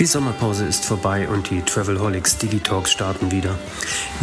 Die 0.00 0.06
Sommerpause 0.06 0.64
ist 0.64 0.86
vorbei 0.86 1.28
und 1.28 1.50
die 1.50 1.60
Travelholics 1.60 2.38
Digitalks 2.38 2.90
starten 2.90 3.30
wieder. 3.30 3.58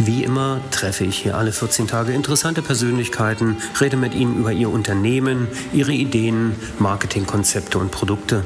Wie 0.00 0.24
immer 0.24 0.60
treffe 0.72 1.04
ich 1.04 1.18
hier 1.18 1.36
alle 1.36 1.52
14 1.52 1.86
Tage 1.86 2.12
interessante 2.12 2.62
Persönlichkeiten, 2.62 3.58
rede 3.80 3.96
mit 3.96 4.12
ihnen 4.12 4.40
über 4.40 4.50
ihr 4.50 4.70
Unternehmen, 4.70 5.46
ihre 5.72 5.92
Ideen, 5.92 6.56
Marketingkonzepte 6.80 7.78
und 7.78 7.92
Produkte. 7.92 8.42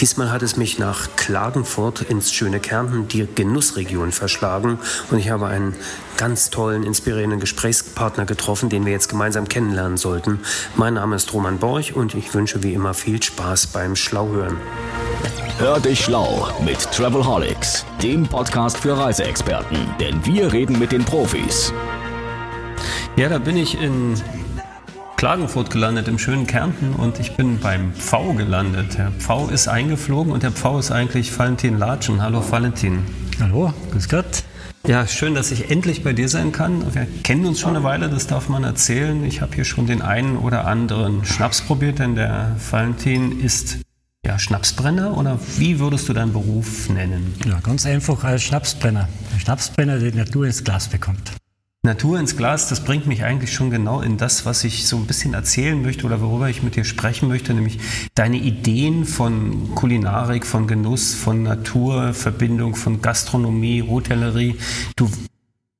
Diesmal 0.00 0.32
hat 0.32 0.40
es 0.40 0.56
mich 0.56 0.78
nach 0.78 1.14
Klagenfurt 1.14 2.00
ins 2.00 2.32
schöne 2.32 2.58
Kärnten, 2.58 3.06
die 3.06 3.26
Genussregion, 3.26 4.10
verschlagen 4.10 4.78
und 5.10 5.18
ich 5.18 5.28
habe 5.28 5.48
einen 5.48 5.74
ganz 6.16 6.50
tollen, 6.50 6.82
inspirierenden 6.82 7.40
Gesprächspartner 7.40 8.24
getroffen, 8.24 8.68
den 8.68 8.84
wir 8.84 8.92
jetzt 8.92 9.08
gemeinsam 9.08 9.48
kennenlernen 9.48 9.96
sollten. 9.96 10.40
Mein 10.76 10.94
Name 10.94 11.16
ist 11.16 11.32
Roman 11.32 11.58
Borch 11.58 11.94
und 11.94 12.14
ich 12.14 12.34
wünsche 12.34 12.62
wie 12.62 12.74
immer 12.74 12.94
viel 12.94 13.22
Spaß 13.22 13.68
beim 13.68 13.96
Schlauhören. 13.96 14.56
Hör 15.58 15.80
dich 15.80 16.04
schlau 16.04 16.48
mit 16.64 16.80
Travelholics, 16.92 17.84
dem 18.02 18.24
Podcast 18.24 18.78
für 18.78 18.96
Reiseexperten, 18.96 19.78
denn 20.00 20.24
wir 20.26 20.52
reden 20.52 20.78
mit 20.78 20.92
den 20.92 21.04
Profis. 21.04 21.72
Ja, 23.16 23.28
da 23.28 23.38
bin 23.38 23.56
ich 23.56 23.80
in 23.80 24.14
Klagenfurt 25.16 25.70
gelandet, 25.70 26.08
im 26.08 26.18
schönen 26.18 26.48
Kärnten 26.48 26.94
und 26.94 27.20
ich 27.20 27.36
bin 27.36 27.60
beim 27.60 27.92
Pfau 27.92 28.32
gelandet. 28.32 28.98
Der 28.98 29.12
Pfau 29.12 29.46
ist 29.46 29.68
eingeflogen 29.68 30.32
und 30.32 30.42
der 30.42 30.50
Pfau 30.50 30.78
ist 30.78 30.90
eigentlich 30.90 31.38
Valentin 31.38 31.78
Latschen. 31.78 32.20
Hallo 32.20 32.42
Valentin. 32.50 33.04
Hallo, 33.40 33.72
grüß 33.92 34.08
Gott. 34.08 34.42
Ja, 34.86 35.06
schön, 35.06 35.34
dass 35.34 35.52
ich 35.52 35.70
endlich 35.70 36.02
bei 36.02 36.12
dir 36.12 36.28
sein 36.28 36.50
kann. 36.50 36.92
Wir 36.92 37.06
kennen 37.22 37.46
uns 37.46 37.60
schon 37.60 37.76
eine 37.76 37.84
Weile, 37.84 38.08
das 38.08 38.26
darf 38.26 38.48
man 38.48 38.64
erzählen. 38.64 39.24
Ich 39.24 39.40
habe 39.40 39.54
hier 39.54 39.64
schon 39.64 39.86
den 39.86 40.02
einen 40.02 40.36
oder 40.36 40.66
anderen 40.66 41.24
Schnaps 41.24 41.60
probiert, 41.62 42.00
denn 42.00 42.16
der 42.16 42.56
Valentin 42.70 43.40
ist 43.40 43.78
ja, 44.26 44.38
Schnapsbrenner 44.38 45.16
oder 45.16 45.38
wie 45.56 45.78
würdest 45.78 46.08
du 46.08 46.12
deinen 46.12 46.32
Beruf 46.32 46.88
nennen? 46.88 47.34
Ja, 47.46 47.60
ganz 47.60 47.86
einfach 47.86 48.24
als 48.24 48.42
Schnapsbrenner. 48.42 49.08
Ein 49.32 49.40
Schnapsbrenner, 49.40 49.98
der 49.98 50.10
die 50.10 50.18
Natur 50.18 50.46
ins 50.46 50.64
Glas 50.64 50.88
bekommt. 50.88 51.32
Natur 51.84 52.20
ins 52.20 52.36
Glas, 52.36 52.68
das 52.68 52.84
bringt 52.84 53.08
mich 53.08 53.24
eigentlich 53.24 53.52
schon 53.52 53.70
genau 53.70 54.02
in 54.02 54.16
das, 54.16 54.46
was 54.46 54.62
ich 54.62 54.86
so 54.86 54.96
ein 54.98 55.06
bisschen 55.08 55.34
erzählen 55.34 55.82
möchte 55.82 56.06
oder 56.06 56.20
worüber 56.20 56.48
ich 56.48 56.62
mit 56.62 56.76
dir 56.76 56.84
sprechen 56.84 57.26
möchte, 57.28 57.52
nämlich 57.54 57.80
deine 58.14 58.36
Ideen 58.36 59.04
von 59.04 59.74
Kulinarik, 59.74 60.46
von 60.46 60.68
Genuss, 60.68 61.12
von 61.12 61.42
Natur, 61.42 62.14
Verbindung, 62.14 62.76
von 62.76 63.02
Gastronomie, 63.02 63.82
Hotellerie. 63.82 64.58
Du, 64.94 65.10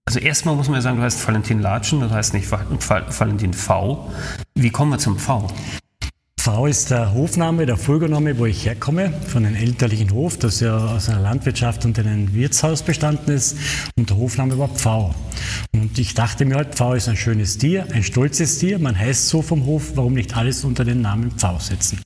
also 0.04 0.18
erstmal 0.18 0.56
muss 0.56 0.66
man 0.66 0.74
ja 0.74 0.80
sagen, 0.80 0.96
du 0.96 1.04
heißt 1.04 1.24
Valentin 1.24 1.60
Latschen, 1.60 2.00
das 2.00 2.10
heißt 2.10 2.34
nicht 2.34 2.50
Valentin 2.50 3.54
V. 3.54 4.10
Wie 4.56 4.70
kommen 4.70 4.90
wir 4.90 4.98
zum 4.98 5.20
V? 5.20 5.46
V 6.42 6.66
ist 6.66 6.90
der 6.90 7.14
Hofname, 7.14 7.66
der 7.66 7.76
Folgername, 7.76 8.36
wo 8.36 8.46
ich 8.46 8.66
herkomme, 8.66 9.12
von 9.28 9.46
einem 9.46 9.54
elterlichen 9.54 10.10
Hof, 10.10 10.36
das 10.38 10.58
ja 10.58 10.76
aus 10.76 11.08
einer 11.08 11.20
Landwirtschaft 11.20 11.84
und 11.84 11.96
einem 12.00 12.34
Wirtshaus 12.34 12.82
bestanden 12.82 13.32
ist. 13.32 13.56
Und 13.96 14.10
der 14.10 14.16
Hofname 14.16 14.58
war 14.58 14.66
Pfau. 14.66 15.14
Und 15.72 15.96
ich 16.00 16.14
dachte 16.14 16.44
mir 16.44 16.56
halt, 16.56 16.74
Pfau 16.74 16.94
ist 16.94 17.08
ein 17.08 17.14
schönes 17.14 17.58
Tier, 17.58 17.86
ein 17.92 18.02
stolzes 18.02 18.58
Tier. 18.58 18.80
Man 18.80 18.98
heißt 18.98 19.28
so 19.28 19.40
vom 19.40 19.66
Hof, 19.66 19.92
warum 19.94 20.14
nicht 20.14 20.36
alles 20.36 20.64
unter 20.64 20.84
den 20.84 21.00
Namen 21.00 21.30
Pfau 21.30 21.60
setzen? 21.60 22.00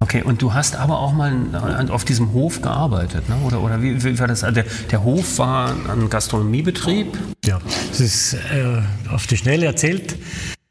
Okay, 0.00 0.22
und 0.24 0.42
du 0.42 0.52
hast 0.52 0.76
aber 0.76 0.98
auch 0.98 1.14
mal 1.14 1.88
auf 1.88 2.04
diesem 2.04 2.34
Hof 2.34 2.60
gearbeitet, 2.60 3.30
ne? 3.30 3.36
oder, 3.46 3.62
oder 3.62 3.80
wie, 3.80 4.04
wie 4.04 4.18
war 4.18 4.28
das? 4.28 4.40
Der, 4.40 4.66
der, 4.90 5.04
Hof 5.04 5.38
war 5.38 5.74
ein 5.90 6.10
Gastronomiebetrieb? 6.10 7.16
Ja, 7.46 7.58
das 7.88 8.00
ist 8.00 8.34
äh, 8.34 8.82
auf 9.10 9.26
die 9.26 9.38
Schnelle 9.38 9.64
erzählt. 9.64 10.18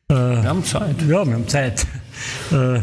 Äh, 0.09 0.13
wir 0.13 0.43
haben 0.43 0.63
Zeit. 0.63 1.01
Ja, 1.07 1.25
wir 1.25 1.33
haben 1.33 1.47
Zeit. 1.47 1.87
Äh, 2.51 2.81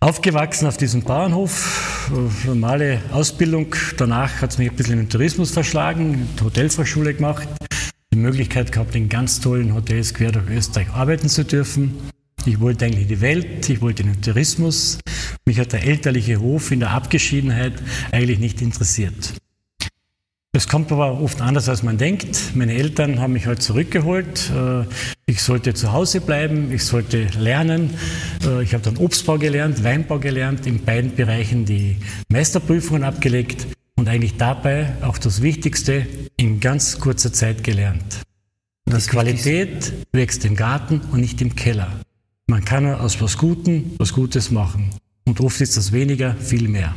aufgewachsen 0.00 0.66
auf 0.66 0.76
diesem 0.76 1.02
Bauernhof, 1.02 2.10
äh, 2.12 2.46
normale 2.46 3.00
Ausbildung. 3.12 3.74
Danach 3.96 4.42
hat 4.42 4.50
es 4.50 4.58
mich 4.58 4.70
ein 4.70 4.76
bisschen 4.76 4.94
in 4.94 5.00
den 5.00 5.08
Tourismus 5.08 5.50
verschlagen, 5.50 6.28
Hotelfachschule 6.42 7.14
gemacht, 7.14 7.48
die 8.12 8.18
Möglichkeit 8.18 8.72
gehabt, 8.72 8.94
in 8.94 9.08
ganz 9.08 9.40
tollen 9.40 9.74
Hotels 9.74 10.14
quer 10.14 10.32
durch 10.32 10.48
Österreich 10.50 10.90
arbeiten 10.90 11.28
zu 11.28 11.44
dürfen. 11.44 11.94
Ich 12.44 12.60
wollte 12.60 12.84
eigentlich 12.84 13.08
die 13.08 13.20
Welt, 13.20 13.68
ich 13.68 13.80
wollte 13.80 14.04
den 14.04 14.20
Tourismus. 14.22 14.98
Mich 15.44 15.58
hat 15.58 15.72
der 15.72 15.84
elterliche 15.84 16.40
Hof 16.40 16.70
in 16.70 16.80
der 16.80 16.90
Abgeschiedenheit 16.90 17.74
eigentlich 18.12 18.38
nicht 18.38 18.60
interessiert. 18.60 19.34
Es 20.52 20.66
kommt 20.66 20.90
aber 20.90 21.20
oft 21.20 21.42
anders, 21.42 21.68
als 21.68 21.82
man 21.82 21.98
denkt. 21.98 22.54
Meine 22.54 22.72
Eltern 22.72 23.20
haben 23.20 23.34
mich 23.34 23.46
halt 23.46 23.62
zurückgeholt. 23.62 24.50
Äh, 24.50 24.84
ich 25.26 25.42
sollte 25.42 25.74
zu 25.74 25.92
Hause 25.92 26.22
bleiben, 26.22 26.72
ich 26.72 26.84
sollte 26.84 27.26
lernen. 27.38 27.90
Äh, 28.44 28.62
ich 28.62 28.72
habe 28.72 28.82
dann 28.82 28.96
Obstbau 28.96 29.36
gelernt, 29.36 29.84
Weinbau 29.84 30.18
gelernt, 30.18 30.66
in 30.66 30.82
beiden 30.82 31.14
Bereichen 31.14 31.66
die 31.66 31.98
Meisterprüfungen 32.30 33.04
abgelegt 33.04 33.66
und 33.96 34.08
eigentlich 34.08 34.38
dabei 34.38 34.94
auch 35.02 35.18
das 35.18 35.42
Wichtigste 35.42 36.06
in 36.38 36.60
ganz 36.60 36.98
kurzer 36.98 37.32
Zeit 37.32 37.62
gelernt. 37.62 38.22
Das 38.86 39.04
die 39.04 39.10
Qualität 39.10 39.92
wächst 40.12 40.46
im 40.46 40.56
Garten 40.56 41.02
und 41.12 41.20
nicht 41.20 41.42
im 41.42 41.56
Keller. 41.56 41.92
Man 42.46 42.64
kann 42.64 42.86
aus 42.86 43.20
was 43.20 43.36
Gutem 43.36 43.92
was 43.98 44.14
Gutes 44.14 44.50
machen. 44.50 44.90
Und 45.26 45.42
oft 45.42 45.60
ist 45.60 45.76
das 45.76 45.92
weniger 45.92 46.34
viel 46.36 46.68
mehr. 46.68 46.94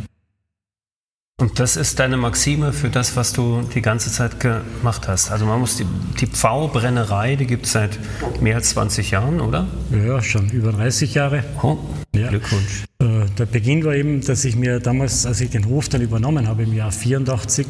Und 1.40 1.60
das 1.60 1.76
ist 1.76 2.00
deine 2.00 2.18
Maxime 2.18 2.72
für 2.72 2.90
das, 2.90 3.16
was 3.16 3.34
du 3.34 3.64
die 3.74 3.82
ganze 3.82 4.12
Zeit 4.12 4.40
gemacht 4.40 5.08
hast. 5.08 5.32
Also 5.32 5.48
man 5.48 5.60
muss 5.60 5.76
die, 5.76 5.88
die 6.20 6.28
Pfau-Brennerei, 6.28 7.36
die 7.36 7.48
gibt 7.48 7.66
es 7.66 7.72
seit 7.72 7.98
mehr 8.42 8.58
als 8.58 8.70
20 8.70 9.10
Jahren, 9.10 9.42
oder? 9.42 9.68
Ja, 9.92 10.22
schon 10.22 10.50
über 10.52 10.72
30 10.72 11.16
Jahre. 11.16 11.44
Oh, 11.64 11.80
ja. 12.16 12.30
Glückwunsch. 12.30 12.84
Äh, 13.00 13.26
der 13.40 13.48
Beginn 13.48 13.84
war 13.84 13.96
eben, 13.96 14.22
dass 14.24 14.46
ich 14.46 14.56
mir 14.56 14.80
damals, 14.80 15.26
als 15.26 15.42
ich 15.42 15.50
den 15.50 15.66
Hof 15.66 15.90
dann 15.90 16.02
übernommen 16.02 16.48
habe 16.48 16.62
im 16.62 16.76
Jahr 16.76 16.92
84, 16.92 17.66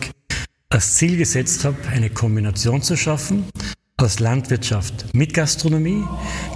als 0.70 0.96
Ziel 0.96 1.16
gesetzt 1.16 1.64
habe, 1.64 1.78
eine 1.94 2.10
Kombination 2.10 2.82
zu 2.82 2.98
schaffen 2.98 3.46
aus 3.98 4.20
Landwirtschaft 4.20 5.14
mit 5.14 5.34
Gastronomie, 5.34 6.04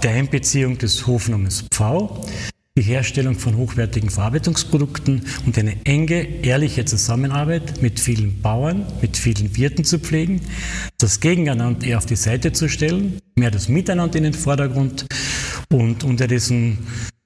der 0.04 0.12
Einbeziehung 0.12 0.78
des 0.78 1.06
Hofnamens 1.08 1.66
Pfau, 1.72 2.26
die 2.78 2.84
Herstellung 2.84 3.36
von 3.40 3.56
hochwertigen 3.56 4.10
Verarbeitungsprodukten 4.10 5.22
und 5.46 5.58
eine 5.58 5.78
enge, 5.86 6.44
ehrliche 6.44 6.84
Zusammenarbeit 6.84 7.82
mit 7.82 8.02
vielen 8.02 8.42
Bauern, 8.42 8.86
mit 9.02 9.16
vielen 9.16 9.56
Wirten 9.56 9.86
zu 9.86 9.98
pflegen, 9.98 10.42
das 10.98 11.22
Gegeneinander 11.22 11.88
eher 11.88 12.00
auf 12.00 12.06
die 12.06 12.18
Seite 12.18 12.52
zu 12.52 12.68
stellen, 12.68 13.20
mehr 13.36 13.50
das 13.50 13.70
Miteinander 13.70 14.18
in 14.18 14.24
den 14.24 14.34
Vordergrund 14.34 15.06
und 15.72 16.04
unter 16.04 16.28
diesen 16.28 16.80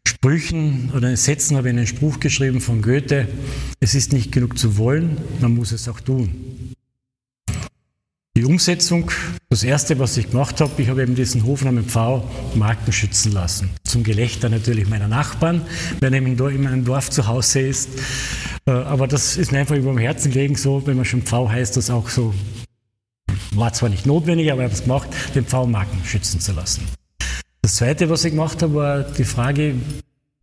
Sprüchen 0.08 0.92
oder 0.96 1.18
Sätzen 1.18 1.58
habe 1.58 1.70
ich 1.70 1.76
einen 1.76 1.88
Spruch 1.88 2.20
geschrieben 2.20 2.62
von 2.62 2.84
Goethe, 2.84 3.28
es 3.80 3.96
ist 3.96 4.14
nicht 4.14 4.32
genug 4.32 4.56
zu 4.56 4.78
wollen, 4.78 5.18
man 5.40 5.56
muss 5.56 5.72
es 5.72 5.90
auch 5.90 6.00
tun. 6.00 6.76
Die 8.40 8.46
Umsetzung, 8.46 9.12
das 9.50 9.66
erste, 9.66 10.00
was 10.00 10.16
ich 10.16 10.32
gemacht 10.32 10.62
habe, 10.62 10.72
ich 10.82 10.88
habe 10.88 11.04
eben 11.04 11.14
diesen 11.14 11.44
Hofnamen 11.44 11.84
Pfau 11.84 12.24
Marken 12.56 12.94
schützen 12.94 13.34
lassen. 13.34 13.70
Zum 13.84 14.02
Gelächter 14.02 14.48
natürlich 14.48 14.88
meiner 14.88 15.10
Nachbarn, 15.10 15.64
wer 16.00 16.10
nämlich 16.10 16.40
in 16.40 16.64
meinem 16.64 16.86
Dorf 16.86 17.10
zu 17.10 17.28
Hause 17.28 17.60
ist. 17.60 17.90
Äh, 18.66 18.72
aber 18.72 19.10
das 19.10 19.36
ist 19.36 19.52
mir 19.52 19.60
einfach 19.60 19.76
über 19.76 19.92
dem 19.92 19.98
Herzen 19.98 20.32
gelegen, 20.32 20.56
so, 20.56 20.88
wenn 20.88 20.96
man 20.96 21.04
schon 21.04 21.24
Pfau 21.24 21.50
heißt, 21.50 21.76
das 21.76 21.90
auch 21.90 22.08
so, 22.08 22.34
war 23.56 23.74
zwar 23.74 23.90
nicht 23.90 24.06
notwendig, 24.06 24.50
aber 24.54 24.62
ich 24.62 24.68
habe 24.68 24.74
es 24.74 24.84
gemacht, 24.84 25.10
den 25.36 25.44
Pfau 25.44 25.68
Marken 25.68 26.00
schützen 26.06 26.40
zu 26.40 26.54
lassen. 26.54 26.88
Das 27.62 27.76
zweite, 27.76 28.10
was 28.10 28.24
ich 28.24 28.32
gemacht 28.32 28.64
habe, 28.64 28.74
war 28.74 29.02
die 29.04 29.26
Frage, 29.26 29.76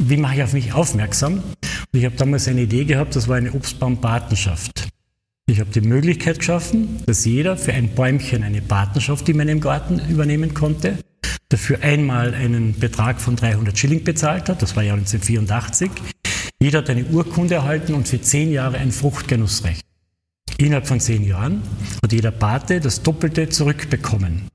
wie 0.02 0.18
mache 0.18 0.34
ich 0.34 0.42
auf 0.42 0.52
mich 0.52 0.74
aufmerksam? 0.74 1.36
Und 1.36 1.98
ich 1.98 2.04
habe 2.04 2.16
damals 2.16 2.46
eine 2.46 2.60
Idee 2.60 2.84
gehabt, 2.84 3.16
das 3.16 3.26
war 3.26 3.36
eine 3.36 3.52
Obstbaumpatenschaft. 3.52 4.85
Ich 5.48 5.60
habe 5.60 5.70
die 5.70 5.80
Möglichkeit 5.80 6.40
geschaffen, 6.40 7.04
dass 7.06 7.24
jeder 7.24 7.56
für 7.56 7.72
ein 7.72 7.94
Bäumchen 7.94 8.42
eine 8.42 8.60
Partnerschaft 8.60 9.28
in 9.28 9.36
meinem 9.36 9.60
Garten 9.60 10.00
übernehmen 10.08 10.54
konnte, 10.54 10.98
dafür 11.48 11.82
einmal 11.82 12.34
einen 12.34 12.76
Betrag 12.76 13.20
von 13.20 13.36
300 13.36 13.78
Schilling 13.78 14.02
bezahlt 14.02 14.48
hat, 14.48 14.60
das 14.60 14.74
war 14.74 14.82
ja 14.82 14.94
1984. 14.94 15.92
Jeder 16.60 16.78
hat 16.78 16.90
eine 16.90 17.04
Urkunde 17.04 17.54
erhalten 17.54 17.94
und 17.94 18.08
für 18.08 18.20
zehn 18.20 18.50
Jahre 18.50 18.78
ein 18.78 18.90
Fruchtgenussrecht. 18.90 19.86
Innerhalb 20.58 20.88
von 20.88 20.98
zehn 20.98 21.24
Jahren 21.24 21.62
hat 22.02 22.12
jeder 22.12 22.32
Pate 22.32 22.80
das 22.80 23.02
Doppelte 23.02 23.48
zurückbekommen. 23.48 24.48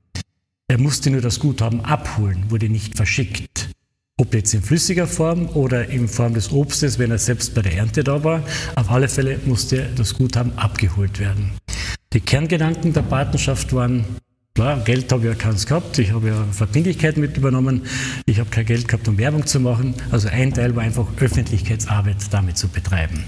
Er 0.68 0.78
musste 0.78 1.10
nur 1.10 1.22
das 1.22 1.40
Guthaben 1.40 1.80
abholen, 1.82 2.44
wurde 2.50 2.68
nicht 2.68 2.96
verschickt. 2.98 3.71
Ob 4.20 4.34
jetzt 4.34 4.54
in 4.54 4.62
flüssiger 4.62 5.06
Form 5.06 5.48
oder 5.54 5.88
in 5.88 6.06
Form 6.06 6.34
des 6.34 6.52
Obstes, 6.52 6.98
wenn 6.98 7.10
er 7.10 7.18
selbst 7.18 7.54
bei 7.54 7.62
der 7.62 7.74
Ernte 7.74 8.04
da 8.04 8.22
war. 8.22 8.42
Auf 8.76 8.90
alle 8.90 9.08
Fälle 9.08 9.40
musste 9.46 9.88
das 9.96 10.14
Guthaben 10.14 10.56
abgeholt 10.56 11.18
werden. 11.18 11.52
Die 12.12 12.20
Kerngedanken 12.20 12.92
der 12.92 13.02
Partnerschaft 13.02 13.72
waren, 13.72 14.04
klar, 14.54 14.80
Geld 14.84 15.10
habe 15.10 15.22
ich 15.22 15.28
ja 15.28 15.34
keins 15.34 15.66
gehabt, 15.66 15.98
ich 15.98 16.12
habe 16.12 16.28
ja 16.28 16.44
Verbindlichkeiten 16.52 17.20
mit 17.20 17.36
übernommen, 17.38 17.86
ich 18.26 18.38
habe 18.38 18.50
kein 18.50 18.66
Geld 18.66 18.86
gehabt, 18.86 19.08
um 19.08 19.16
Werbung 19.16 19.46
zu 19.46 19.60
machen. 19.60 19.94
Also 20.10 20.28
ein 20.28 20.52
Teil 20.52 20.76
war 20.76 20.82
einfach 20.82 21.06
Öffentlichkeitsarbeit 21.18 22.18
damit 22.30 22.58
zu 22.58 22.68
betreiben. 22.68 23.26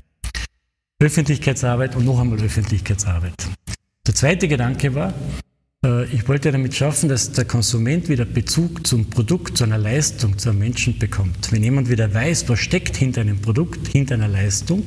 Öffentlichkeitsarbeit 1.00 1.96
und 1.96 2.04
noch 2.04 2.20
einmal 2.20 2.40
Öffentlichkeitsarbeit. 2.40 3.34
Der 4.06 4.14
zweite 4.14 4.48
Gedanke 4.48 4.94
war, 4.94 5.14
ich 5.84 6.26
wollte 6.28 6.50
damit 6.50 6.74
schaffen, 6.74 7.10
dass 7.10 7.32
der 7.32 7.44
Konsument 7.44 8.08
wieder 8.08 8.24
Bezug 8.24 8.86
zum 8.86 9.10
Produkt, 9.10 9.58
zu 9.58 9.64
einer 9.64 9.76
Leistung, 9.76 10.38
zu 10.38 10.48
einem 10.48 10.60
Menschen 10.60 10.98
bekommt. 10.98 11.52
Wenn 11.52 11.62
jemand 11.62 11.90
wieder 11.90 12.12
weiß, 12.12 12.48
was 12.48 12.58
steckt 12.60 12.96
hinter 12.96 13.20
einem 13.20 13.40
Produkt, 13.40 13.88
hinter 13.88 14.14
einer 14.14 14.28
Leistung, 14.28 14.86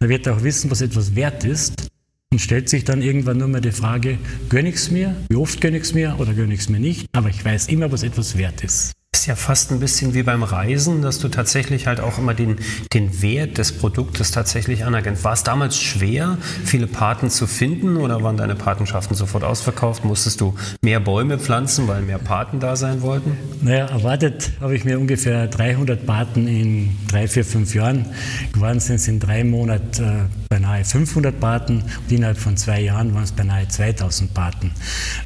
dann 0.00 0.08
wird 0.08 0.26
er 0.26 0.36
auch 0.36 0.42
wissen, 0.42 0.70
was 0.70 0.80
etwas 0.80 1.14
wert 1.14 1.44
ist 1.44 1.88
und 2.32 2.40
stellt 2.40 2.68
sich 2.68 2.84
dann 2.84 3.02
irgendwann 3.02 3.38
nur 3.38 3.48
mal 3.48 3.60
die 3.60 3.70
Frage, 3.70 4.18
gönne 4.48 4.70
ich 4.70 4.76
es 4.76 4.90
mir, 4.90 5.14
wie 5.28 5.36
oft 5.36 5.60
gönne 5.60 5.76
ich 5.76 5.84
es 5.84 5.94
mir 5.94 6.16
oder 6.18 6.34
gönne 6.34 6.54
ich 6.54 6.60
es 6.60 6.68
mir 6.68 6.80
nicht, 6.80 7.06
aber 7.12 7.28
ich 7.28 7.44
weiß 7.44 7.68
immer, 7.68 7.92
was 7.92 8.02
etwas 8.02 8.36
wert 8.36 8.64
ist 8.64 8.92
ist 9.14 9.26
ja 9.26 9.36
fast 9.36 9.70
ein 9.70 9.78
bisschen 9.78 10.14
wie 10.14 10.22
beim 10.22 10.42
Reisen, 10.42 11.02
dass 11.02 11.18
du 11.18 11.28
tatsächlich 11.28 11.86
halt 11.86 12.00
auch 12.00 12.16
immer 12.16 12.32
den, 12.32 12.56
den 12.94 13.20
Wert 13.20 13.58
des 13.58 13.70
Produktes 13.70 14.30
tatsächlich 14.30 14.86
anerkennst. 14.86 15.22
War 15.22 15.34
es 15.34 15.42
damals 15.42 15.78
schwer, 15.78 16.38
viele 16.64 16.86
Paten 16.86 17.28
zu 17.28 17.46
finden 17.46 17.98
oder 17.98 18.22
waren 18.22 18.38
deine 18.38 18.54
Patenschaften 18.54 19.14
sofort 19.14 19.44
ausverkauft? 19.44 20.06
Musstest 20.06 20.40
du 20.40 20.54
mehr 20.82 20.98
Bäume 20.98 21.38
pflanzen, 21.38 21.86
weil 21.88 22.00
mehr 22.00 22.18
Paten 22.18 22.58
da 22.58 22.74
sein 22.74 23.02
wollten? 23.02 23.36
Naja, 23.60 23.84
erwartet 23.84 24.50
habe 24.60 24.74
ich 24.74 24.86
mir 24.86 24.98
ungefähr 24.98 25.46
300 25.46 26.06
Paten 26.06 26.48
in 26.48 26.96
drei, 27.08 27.28
vier, 27.28 27.44
fünf 27.44 27.74
Jahren. 27.74 28.06
Geworden 28.54 28.80
sind 28.80 28.96
es 28.96 29.08
in 29.08 29.20
drei 29.20 29.44
Monaten 29.44 30.02
äh, 30.02 30.24
beinahe 30.48 30.84
500 30.84 31.38
Paten 31.38 31.82
und 31.82 32.12
innerhalb 32.12 32.38
von 32.38 32.56
zwei 32.56 32.80
Jahren 32.80 33.14
waren 33.14 33.24
es 33.24 33.32
beinahe 33.32 33.68
2000 33.68 34.32
Paten. 34.32 34.72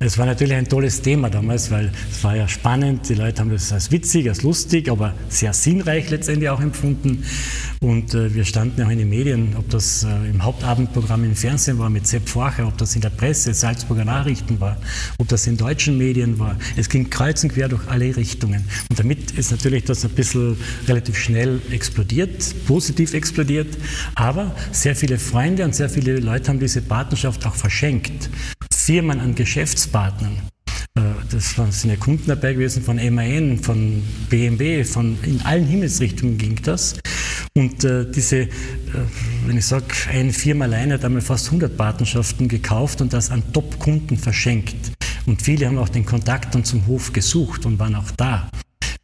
Es 0.00 0.18
war 0.18 0.26
natürlich 0.26 0.54
ein 0.54 0.68
tolles 0.68 1.02
Thema 1.02 1.30
damals, 1.30 1.70
weil 1.70 1.92
es 2.10 2.22
war 2.24 2.36
ja 2.36 2.46
spannend, 2.46 3.08
die 3.08 3.14
Leute 3.14 3.40
haben 3.40 3.50
das 3.50 3.75
als 3.76 3.92
witzig, 3.92 4.28
als 4.28 4.42
lustig, 4.42 4.90
aber 4.90 5.14
sehr 5.28 5.52
sinnreich 5.52 6.10
letztendlich 6.10 6.48
auch 6.48 6.60
empfunden. 6.60 7.22
Und 7.80 8.14
äh, 8.14 8.34
wir 8.34 8.44
standen 8.44 8.82
auch 8.82 8.88
in 8.88 8.98
den 8.98 9.08
Medien, 9.08 9.54
ob 9.56 9.68
das 9.70 10.02
äh, 10.04 10.30
im 10.30 10.42
Hauptabendprogramm 10.42 11.24
im 11.24 11.36
Fernsehen 11.36 11.78
war 11.78 11.90
mit 11.90 12.06
Sepp 12.06 12.28
Forcher, 12.28 12.66
ob 12.66 12.78
das 12.78 12.94
in 12.96 13.02
der 13.02 13.10
Presse, 13.10 13.52
Salzburger 13.52 14.04
Nachrichten 14.04 14.58
war, 14.60 14.76
ob 15.18 15.28
das 15.28 15.46
in 15.46 15.56
deutschen 15.56 15.98
Medien 15.98 16.38
war. 16.38 16.56
Es 16.76 16.88
ging 16.88 17.10
kreuz 17.10 17.44
und 17.44 17.52
quer 17.52 17.68
durch 17.68 17.86
alle 17.88 18.16
Richtungen. 18.16 18.64
Und 18.88 18.98
damit 18.98 19.32
ist 19.32 19.50
natürlich 19.50 19.84
das 19.84 20.04
ein 20.04 20.10
bisschen 20.10 20.56
relativ 20.88 21.18
schnell 21.18 21.60
explodiert, 21.70 22.54
positiv 22.66 23.12
explodiert. 23.12 23.76
Aber 24.14 24.54
sehr 24.72 24.96
viele 24.96 25.18
Freunde 25.18 25.64
und 25.64 25.74
sehr 25.74 25.90
viele 25.90 26.18
Leute 26.18 26.48
haben 26.48 26.60
diese 26.60 26.80
Partnerschaft 26.80 27.46
auch 27.46 27.54
verschenkt. 27.54 28.30
Firmen 28.72 29.20
an 29.20 29.34
Geschäftspartnern. 29.34 30.55
Äh, 30.96 31.00
das 31.30 31.54
sind 31.80 31.90
ja 31.90 31.96
Kunden 31.96 32.26
dabei 32.26 32.54
gewesen 32.54 32.82
von 32.82 32.96
MAN, 32.96 33.58
von 33.58 34.02
BMW, 34.28 34.84
von 34.84 35.18
in 35.22 35.40
allen 35.42 35.66
Himmelsrichtungen 35.66 36.38
ging 36.38 36.58
das. 36.62 36.94
Und 37.54 37.84
äh, 37.84 38.10
diese, 38.10 38.36
äh, 38.36 38.48
wenn 39.46 39.56
ich 39.56 39.66
sage, 39.66 39.86
eine 40.10 40.32
Firma 40.32 40.64
alleine 40.64 40.94
hat 40.94 41.04
einmal 41.04 41.22
fast 41.22 41.46
100 41.46 41.76
Patenschaften 41.76 42.48
gekauft 42.48 43.00
und 43.00 43.12
das 43.12 43.30
an 43.30 43.42
Top-Kunden 43.52 44.16
verschenkt. 44.16 44.92
Und 45.26 45.42
viele 45.42 45.66
haben 45.66 45.78
auch 45.78 45.88
den 45.88 46.04
Kontakt 46.04 46.54
dann 46.54 46.64
zum 46.64 46.86
Hof 46.86 47.12
gesucht 47.12 47.66
und 47.66 47.78
waren 47.78 47.94
auch 47.94 48.10
da 48.16 48.48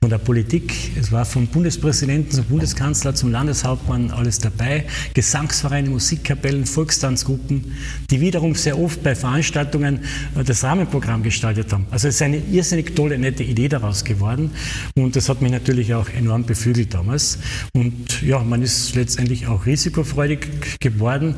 von 0.02 0.10
der 0.10 0.18
Politik. 0.18 0.74
Es 0.98 1.12
war 1.12 1.24
vom 1.24 1.46
Bundespräsidenten 1.46 2.32
zum 2.32 2.44
Bundeskanzler 2.46 3.14
zum 3.14 3.30
Landeshauptmann 3.30 4.10
alles 4.10 4.40
dabei. 4.40 4.84
Gesangsvereine, 5.14 5.90
Musikkapellen, 5.90 6.66
Volkstanzgruppen, 6.66 7.76
die 8.10 8.20
wiederum 8.20 8.56
sehr 8.56 8.80
oft 8.80 9.00
bei 9.04 9.14
Veranstaltungen 9.14 10.00
äh, 10.34 10.42
das 10.42 10.64
Rahmenprogramm 10.64 11.22
gestaltet 11.22 11.72
haben. 11.72 11.86
Also 11.92 12.08
es 12.08 12.16
ist 12.16 12.22
eine 12.22 12.38
irrsinnig 12.38 12.96
tolle, 12.96 13.16
nette 13.16 13.44
Idee 13.44 13.68
daraus 13.68 14.02
geworden. 14.02 14.50
Und 14.96 15.14
das 15.14 15.28
hat 15.28 15.40
mich 15.40 15.52
natürlich 15.52 15.94
auch 15.94 16.08
enorm 16.08 16.46
beflügelt 16.46 16.92
damals. 16.92 17.38
Und 17.72 18.22
ja, 18.22 18.40
man 18.40 18.60
ist 18.60 18.96
letztendlich 18.96 19.46
auch 19.46 19.66
risikofreudig 19.66 20.80
geworden. 20.80 21.36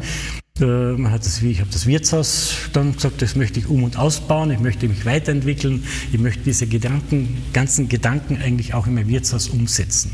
Äh, 0.60 0.64
man 0.64 1.10
hat 1.10 1.26
das, 1.26 1.42
ich 1.42 1.60
habe 1.60 1.70
das 1.72 1.86
Wirtshaus 1.86 2.54
dann 2.72 2.92
gesagt, 2.92 3.20
das 3.22 3.34
möchte 3.34 3.58
ich 3.58 3.66
um- 3.66 3.82
und 3.82 3.98
ausbauen, 3.98 4.52
ich 4.52 4.60
möchte 4.60 4.86
mich 4.86 5.04
weiterentwickeln, 5.04 5.84
ich 6.12 6.20
möchte 6.20 6.44
diese 6.44 6.68
Gedanken, 6.68 7.42
ganzen 7.52 7.88
Gedanken 7.88 8.38
eigentlich 8.40 8.72
auch 8.72 8.86
in 8.86 8.94
mein 8.94 9.08
Wirtshaus 9.08 9.48
umsetzen. 9.48 10.12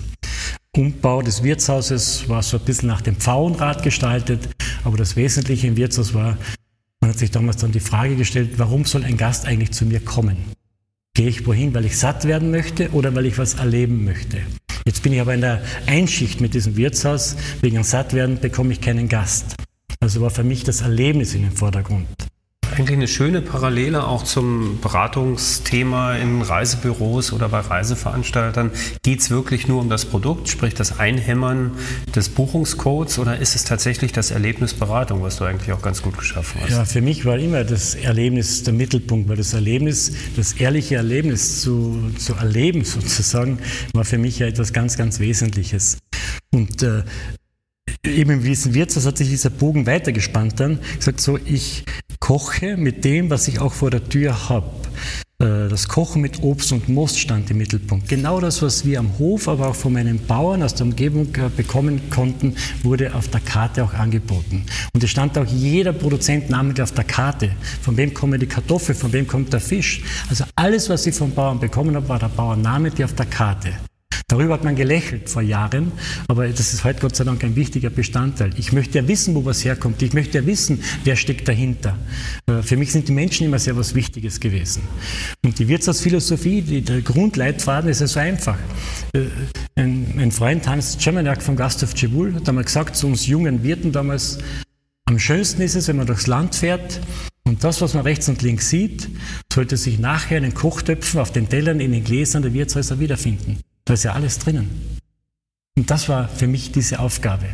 Umbau 0.74 1.20
des 1.20 1.42
Wirtshauses 1.42 2.28
war 2.28 2.42
so 2.42 2.56
ein 2.56 2.64
bisschen 2.64 2.88
nach 2.88 3.02
dem 3.02 3.16
Pfauenrad 3.16 3.82
gestaltet, 3.82 4.48
aber 4.82 4.96
das 4.96 5.14
Wesentliche 5.14 5.66
im 5.66 5.76
Wirtshaus 5.76 6.14
war, 6.14 6.38
man 7.00 7.10
hat 7.10 7.18
sich 7.18 7.30
damals 7.30 7.58
dann 7.58 7.72
die 7.72 7.80
Frage 7.80 8.16
gestellt, 8.16 8.52
warum 8.56 8.86
soll 8.86 9.04
ein 9.04 9.18
Gast 9.18 9.46
eigentlich 9.46 9.72
zu 9.72 9.84
mir 9.84 10.00
kommen? 10.00 10.36
Gehe 11.12 11.28
ich 11.28 11.46
wohin, 11.46 11.74
weil 11.74 11.84
ich 11.84 11.98
satt 11.98 12.24
werden 12.24 12.50
möchte 12.50 12.90
oder 12.92 13.14
weil 13.14 13.26
ich 13.26 13.36
was 13.36 13.54
erleben 13.54 14.04
möchte? 14.04 14.38
Jetzt 14.86 15.02
bin 15.02 15.12
ich 15.12 15.20
aber 15.20 15.34
in 15.34 15.42
der 15.42 15.60
Einschicht 15.86 16.40
mit 16.40 16.54
diesem 16.54 16.76
Wirtshaus, 16.76 17.36
wegen 17.60 17.82
Sattwerden 17.82 18.40
bekomme 18.40 18.72
ich 18.72 18.80
keinen 18.80 19.08
Gast. 19.08 19.56
Also 20.02 20.22
war 20.22 20.30
für 20.30 20.44
mich 20.44 20.64
das 20.64 20.80
Erlebnis 20.80 21.34
in 21.34 21.42
den 21.42 21.52
Vordergrund. 21.52 22.08
Eigentlich 22.72 22.96
eine 22.96 23.08
schöne 23.08 23.42
Parallele 23.42 24.06
auch 24.06 24.22
zum 24.22 24.80
Beratungsthema 24.80 26.16
in 26.16 26.40
Reisebüros 26.40 27.34
oder 27.34 27.50
bei 27.50 27.60
Reiseveranstaltern. 27.60 28.70
Geht 29.02 29.20
es 29.20 29.28
wirklich 29.28 29.68
nur 29.68 29.80
um 29.80 29.90
das 29.90 30.06
Produkt, 30.06 30.48
sprich 30.48 30.72
das 30.72 30.98
Einhämmern 30.98 31.72
des 32.14 32.30
Buchungscodes 32.30 33.18
oder 33.18 33.38
ist 33.38 33.56
es 33.56 33.64
tatsächlich 33.64 34.12
das 34.12 34.30
Erlebnis 34.30 34.72
Beratung, 34.72 35.22
was 35.22 35.36
du 35.36 35.44
eigentlich 35.44 35.72
auch 35.72 35.82
ganz 35.82 36.00
gut 36.00 36.16
geschaffen 36.16 36.62
hast? 36.62 36.70
Ja, 36.70 36.84
für 36.86 37.02
mich 37.02 37.26
war 37.26 37.38
immer 37.38 37.64
das 37.64 37.94
Erlebnis 37.94 38.62
der 38.62 38.72
Mittelpunkt, 38.72 39.28
weil 39.28 39.36
das 39.36 39.52
Erlebnis, 39.52 40.12
das 40.36 40.54
ehrliche 40.54 40.94
Erlebnis 40.94 41.60
zu, 41.60 42.12
zu 42.16 42.34
erleben 42.34 42.84
sozusagen, 42.86 43.58
war 43.92 44.06
für 44.06 44.18
mich 44.18 44.38
ja 44.38 44.46
etwas 44.46 44.72
ganz, 44.72 44.96
ganz 44.96 45.20
Wesentliches. 45.20 45.98
Und 46.52 46.82
äh, 46.82 47.02
eben 48.04 48.30
im 48.30 48.44
Wiesen 48.44 48.74
Wirtshaus 48.74 49.06
hat 49.06 49.18
sich 49.18 49.28
dieser 49.28 49.50
Bogen 49.50 49.86
weitergespannt 49.86 50.58
dann. 50.60 50.78
Gesagt 50.96 51.20
so, 51.20 51.38
ich 51.44 51.84
koche 52.18 52.76
mit 52.76 53.04
dem, 53.04 53.30
was 53.30 53.48
ich 53.48 53.60
auch 53.60 53.72
vor 53.72 53.90
der 53.90 54.08
Tür 54.08 54.48
habe. 54.48 54.70
Äh, 55.40 55.68
das 55.68 55.88
Kochen 55.88 56.20
mit 56.20 56.42
Obst 56.42 56.70
und 56.72 56.88
Most 56.88 57.18
stand 57.18 57.50
im 57.50 57.58
Mittelpunkt. 57.58 58.08
Genau 58.08 58.40
das, 58.40 58.60
was 58.62 58.84
wir 58.84 58.98
am 58.98 59.18
Hof, 59.18 59.48
aber 59.48 59.68
auch 59.68 59.74
von 59.74 59.92
meinen 59.92 60.18
Bauern 60.26 60.62
aus 60.62 60.74
der 60.74 60.86
Umgebung 60.86 61.34
äh, 61.34 61.48
bekommen 61.56 62.10
konnten, 62.10 62.54
wurde 62.82 63.14
auf 63.14 63.28
der 63.28 63.40
Karte 63.40 63.82
auch 63.82 63.94
angeboten. 63.94 64.64
Und 64.92 65.02
es 65.02 65.10
stand 65.10 65.38
auch 65.38 65.46
jeder 65.46 65.92
Produzent 65.92 66.50
namentlich 66.50 66.82
auf 66.82 66.92
der 66.92 67.04
Karte. 67.04 67.50
Von 67.80 67.96
wem 67.96 68.12
kommen 68.12 68.38
die 68.38 68.46
Kartoffeln, 68.46 68.96
von 68.96 69.12
wem 69.12 69.26
kommt 69.26 69.52
der 69.52 69.60
Fisch. 69.60 70.02
Also 70.28 70.44
alles, 70.56 70.90
was 70.90 71.06
ich 71.06 71.14
vom 71.14 71.32
Bauern 71.32 71.58
bekommen 71.58 71.96
habe, 71.96 72.08
war 72.08 72.18
der 72.18 72.28
Bauer 72.28 72.56
namentlich 72.56 73.04
auf 73.04 73.14
der 73.14 73.26
Karte. 73.26 73.72
Darüber 74.30 74.54
hat 74.54 74.62
man 74.62 74.76
gelächelt 74.76 75.28
vor 75.28 75.42
Jahren, 75.42 75.90
aber 76.28 76.46
das 76.46 76.72
ist 76.72 76.84
heute 76.84 77.00
Gott 77.00 77.16
sei 77.16 77.24
Dank 77.24 77.42
ein 77.42 77.56
wichtiger 77.56 77.90
Bestandteil. 77.90 78.52
Ich 78.56 78.70
möchte 78.70 78.98
ja 78.98 79.08
wissen, 79.08 79.34
wo 79.34 79.44
was 79.44 79.64
herkommt. 79.64 80.00
Ich 80.02 80.12
möchte 80.12 80.38
ja 80.38 80.46
wissen, 80.46 80.84
wer 81.02 81.16
steckt 81.16 81.48
dahinter. 81.48 81.98
Äh, 82.46 82.62
für 82.62 82.76
mich 82.76 82.92
sind 82.92 83.08
die 83.08 83.12
Menschen 83.12 83.46
immer 83.46 83.58
sehr 83.58 83.76
was 83.76 83.96
Wichtiges 83.96 84.38
gewesen. 84.38 84.82
Und 85.44 85.58
die 85.58 85.66
Wirtschaftsphilosophie, 85.66 86.62
die, 86.62 86.80
der 86.80 87.00
Grundleitfaden 87.00 87.90
ist 87.90 88.02
ja 88.02 88.06
so 88.06 88.20
einfach. 88.20 88.56
Äh, 89.14 89.22
ein, 89.74 90.14
ein 90.16 90.30
Freund, 90.30 90.64
Hans 90.68 90.96
Czemeniak 90.96 91.42
vom 91.42 91.56
Gasthof 91.56 91.96
Cebul, 91.96 92.32
hat 92.32 92.48
einmal 92.48 92.62
gesagt 92.62 92.94
zu 92.94 93.08
uns 93.08 93.26
jungen 93.26 93.64
Wirten 93.64 93.90
damals, 93.90 94.38
am 95.06 95.18
schönsten 95.18 95.60
ist 95.62 95.74
es, 95.74 95.88
wenn 95.88 95.96
man 95.96 96.06
durchs 96.06 96.28
Land 96.28 96.54
fährt 96.54 97.00
und 97.48 97.64
das, 97.64 97.80
was 97.80 97.94
man 97.94 98.04
rechts 98.04 98.28
und 98.28 98.42
links 98.42 98.70
sieht, 98.70 99.08
sollte 99.52 99.76
sich 99.76 99.98
nachher 99.98 100.36
in 100.36 100.44
den 100.44 100.54
Kochtöpfen, 100.54 101.18
auf 101.18 101.32
den 101.32 101.48
Tellern, 101.48 101.80
in 101.80 101.90
den 101.90 102.04
Gläsern 102.04 102.42
der 102.42 102.52
Wirtshäuser 102.52 103.00
wiederfinden. 103.00 103.58
Da 103.90 103.94
ist 103.94 104.04
ja 104.04 104.12
alles 104.12 104.38
drinnen. 104.38 104.70
Und 105.76 105.90
das 105.90 106.08
war 106.08 106.28
für 106.28 106.46
mich 106.46 106.70
diese 106.70 107.00
Aufgabe. 107.00 107.46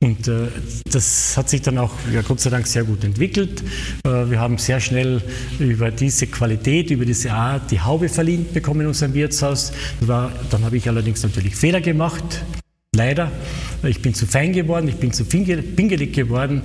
Und 0.00 0.28
äh, 0.28 0.46
das 0.88 1.36
hat 1.36 1.48
sich 1.48 1.62
dann 1.62 1.78
auch, 1.78 1.90
ja, 2.12 2.22
Gott 2.22 2.38
sei 2.38 2.50
Dank, 2.50 2.68
sehr 2.68 2.84
gut 2.84 3.02
entwickelt. 3.02 3.60
Äh, 4.04 4.30
wir 4.30 4.38
haben 4.38 4.56
sehr 4.58 4.78
schnell 4.78 5.20
über 5.58 5.90
diese 5.90 6.28
Qualität, 6.28 6.92
über 6.92 7.04
diese 7.04 7.32
Art 7.32 7.72
die 7.72 7.80
Haube 7.80 8.08
verliehen 8.08 8.46
bekommen 8.54 8.82
in 8.82 8.86
unserem 8.86 9.14
Wirtshaus. 9.14 9.72
War, 9.98 10.30
dann 10.48 10.64
habe 10.64 10.76
ich 10.76 10.88
allerdings 10.88 11.24
natürlich 11.24 11.56
Fehler 11.56 11.80
gemacht, 11.80 12.44
leider. 12.94 13.32
Ich 13.82 14.00
bin 14.00 14.14
zu 14.14 14.28
fein 14.28 14.52
geworden, 14.52 14.86
ich 14.86 14.98
bin 14.98 15.12
zu 15.12 15.24
pingelig 15.24 16.12
geworden. 16.12 16.62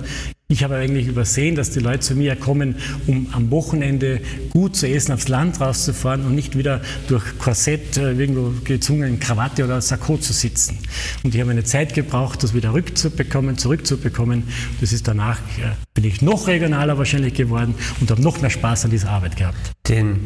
Ich 0.50 0.64
habe 0.64 0.74
eigentlich 0.74 1.06
übersehen, 1.06 1.54
dass 1.54 1.70
die 1.70 1.78
Leute 1.78 2.00
zu 2.00 2.16
mir 2.16 2.34
kommen, 2.34 2.74
um 3.06 3.28
am 3.30 3.52
Wochenende 3.52 4.20
gut 4.50 4.74
zu 4.74 4.88
essen, 4.88 5.12
aufs 5.12 5.28
Land 5.28 5.60
rauszufahren 5.60 6.26
und 6.26 6.34
nicht 6.34 6.58
wieder 6.58 6.80
durch 7.06 7.22
Korsett, 7.38 7.96
äh, 7.96 8.10
irgendwo 8.10 8.52
gezwungen, 8.64 9.20
Krawatte 9.20 9.64
oder 9.64 9.80
Sakko 9.80 10.16
zu 10.16 10.32
sitzen. 10.32 10.76
Und 11.22 11.36
ich 11.36 11.40
habe 11.40 11.52
eine 11.52 11.62
Zeit 11.62 11.94
gebraucht, 11.94 12.42
das 12.42 12.52
wieder 12.52 12.74
rückzubekommen, 12.74 13.58
zurückzubekommen. 13.58 14.42
Das 14.80 14.92
ist 14.92 15.06
danach, 15.06 15.38
äh, 15.38 15.70
bin 15.94 16.02
ich 16.02 16.20
noch 16.20 16.48
regionaler 16.48 16.98
wahrscheinlich 16.98 17.34
geworden 17.34 17.76
und 18.00 18.10
habe 18.10 18.20
noch 18.20 18.40
mehr 18.40 18.50
Spaß 18.50 18.86
an 18.86 18.90
dieser 18.90 19.10
Arbeit 19.10 19.36
gehabt. 19.36 19.70
Den 19.88 20.18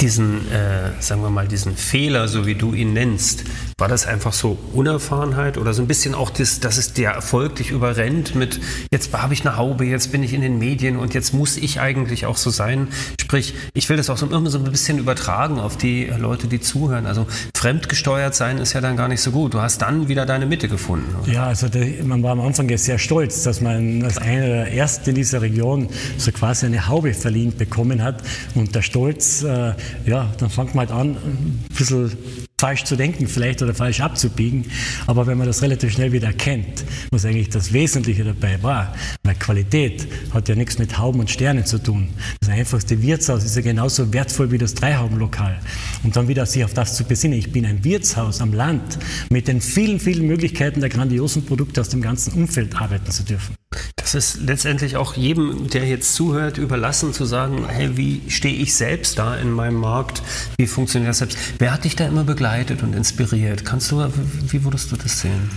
diesen, 0.00 0.50
äh, 0.50 0.90
sagen 1.00 1.22
wir 1.22 1.30
mal, 1.30 1.46
diesen 1.46 1.76
Fehler, 1.76 2.28
so 2.28 2.46
wie 2.46 2.54
du 2.54 2.74
ihn 2.74 2.92
nennst, 2.92 3.44
war 3.78 3.88
das 3.88 4.06
einfach 4.06 4.32
so 4.32 4.58
Unerfahrenheit 4.72 5.58
oder 5.58 5.74
so 5.74 5.82
ein 5.82 5.88
bisschen 5.88 6.14
auch 6.14 6.30
das, 6.30 6.60
dass 6.60 6.76
es 6.76 6.92
der 6.92 7.12
Erfolg 7.12 7.56
dich 7.56 7.70
überrennt 7.70 8.34
mit, 8.34 8.60
jetzt 8.92 9.12
habe 9.12 9.34
ich 9.34 9.46
eine 9.46 9.56
Haube, 9.56 9.84
jetzt 9.84 10.12
bin 10.12 10.22
ich 10.22 10.34
in 10.34 10.40
den 10.42 10.58
Medien 10.58 10.96
und 10.96 11.14
jetzt 11.14 11.32
muss 11.32 11.56
ich 11.56 11.80
eigentlich 11.80 12.26
auch 12.26 12.36
so 12.36 12.50
sein. 12.50 12.88
Sprich, 13.20 13.54
ich 13.74 13.88
will 13.88 13.96
das 13.96 14.10
auch 14.10 14.16
so 14.16 14.26
immer 14.26 14.50
so 14.50 14.58
ein 14.58 14.64
bisschen 14.64 14.98
übertragen 14.98 15.58
auf 15.58 15.76
die 15.76 16.04
Leute, 16.18 16.46
die 16.46 16.60
zuhören. 16.60 17.06
Also 17.06 17.26
fremdgesteuert 17.54 18.34
sein 18.34 18.58
ist 18.58 18.72
ja 18.72 18.80
dann 18.80 18.96
gar 18.96 19.08
nicht 19.08 19.20
so 19.20 19.30
gut. 19.30 19.54
Du 19.54 19.60
hast 19.60 19.82
dann 19.82 20.08
wieder 20.08 20.26
deine 20.26 20.46
Mitte 20.46 20.68
gefunden. 20.68 21.14
Oder? 21.22 21.32
Ja, 21.32 21.46
also 21.46 21.68
der, 21.68 22.04
man 22.04 22.22
war 22.22 22.32
am 22.32 22.40
Anfang 22.40 22.76
sehr 22.76 22.98
stolz, 22.98 23.42
dass 23.42 23.60
man 23.60 24.02
als 24.02 24.18
einer 24.18 24.46
der 24.46 24.72
Ersten 24.72 25.10
in 25.10 25.16
dieser 25.16 25.42
Region 25.42 25.88
so 26.18 26.32
quasi 26.32 26.66
eine 26.66 26.88
Haube 26.88 27.14
verliehen 27.14 27.56
bekommen 27.56 28.02
hat 28.02 28.22
und 28.54 28.74
der 28.74 28.82
Stolz, 28.82 29.42
äh, 29.42 29.72
ja, 30.06 30.32
dann 30.38 30.50
fängt 30.50 30.74
man 30.74 30.88
halt 30.88 30.98
an, 30.98 31.16
ein 31.16 31.64
bisschen 31.76 32.12
falsch 32.60 32.84
zu 32.84 32.94
denken 32.94 33.26
vielleicht 33.26 33.62
oder 33.62 33.74
falsch 33.74 34.00
abzubiegen. 34.00 34.66
Aber 35.06 35.26
wenn 35.26 35.38
man 35.38 35.46
das 35.46 35.62
relativ 35.62 35.92
schnell 35.92 36.12
wieder 36.12 36.28
erkennt, 36.28 36.84
was 37.10 37.24
eigentlich 37.24 37.48
das 37.48 37.72
Wesentliche 37.72 38.22
dabei 38.22 38.62
war, 38.62 38.94
weil 39.22 39.34
Qualität 39.34 40.06
hat 40.32 40.48
ja 40.48 40.54
nichts 40.54 40.78
mit 40.78 40.98
Hauben 40.98 41.20
und 41.20 41.30
Sternen 41.30 41.64
zu 41.64 41.78
tun. 41.78 42.10
Das 42.40 42.50
einfachste 42.50 43.00
Wirtshaus 43.00 43.44
ist 43.44 43.56
ja 43.56 43.62
genauso 43.62 44.12
wertvoll 44.12 44.50
wie 44.50 44.58
das 44.58 44.74
Dreihaubenlokal. 44.74 45.58
Und 46.02 46.16
dann 46.16 46.28
wieder 46.28 46.44
sich 46.44 46.64
auf 46.64 46.74
das 46.74 46.96
zu 46.96 47.04
besinnen. 47.04 47.38
Ich 47.38 47.50
bin 47.50 47.64
ein 47.64 47.82
Wirtshaus 47.82 48.40
am 48.40 48.52
Land 48.52 48.98
mit 49.30 49.48
den 49.48 49.60
vielen, 49.60 49.98
vielen 49.98 50.26
Möglichkeiten 50.26 50.80
der 50.80 50.90
grandiosen 50.90 51.46
Produkte 51.46 51.80
aus 51.80 51.88
dem 51.88 52.02
ganzen 52.02 52.34
Umfeld 52.34 52.76
arbeiten 52.76 53.10
zu 53.10 53.24
dürfen. 53.24 53.59
Das 53.96 54.14
ist 54.14 54.40
letztendlich 54.40 54.96
auch 54.96 55.14
jedem, 55.14 55.68
der 55.68 55.86
jetzt 55.86 56.14
zuhört, 56.14 56.58
überlassen 56.58 57.12
zu 57.12 57.24
sagen, 57.24 57.68
hey, 57.68 57.96
wie 57.96 58.22
stehe 58.28 58.56
ich 58.56 58.74
selbst 58.74 59.18
da 59.18 59.36
in 59.36 59.52
meinem 59.52 59.76
Markt? 59.76 60.22
Wie 60.58 60.66
funktioniert 60.66 61.10
das 61.10 61.18
selbst? 61.18 61.38
Wer 61.58 61.72
hat 61.72 61.84
dich 61.84 61.94
da 61.94 62.06
immer 62.06 62.24
begleitet 62.24 62.82
und 62.82 62.94
inspiriert? 62.94 63.64
Kannst 63.64 63.92
du, 63.92 64.04
wie 64.48 64.64
würdest 64.64 64.90
du 64.90 64.96
das 64.96 65.20
sehen? 65.20 65.50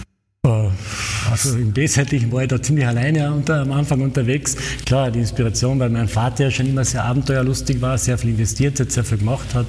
Also 1.34 1.58
im 1.58 1.76
Wesentlichen 1.76 2.32
war 2.32 2.44
ich 2.44 2.48
da 2.48 2.62
ziemlich 2.62 2.86
alleine 2.86 3.34
unter, 3.34 3.62
am 3.62 3.72
Anfang 3.72 4.02
unterwegs. 4.02 4.56
Klar, 4.86 5.10
die 5.10 5.18
Inspiration, 5.18 5.80
weil 5.80 5.90
mein 5.90 6.08
Vater 6.08 6.44
ja 6.44 6.52
schon 6.52 6.68
immer 6.68 6.86
sehr 6.86 7.04
abenteuerlustig 7.06 7.82
war, 7.82 7.98
sehr 7.98 8.20
viel 8.20 8.30
investiert 8.30 8.80
hat, 8.80 8.92
sehr 8.92 9.04
viel 9.04 9.18
gemacht 9.18 9.56
hat. 9.56 9.66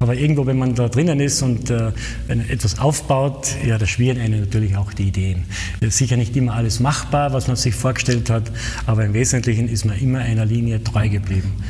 Aber 0.00 0.14
irgendwo, 0.14 0.46
wenn 0.46 0.56
man 0.56 0.74
da 0.74 0.88
drinnen 0.88 1.20
ist 1.20 1.42
und 1.42 1.68
äh, 1.68 1.92
etwas 2.28 2.78
aufbaut, 2.78 3.48
ja, 3.62 3.76
da 3.76 3.84
schwirren 3.84 4.22
einen 4.22 4.40
natürlich 4.40 4.74
auch 4.74 4.94
die 4.94 5.08
Ideen. 5.08 5.44
Sicher 5.86 6.16
nicht 6.16 6.34
immer 6.34 6.54
alles 6.54 6.80
machbar, 6.80 7.34
was 7.34 7.46
man 7.46 7.56
sich 7.56 7.74
vorgestellt 7.74 8.30
hat, 8.30 8.50
aber 8.86 9.04
im 9.04 9.12
Wesentlichen 9.12 9.68
ist 9.68 9.84
man 9.84 9.98
immer 9.98 10.20
einer 10.20 10.46
Linie 10.46 10.82
treu 10.82 11.10
geblieben. 11.10 11.62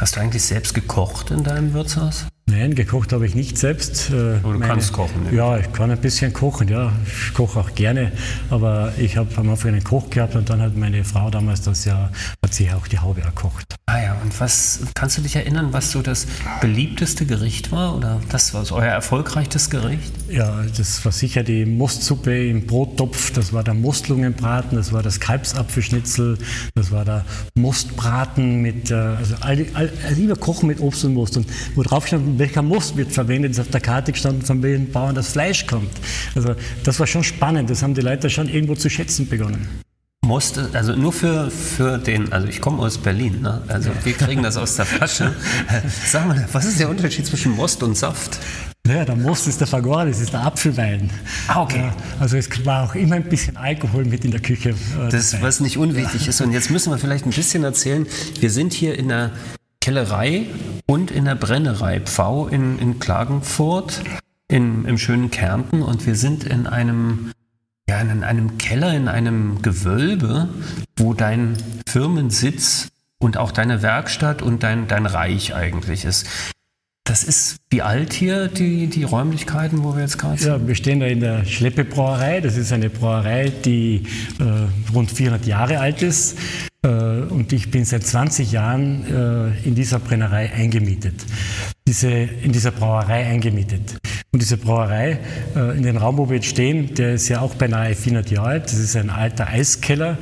Hast 0.00 0.16
du 0.16 0.20
eigentlich 0.20 0.42
selbst 0.42 0.74
gekocht 0.74 1.30
in 1.30 1.44
deinem 1.44 1.72
Wirtshaus? 1.72 2.26
Nein, 2.52 2.74
gekocht 2.74 3.14
habe 3.14 3.24
ich 3.24 3.34
nicht 3.34 3.56
selbst. 3.56 4.10
Äh, 4.10 4.14
aber 4.14 4.52
du 4.52 4.58
meine, 4.58 4.66
kannst 4.66 4.92
kochen, 4.92 5.24
ne? 5.24 5.34
Ja, 5.34 5.56
ich 5.56 5.72
kann 5.72 5.90
ein 5.90 5.98
bisschen 5.98 6.34
kochen, 6.34 6.68
ja. 6.68 6.92
Ich 7.06 7.32
koche 7.32 7.58
auch 7.58 7.74
gerne. 7.74 8.12
Aber 8.50 8.92
ich 8.98 9.16
habe 9.16 9.30
am 9.36 9.48
Anfang 9.48 9.72
einen 9.72 9.82
Koch 9.82 10.10
gehabt 10.10 10.36
und 10.36 10.50
dann 10.50 10.60
hat 10.60 10.76
meine 10.76 11.02
Frau 11.02 11.30
damals 11.30 11.62
das 11.62 11.86
ja, 11.86 12.10
hat 12.44 12.52
sich 12.52 12.70
auch 12.74 12.86
die 12.86 12.98
Haube 12.98 13.22
erkocht. 13.22 13.74
Ah 13.86 14.00
ja, 14.00 14.16
und 14.22 14.38
was, 14.38 14.80
kannst 14.94 15.18
du 15.18 15.22
dich 15.22 15.36
erinnern, 15.36 15.68
was 15.72 15.92
so 15.92 16.02
das 16.02 16.26
beliebteste 16.60 17.26
Gericht 17.26 17.72
war 17.72 17.96
oder 17.96 18.20
das 18.30 18.54
war 18.54 18.64
euer 18.72 18.84
erfolgreichstes 18.84 19.70
Gericht? 19.70 20.12
Ja, 20.30 20.62
das 20.76 21.04
war 21.04 21.12
sicher 21.12 21.42
die 21.42 21.64
Mostsuppe 21.66 22.48
im 22.48 22.66
Brottopf, 22.66 23.32
das 23.32 23.52
war 23.52 23.64
der 23.64 23.74
Mostlungenbraten, 23.74 24.76
das 24.76 24.92
war 24.92 25.02
das 25.02 25.20
Kalbsapfelschnitzel, 25.20 26.38
das 26.74 26.90
war 26.90 27.04
der 27.04 27.24
Mostbraten 27.54 28.62
mit, 28.62 28.90
äh, 28.90 28.94
also, 28.94 29.34
all, 29.40 29.66
all, 29.74 29.92
also 30.06 30.20
lieber 30.20 30.36
Kochen 30.36 30.68
mit 30.68 30.80
Obst 30.80 31.04
und 31.04 31.14
Most. 31.14 31.36
Und 31.36 31.46
wo 31.74 31.82
drauf 31.82 32.06
stand, 32.06 32.38
welcher 32.42 32.62
Most 32.62 32.96
wird 32.96 33.12
verwendet, 33.12 33.52
ist 33.52 33.60
auf 33.60 33.70
der 33.70 33.80
Karte 33.80 34.10
gestanden, 34.10 34.42
von 34.42 34.60
welchen 34.64 34.90
Bauern 34.90 35.14
das 35.14 35.28
Fleisch 35.28 35.64
kommt. 35.64 35.92
Also 36.34 36.56
das 36.82 36.98
war 36.98 37.06
schon 37.06 37.22
spannend, 37.22 37.70
das 37.70 37.84
haben 37.84 37.94
die 37.94 38.00
Leute 38.00 38.28
schon 38.30 38.48
irgendwo 38.48 38.74
zu 38.74 38.90
schätzen 38.90 39.28
begonnen. 39.28 39.68
Most, 40.26 40.58
also 40.72 40.96
nur 40.96 41.12
für, 41.12 41.50
für 41.50 41.98
den, 41.98 42.32
also 42.32 42.48
ich 42.48 42.60
komme 42.60 42.82
aus 42.82 42.98
Berlin, 42.98 43.42
ne? 43.42 43.62
also 43.68 43.90
wir 44.02 44.12
kriegen 44.14 44.42
das 44.42 44.56
aus 44.56 44.74
der 44.74 44.86
Flasche. 44.92 45.34
Sag 46.04 46.26
mal, 46.26 46.48
was 46.50 46.64
ist 46.64 46.80
der 46.80 46.88
Unterschied 46.88 47.26
zwischen 47.26 47.52
Most 47.52 47.80
und 47.84 47.96
Saft? 47.96 48.40
Ja, 48.88 49.04
der 49.04 49.14
Most 49.14 49.46
ist 49.46 49.60
der 49.60 49.68
Fagor, 49.68 50.04
das 50.04 50.18
ist 50.20 50.32
der 50.32 50.40
Apfelwein. 50.40 51.10
Ah, 51.46 51.62
okay. 51.62 51.78
Ja, 51.78 51.94
also 52.18 52.36
es 52.36 52.48
war 52.66 52.84
auch 52.84 52.96
immer 52.96 53.14
ein 53.14 53.28
bisschen 53.28 53.56
Alkohol 53.56 54.04
mit 54.04 54.24
in 54.24 54.32
der 54.32 54.40
Küche. 54.40 54.70
Äh, 54.70 55.08
das, 55.10 55.40
was 55.40 55.60
nicht 55.60 55.76
unwichtig 55.76 56.26
ist. 56.26 56.40
Und 56.40 56.50
jetzt 56.50 56.70
müssen 56.70 56.90
wir 56.90 56.98
vielleicht 56.98 57.24
ein 57.24 57.30
bisschen 57.30 57.62
erzählen, 57.62 58.04
wir 58.40 58.50
sind 58.50 58.72
hier 58.72 58.98
in 58.98 59.08
der 59.08 59.30
Kellerei 59.82 60.46
und 60.86 61.10
in 61.10 61.24
der 61.24 61.34
Brennerei 61.34 61.98
Pfau 61.98 62.46
in, 62.46 62.78
in 62.78 63.00
Klagenfurt 63.00 64.00
in, 64.46 64.84
im 64.84 64.96
schönen 64.96 65.32
Kärnten 65.32 65.82
und 65.82 66.06
wir 66.06 66.14
sind 66.14 66.44
in 66.44 66.68
einem, 66.68 67.32
ja, 67.88 68.00
in 68.00 68.22
einem 68.22 68.58
Keller, 68.58 68.94
in 68.94 69.08
einem 69.08 69.60
Gewölbe, 69.60 70.48
wo 70.96 71.14
dein 71.14 71.56
Firmensitz 71.84 72.90
und 73.18 73.36
auch 73.36 73.50
deine 73.50 73.82
Werkstatt 73.82 74.40
und 74.40 74.62
dein, 74.62 74.86
dein 74.86 75.04
Reich 75.04 75.52
eigentlich 75.52 76.04
ist. 76.04 76.28
Das 77.02 77.24
ist 77.24 77.56
wie 77.70 77.82
alt 77.82 78.12
hier, 78.12 78.46
die, 78.46 78.86
die 78.86 79.02
Räumlichkeiten, 79.02 79.82
wo 79.82 79.96
wir 79.96 80.02
jetzt 80.02 80.16
gerade 80.16 80.38
sind? 80.38 80.48
Ja, 80.48 80.64
wir 80.64 80.76
stehen 80.76 81.00
da 81.00 81.06
in 81.06 81.18
der 81.18 81.44
Schleppebrauerei. 81.44 82.40
Das 82.40 82.56
ist 82.56 82.72
eine 82.72 82.88
Brauerei, 82.88 83.50
die 83.64 84.06
äh, 84.38 84.92
rund 84.94 85.10
400 85.10 85.44
Jahre 85.44 85.80
alt 85.80 86.02
ist. 86.02 86.38
Äh, 86.84 86.88
und 86.88 87.52
ich 87.52 87.70
bin 87.70 87.84
seit 87.84 88.04
20 88.04 88.50
Jahren 88.50 89.04
äh, 89.06 89.68
in 89.68 89.74
dieser 89.74 90.00
Brennerei 90.00 90.52
eingemietet, 90.52 91.14
diese, 91.86 92.10
in 92.10 92.50
dieser 92.50 92.72
Brauerei 92.72 93.24
eingemietet. 93.26 93.98
Und 94.32 94.40
diese 94.42 94.56
Brauerei, 94.56 95.18
äh, 95.54 95.76
in 95.76 95.84
den 95.84 95.96
Raum, 95.96 96.18
wo 96.18 96.28
wir 96.28 96.36
jetzt 96.36 96.48
stehen, 96.48 96.94
der 96.94 97.14
ist 97.14 97.28
ja 97.28 97.40
auch 97.40 97.54
beinahe 97.54 97.94
400 97.94 98.30
Jahre 98.30 98.48
alt. 98.48 98.64
Das 98.64 98.78
ist 98.78 98.96
ein 98.96 99.10
alter 99.10 99.46
Eiskeller. 99.46 100.18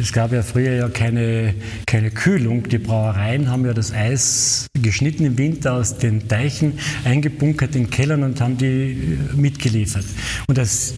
Es 0.00 0.12
gab 0.12 0.32
ja 0.32 0.42
früher 0.42 0.72
ja 0.72 0.88
keine, 0.88 1.54
keine 1.86 2.10
Kühlung. 2.10 2.64
Die 2.64 2.78
Brauereien 2.78 3.50
haben 3.50 3.64
ja 3.66 3.74
das 3.74 3.92
Eis 3.92 4.66
geschnitten 4.72 5.24
im 5.24 5.38
Winter 5.38 5.74
aus 5.74 5.98
den 5.98 6.26
Teichen, 6.28 6.78
eingebunkert 7.04 7.76
in 7.76 7.90
Kellern 7.90 8.22
und 8.22 8.40
haben 8.40 8.56
die 8.56 9.18
mitgeliefert. 9.36 10.06
Und 10.48 10.58
das 10.58 10.94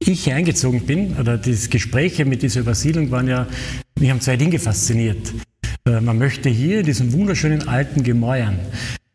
ich 0.00 0.24
hier 0.24 0.36
eingezogen 0.36 0.80
bin, 0.86 1.16
oder 1.16 1.36
die 1.36 1.56
Gespräche 1.68 2.24
mit 2.24 2.42
dieser 2.42 2.60
Übersiedlung 2.60 3.10
waren 3.10 3.28
ja, 3.28 3.46
mich 3.98 4.10
haben 4.10 4.20
zwei 4.20 4.36
Dinge 4.36 4.58
fasziniert. 4.58 5.32
Äh, 5.86 6.00
man 6.00 6.18
möchte 6.18 6.48
hier 6.48 6.80
in 6.80 6.86
diesen 6.86 7.12
wunderschönen 7.12 7.68
alten 7.68 8.02
Gemäuern 8.02 8.58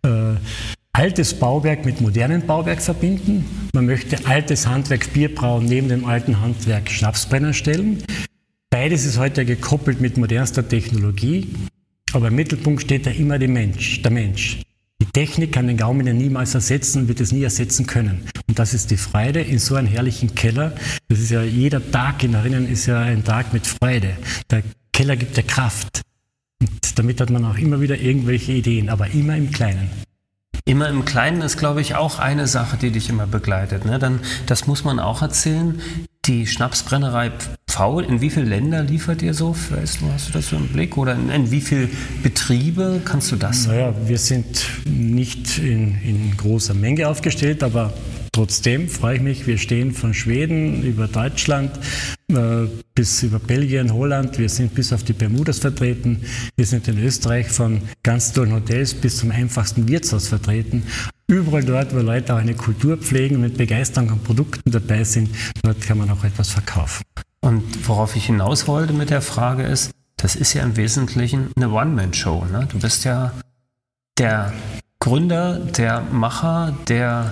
äh, 0.06 0.36
altes 0.92 1.34
Bauwerk 1.34 1.86
mit 1.86 2.02
modernem 2.02 2.46
Bauwerk 2.46 2.82
verbinden. 2.82 3.46
Man 3.74 3.86
möchte 3.86 4.26
altes 4.26 4.68
Handwerk 4.68 5.12
Bierbrauen 5.14 5.66
neben 5.66 5.90
dem 5.90 6.06
alten 6.06 6.40
Handwerk 6.40 6.90
Schnapsbrenner 6.90 7.54
stellen. 7.54 8.04
Beides 8.70 9.06
ist 9.06 9.18
heute 9.18 9.46
gekoppelt 9.46 10.02
mit 10.02 10.18
modernster 10.18 10.68
Technologie, 10.68 11.48
aber 12.12 12.28
im 12.28 12.36
Mittelpunkt 12.36 12.82
steht 12.82 13.06
da 13.06 13.12
immer 13.12 13.40
der 13.40 13.50
Mensch, 13.50 14.02
der 14.02 14.12
Mensch. 14.12 14.62
Technik 15.14 15.52
kann 15.52 15.68
den 15.68 15.78
Gaumen 15.78 16.08
ja 16.08 16.14
niemals 16.14 16.56
ersetzen 16.56 17.04
und 17.04 17.08
wird 17.08 17.22
es 17.22 17.32
nie 17.32 17.44
ersetzen 17.44 17.86
können. 17.86 18.26
Und 18.48 18.58
das 18.58 18.74
ist 18.74 18.90
die 18.90 18.98
Freude 18.98 19.42
in 19.42 19.60
so 19.60 19.76
einem 19.76 19.88
herrlichen 19.88 20.34
Keller. 20.34 20.74
Das 21.08 21.20
ist 21.20 21.30
ja 21.30 21.44
jeder 21.44 21.92
Tag 21.92 22.24
in 22.24 22.34
drinnen 22.34 22.68
ist 22.68 22.88
ja 22.88 23.00
ein 23.00 23.24
Tag 23.24 23.54
mit 23.54 23.68
Freude. 23.68 24.18
Der 24.50 24.64
Keller 24.92 25.16
gibt 25.16 25.38
ja 25.38 25.44
Kraft. 25.44 26.02
Und 26.60 26.98
damit 26.98 27.22
hat 27.22 27.30
man 27.30 27.46
auch 27.46 27.58
immer 27.58 27.80
wieder 27.80 27.98
irgendwelche 27.98 28.54
Ideen, 28.54 28.90
aber 28.90 29.08
immer 29.12 29.38
im 29.38 29.52
Kleinen. 29.52 29.90
Immer 30.66 30.90
im 30.90 31.06
Kleinen 31.06 31.42
ist, 31.42 31.58
glaube 31.58 31.82
ich, 31.82 31.96
auch 31.96 32.20
eine 32.20 32.48
Sache, 32.48 32.78
die 32.78 32.90
dich 32.90 33.10
immer 33.10 33.28
begleitet. 33.28 33.86
Ne? 33.86 34.00
Dann, 34.00 34.20
das 34.48 34.66
muss 34.66 34.84
man 34.84 35.00
auch 35.00 35.22
erzählen. 35.22 35.82
Die 36.26 36.48
Schnapsbrennerei 36.48 37.34
Pfau, 37.68 38.00
in 38.00 38.22
wie 38.22 38.30
viele 38.30 38.46
Länder 38.46 38.82
liefert 38.82 39.22
ihr 39.22 39.34
so? 39.34 39.58
Du, 39.70 39.76
hast 40.14 40.30
du 40.30 40.32
das 40.32 40.48
so 40.48 40.56
im 40.56 40.70
Blick? 40.70 40.96
Oder 40.96 41.16
in, 41.16 41.30
in 41.30 41.52
wie 41.52 41.60
viele 41.60 41.90
Betriebe 42.22 43.02
kannst 43.04 43.34
du 43.34 43.36
das? 43.36 43.68
Naja, 43.68 43.94
wir 44.06 44.18
sind 44.18 44.64
nicht 44.86 45.58
in, 45.58 46.02
in 46.02 46.38
großer 46.38 46.76
Menge 46.76 47.10
aufgestellt, 47.10 47.62
aber 47.62 47.92
Trotzdem 48.34 48.90
freue 48.90 49.18
ich 49.18 49.22
mich, 49.22 49.46
wir 49.46 49.60
stehen 49.60 49.92
von 49.92 50.16
Schweden 50.16 50.82
über 50.82 51.08
Deutschland 51.08 51.70
äh, 52.30 52.66
bis 52.96 53.22
über 53.22 53.38
Belgien, 53.38 53.94
Holland, 53.94 54.40
wir 54.40 54.50
sind 54.50 54.74
bis 54.74 54.92
auf 54.92 55.04
die 55.04 55.14
Bermudas 55.14 55.60
vertreten, 55.60 56.26
wir 56.56 56.66
sind 56.66 56.88
in 56.88 56.98
Österreich 56.98 57.50
von 57.50 57.84
ganz 58.02 58.34
tollen 58.34 58.52
Hotels 58.54 58.96
bis 58.96 59.18
zum 59.18 59.30
einfachsten 59.30 59.88
Wirtshaus 59.88 60.30
vertreten. 60.30 60.82
Überall 61.28 61.64
dort, 61.64 61.94
wo 61.94 62.00
Leute 62.00 62.34
auch 62.34 62.40
eine 62.40 62.56
Kultur 62.56 62.98
pflegen 62.98 63.36
und 63.36 63.42
mit 63.44 63.58
Begeisterung 63.58 64.10
an 64.10 64.20
Produkten 64.20 64.72
dabei 64.72 65.04
sind, 65.04 65.30
dort 65.62 65.82
kann 65.82 66.00
man 66.00 66.10
auch 66.10 66.24
etwas 66.24 66.50
verkaufen. 66.50 67.04
Und 67.42 67.88
worauf 67.88 68.16
ich 68.16 68.26
hinaus 68.26 68.68
wollte 68.68 68.94
mit 68.94 69.12
der 69.12 69.22
Frage 69.22 69.62
ist, 69.62 69.92
das 70.18 70.36
ist 70.36 70.56
ja 70.56 70.64
im 70.64 70.76
Wesentlichen 70.76 71.52
eine 71.56 71.70
One-Man-Show. 71.70 72.46
Ne? 72.52 72.68
Du 72.72 72.80
bist 72.80 73.04
ja 73.04 73.32
der 74.18 74.54
Gründer, 75.00 75.60
der 75.60 76.02
Macher, 76.02 76.76
der 76.88 77.32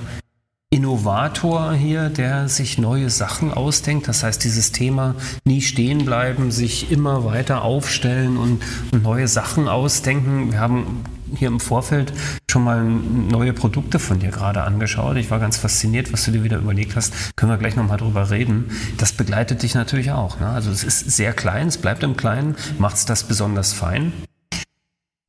Innovator 0.73 1.73
hier, 1.73 2.07
der 2.07 2.47
sich 2.47 2.77
neue 2.77 3.09
Sachen 3.09 3.53
ausdenkt. 3.53 4.07
Das 4.07 4.23
heißt, 4.23 4.41
dieses 4.41 4.71
Thema 4.71 5.15
nie 5.43 5.61
stehen 5.61 6.05
bleiben, 6.05 6.49
sich 6.49 6.89
immer 6.91 7.25
weiter 7.25 7.63
aufstellen 7.63 8.37
und, 8.37 8.63
und 8.93 9.03
neue 9.03 9.27
Sachen 9.27 9.67
ausdenken. 9.67 10.53
Wir 10.53 10.61
haben 10.61 11.03
hier 11.35 11.49
im 11.49 11.59
Vorfeld 11.59 12.13
schon 12.49 12.63
mal 12.63 12.81
neue 12.83 13.51
Produkte 13.51 13.99
von 13.99 14.19
dir 14.19 14.29
gerade 14.29 14.63
angeschaut. 14.63 15.17
Ich 15.17 15.29
war 15.29 15.39
ganz 15.39 15.57
fasziniert, 15.57 16.13
was 16.13 16.23
du 16.23 16.31
dir 16.31 16.45
wieder 16.45 16.59
überlegt 16.59 16.95
hast. 16.95 17.35
Können 17.35 17.51
wir 17.51 17.57
gleich 17.57 17.75
nochmal 17.75 17.97
drüber 17.97 18.29
reden. 18.29 18.71
Das 18.97 19.11
begleitet 19.11 19.63
dich 19.63 19.75
natürlich 19.75 20.11
auch. 20.11 20.39
Ne? 20.39 20.47
Also 20.47 20.71
es 20.71 20.85
ist 20.85 21.11
sehr 21.11 21.33
klein, 21.33 21.67
es 21.67 21.79
bleibt 21.79 22.01
im 22.03 22.15
Kleinen. 22.15 22.55
Macht 22.79 22.95
es 22.95 23.05
das 23.05 23.23
besonders 23.23 23.73
fein? 23.73 24.13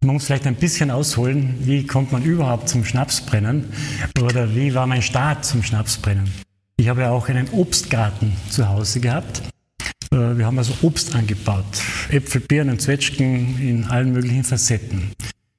Man 0.04 0.14
muss 0.14 0.24
vielleicht 0.24 0.48
ein 0.48 0.56
bisschen 0.56 0.90
ausholen, 0.90 1.54
wie 1.60 1.86
kommt 1.86 2.10
man 2.10 2.24
überhaupt 2.24 2.68
zum 2.68 2.84
Schnapsbrennen 2.84 3.66
oder 4.20 4.52
wie 4.56 4.74
war 4.74 4.88
mein 4.88 5.00
Start 5.00 5.44
zum 5.44 5.62
Schnapsbrennen. 5.62 6.28
Ich 6.76 6.88
habe 6.88 7.02
ja 7.02 7.10
auch 7.10 7.28
einen 7.28 7.48
Obstgarten 7.50 8.32
zu 8.50 8.68
Hause 8.68 8.98
gehabt. 8.98 9.42
Äh, 10.10 10.36
wir 10.36 10.44
haben 10.44 10.58
also 10.58 10.72
Obst 10.82 11.14
angebaut, 11.14 11.64
Äpfel, 12.10 12.40
Birnen, 12.40 12.80
Zwetschgen 12.80 13.60
in 13.60 13.84
allen 13.84 14.12
möglichen 14.12 14.42
Facetten. 14.42 15.12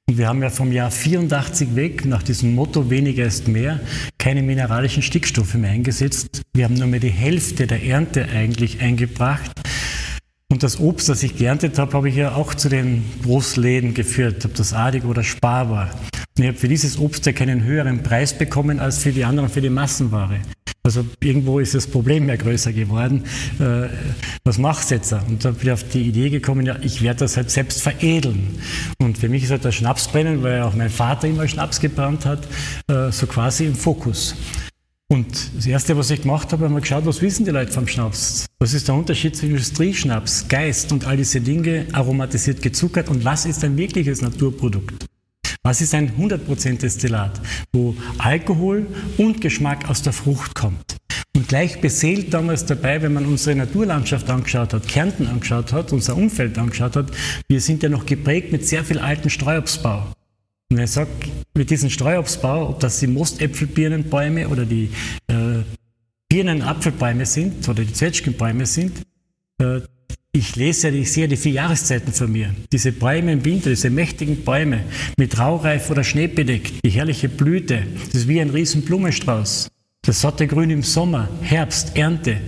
Und 0.06 0.14
Und 0.14 0.18
wir 0.18 0.28
haben 0.28 0.42
ja 0.42 0.50
vom 0.50 0.70
Jahr 0.70 0.92
84 0.92 1.74
weg, 1.74 2.04
nach 2.04 2.22
diesem 2.22 2.54
Motto 2.54 2.88
weniger 2.88 3.24
ist 3.24 3.48
mehr, 3.48 3.80
keine 4.16 4.42
mineralischen 4.42 5.02
Stickstoffe 5.02 5.54
mehr 5.54 5.70
eingesetzt. 5.70 6.42
Wir 6.54 6.66
haben 6.66 6.74
nur 6.74 6.86
mehr 6.86 7.00
die 7.00 7.08
Hälfte 7.08 7.66
der 7.66 7.82
Ernte 7.82 8.28
eigentlich 8.28 8.80
eingebracht. 8.80 9.50
Und 10.54 10.62
das 10.62 10.78
Obst, 10.78 11.08
das 11.08 11.24
ich 11.24 11.36
geerntet 11.36 11.80
habe, 11.80 11.94
habe 11.94 12.08
ich 12.08 12.14
ja 12.14 12.36
auch 12.36 12.54
zu 12.54 12.68
den 12.68 13.02
Großläden 13.24 13.92
geführt, 13.92 14.44
ob 14.44 14.54
das 14.54 14.72
Adig 14.72 15.04
oder 15.04 15.24
Spar 15.24 15.68
war. 15.68 15.90
Und 16.38 16.44
ich 16.44 16.46
habe 16.46 16.56
für 16.56 16.68
dieses 16.68 16.96
Obst 16.96 17.26
ja 17.26 17.32
keinen 17.32 17.64
höheren 17.64 18.04
Preis 18.04 18.38
bekommen 18.38 18.78
als 18.78 18.98
für 18.98 19.10
die 19.10 19.24
anderen, 19.24 19.48
für 19.48 19.60
die 19.60 19.68
Massenware. 19.68 20.38
Also 20.84 21.04
irgendwo 21.20 21.58
ist 21.58 21.74
das 21.74 21.88
Problem 21.88 22.28
ja 22.28 22.36
größer 22.36 22.72
geworden. 22.72 23.24
Äh, 23.58 23.88
was 24.44 24.58
machst 24.58 24.92
du 24.92 24.94
jetzt? 24.94 25.12
Und 25.12 25.44
da 25.44 25.50
bin 25.50 25.62
ich 25.62 25.72
auf 25.72 25.88
die 25.88 26.02
Idee 26.02 26.30
gekommen, 26.30 26.64
ja, 26.64 26.76
ich 26.82 27.02
werde 27.02 27.18
das 27.18 27.36
halt 27.36 27.50
selbst 27.50 27.82
veredeln. 27.82 28.56
Und 29.00 29.18
für 29.18 29.28
mich 29.28 29.42
ist 29.42 29.50
halt 29.50 29.64
das 29.64 29.74
Schnapsbrennen, 29.74 30.44
weil 30.44 30.62
auch 30.62 30.76
mein 30.76 30.88
Vater 30.88 31.26
immer 31.26 31.48
Schnaps 31.48 31.80
gebrannt 31.80 32.26
hat, 32.26 32.46
äh, 32.86 33.10
so 33.10 33.26
quasi 33.26 33.66
im 33.66 33.74
Fokus. 33.74 34.36
Und 35.12 35.56
das 35.56 35.66
Erste, 35.66 35.96
was 35.96 36.10
ich 36.10 36.22
gemacht 36.22 36.50
habe, 36.52 36.64
habe 36.64 36.74
ich 36.74 36.82
geschaut, 36.82 37.04
was 37.04 37.20
wissen 37.20 37.44
die 37.44 37.50
Leute 37.50 37.70
vom 37.70 37.86
Schnaps? 37.86 38.46
Was 38.58 38.72
ist 38.72 38.88
der 38.88 38.94
Unterschied 38.94 39.36
zwischen 39.36 39.52
Industrieschnaps, 39.52 40.48
Geist 40.48 40.92
und 40.92 41.06
all 41.06 41.16
diese 41.16 41.40
Dinge, 41.40 41.86
aromatisiert 41.92 42.62
gezuckert 42.62 43.08
und 43.10 43.24
was 43.24 43.44
ist 43.44 43.62
ein 43.64 43.76
wirkliches 43.76 44.22
Naturprodukt? 44.22 45.04
Was 45.62 45.80
ist 45.80 45.94
ein 45.94 46.12
100% 46.16 46.78
Destillat, 46.78 47.40
wo 47.72 47.94
Alkohol 48.18 48.86
und 49.18 49.40
Geschmack 49.40 49.88
aus 49.88 50.02
der 50.02 50.12
Frucht 50.12 50.54
kommt? 50.54 50.96
Und 51.36 51.48
gleich 51.48 51.80
beseelt 51.80 52.32
damals 52.32 52.64
dabei, 52.64 53.02
wenn 53.02 53.12
man 53.12 53.26
unsere 53.26 53.56
Naturlandschaft 53.56 54.30
angeschaut 54.30 54.72
hat, 54.72 54.88
Kärnten 54.88 55.26
angeschaut 55.26 55.72
hat, 55.72 55.92
unser 55.92 56.16
Umfeld 56.16 56.56
angeschaut 56.58 56.96
hat, 56.96 57.10
wir 57.48 57.60
sind 57.60 57.82
ja 57.82 57.88
noch 57.88 58.06
geprägt 58.06 58.52
mit 58.52 58.66
sehr 58.66 58.84
viel 58.84 58.98
alten 58.98 59.30
Streuobstbau. 59.30 60.06
Und 60.74 60.80
er 60.80 60.88
sagt, 60.88 61.28
mit 61.54 61.70
diesem 61.70 61.88
Streuobstbau, 61.88 62.70
ob 62.70 62.80
das 62.80 62.98
die 62.98 63.06
Mostäpfelbirnenbäume 63.06 64.48
oder 64.48 64.64
die 64.64 64.90
äh, 65.28 65.62
Birnenapfelbäume 66.28 67.26
sind 67.26 67.68
oder 67.68 67.84
die 67.84 67.92
Zwetschgenbäume 67.92 68.66
sind, 68.66 69.02
äh, 69.60 69.82
ich 70.32 70.56
lese 70.56 70.88
ja, 70.88 70.94
ich 70.94 71.12
sehe 71.12 71.28
die 71.28 71.36
vier 71.36 71.52
Jahreszeiten 71.52 72.12
vor 72.12 72.26
mir. 72.26 72.52
Diese 72.72 72.90
Bäume 72.90 73.34
im 73.34 73.44
Winter, 73.44 73.70
diese 73.70 73.88
mächtigen 73.88 74.42
Bäume 74.42 74.80
mit 75.16 75.38
Raureif 75.38 75.90
oder 75.90 76.02
Schnee 76.02 76.26
bedeckt, 76.26 76.72
die 76.84 76.90
herrliche 76.90 77.28
Blüte, 77.28 77.84
das 78.06 78.22
ist 78.22 78.26
wie 78.26 78.40
ein 78.40 78.50
riesen 78.50 78.82
Blumenstrauß. 78.82 79.68
Das 80.02 80.20
satte 80.22 80.48
Grün 80.48 80.70
im 80.70 80.82
Sommer, 80.82 81.28
Herbst, 81.40 81.96
Ernte. 81.96 82.38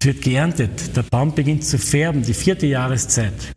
Es 0.00 0.06
wird 0.06 0.20
geerntet, 0.20 0.94
der 0.94 1.02
Baum 1.04 1.34
beginnt 1.34 1.64
zu 1.64 1.78
färben, 1.78 2.22
die 2.22 2.34
vierte 2.34 2.66
Jahreszeit. 2.66 3.53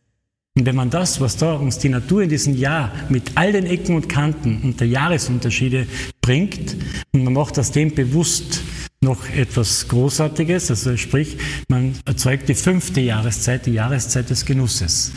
Und 0.58 0.66
wenn 0.66 0.76
man 0.76 0.90
das, 0.90 1.22
was 1.22 1.38
da 1.38 1.54
uns 1.54 1.78
die 1.78 1.90
Natur 1.90 2.24
in 2.24 2.30
diesem 2.30 2.58
Jahr 2.58 2.92
mit 3.10 3.34
all 3.36 3.52
den 3.52 3.68
Ecken 3.68 3.96
und 3.96 4.10
Kanten 4.10 4.60
und 4.64 4.80
der 4.80 4.88
Jahresunterschiede 4.88 5.86
bringt, 6.20 6.76
und 7.14 7.24
man 7.24 7.34
macht 7.34 7.58
das 7.58 7.72
dem 7.72 7.94
bewusst, 7.94 8.64
noch 9.00 9.30
etwas 9.30 9.88
Großartiges, 9.88 10.72
also 10.72 10.98
sprich, 10.98 11.38
man 11.70 11.94
erzeugt 12.06 12.50
die 12.50 12.56
fünfte 12.56 13.02
Jahreszeit, 13.02 13.68
die 13.68 13.74
Jahreszeit 13.74 14.32
des 14.32 14.46
Genusses. 14.46 15.12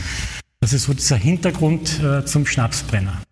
Das 0.61 0.75
ist 0.75 0.85
so 0.85 0.93
dieser 0.93 1.17
Hintergrund 1.17 1.99
äh, 2.05 2.23
zum 2.27 2.45
Schnapsbrenner. 2.45 3.23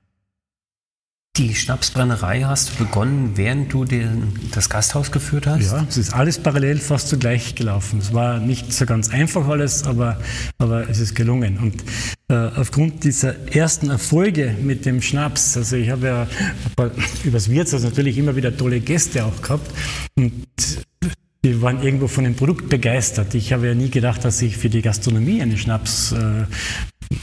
Die 1.38 1.54
Schnapsbrennerei 1.54 2.42
hast 2.42 2.70
du 2.70 2.84
begonnen, 2.84 3.36
während 3.36 3.72
du 3.72 3.84
den, 3.84 4.32
das 4.52 4.68
Gasthaus 4.68 5.12
geführt 5.12 5.46
hast? 5.46 5.70
Ja, 5.70 5.86
es 5.88 5.96
ist 5.96 6.12
alles 6.12 6.36
parallel 6.36 6.78
fast 6.78 7.08
zugleich 7.08 7.54
gelaufen. 7.54 8.00
Es 8.00 8.12
war 8.12 8.40
nicht 8.40 8.72
so 8.72 8.86
ganz 8.86 9.08
einfach 9.10 9.46
alles, 9.46 9.84
aber, 9.84 10.20
aber 10.58 10.90
es 10.90 10.98
ist 10.98 11.14
gelungen. 11.14 11.58
Und 11.58 11.84
äh, 12.26 12.34
aufgrund 12.58 13.04
dieser 13.04 13.54
ersten 13.54 13.88
Erfolge 13.88 14.56
mit 14.60 14.84
dem 14.84 15.00
Schnaps, 15.00 15.56
also 15.56 15.76
ich 15.76 15.90
habe 15.90 16.06
ja 16.08 16.26
übers 17.22 17.48
Wirtshaus 17.48 17.84
natürlich 17.84 18.18
immer 18.18 18.34
wieder 18.34 18.56
tolle 18.56 18.80
Gäste 18.80 19.24
auch 19.24 19.40
gehabt 19.40 19.70
und 20.16 20.44
die 21.44 21.62
waren 21.62 21.80
irgendwo 21.84 22.08
von 22.08 22.24
dem 22.24 22.34
Produkt 22.34 22.68
begeistert. 22.68 23.32
Ich 23.36 23.52
habe 23.52 23.68
ja 23.68 23.74
nie 23.74 23.90
gedacht, 23.90 24.24
dass 24.24 24.42
ich 24.42 24.56
für 24.56 24.70
die 24.70 24.82
Gastronomie 24.82 25.40
einen 25.40 25.56
Schnaps 25.56 26.10
äh, 26.10 26.46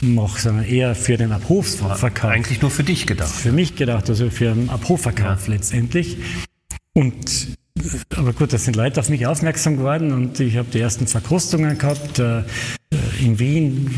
mache, 0.00 0.40
sondern 0.40 0.64
eher 0.64 0.94
für 0.94 1.16
den 1.16 1.32
Abhofverkauf. 1.32 2.30
Eigentlich 2.30 2.62
nur 2.62 2.70
für 2.70 2.84
dich 2.84 3.06
gedacht. 3.06 3.30
Für 3.30 3.52
mich 3.52 3.76
gedacht, 3.76 4.08
also 4.08 4.30
für 4.30 4.54
den 4.54 4.70
Abhofverkauf 4.70 5.46
ja. 5.46 5.54
letztendlich. 5.54 6.18
Und 6.94 7.56
aber 8.14 8.32
gut, 8.32 8.52
da 8.52 8.58
sind 8.58 8.76
Leute 8.76 9.00
auf 9.00 9.08
mich 9.08 9.26
aufmerksam 9.26 9.76
geworden 9.76 10.12
und 10.12 10.40
ich 10.40 10.56
habe 10.56 10.68
die 10.72 10.80
ersten 10.80 11.06
Verkrustungen 11.06 11.76
gehabt. 11.76 12.18
Äh, 12.18 12.42
in 13.20 13.38
Wien, 13.38 13.90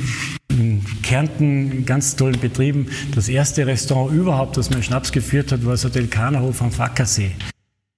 in 0.49 0.85
Kärnten, 1.03 1.85
ganz 1.87 2.17
tollen 2.17 2.39
Betrieben. 2.41 2.89
Das 3.15 3.29
erste 3.29 3.67
Restaurant 3.67 4.13
überhaupt, 4.13 4.57
das 4.57 4.71
mein 4.71 4.83
Schnaps 4.83 5.13
geführt 5.13 5.53
hat, 5.53 5.65
war 5.65 5.73
das 5.73 5.85
Hotel 5.85 6.07
Kanerhof 6.07 6.63
am 6.63 6.73
Fackersee. 6.73 7.33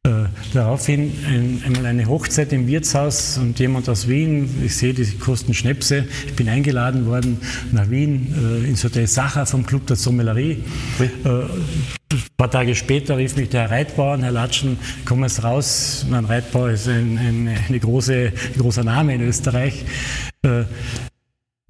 Äh, 0.09 0.29
daraufhin 0.55 1.13
ein, 1.27 1.63
einmal 1.67 1.85
eine 1.85 2.07
Hochzeit 2.07 2.55
im 2.55 2.67
Wirtshaus 2.67 3.37
und 3.37 3.59
jemand 3.59 3.87
aus 3.87 4.09
Wien, 4.09 4.49
ich 4.65 4.75
sehe, 4.75 4.95
die 4.95 5.05
kosten 5.19 5.53
Schnäpse. 5.53 6.07
Ich 6.27 6.35
bin 6.37 6.49
eingeladen 6.49 7.05
worden 7.05 7.39
nach 7.71 7.91
Wien 7.91 8.35
äh, 8.35 8.67
ins 8.67 8.83
Hotel 8.83 9.07
Sacher 9.07 9.45
vom 9.45 9.67
Club 9.67 9.87
der 9.89 9.97
Sommellerie. 9.97 10.65
Äh, 11.01 11.29
ein 11.29 12.23
paar 12.39 12.51
Tage 12.51 12.75
später 12.75 13.19
rief 13.19 13.37
mich 13.37 13.51
der 13.51 13.69
Herr 13.69 13.73
Reitbauer, 13.73 14.17
Herr 14.17 14.33
Latschen, 14.33 14.79
kommen 15.05 15.29
Sie 15.29 15.43
raus. 15.43 16.07
Mein 16.09 16.25
Reitbauer 16.25 16.71
ist 16.71 16.89
ein, 16.89 17.19
ein, 17.19 17.59
eine 17.69 17.79
große, 17.79 18.33
ein 18.55 18.59
großer 18.59 18.85
Name 18.85 19.15
in 19.15 19.21
Österreich. 19.21 19.85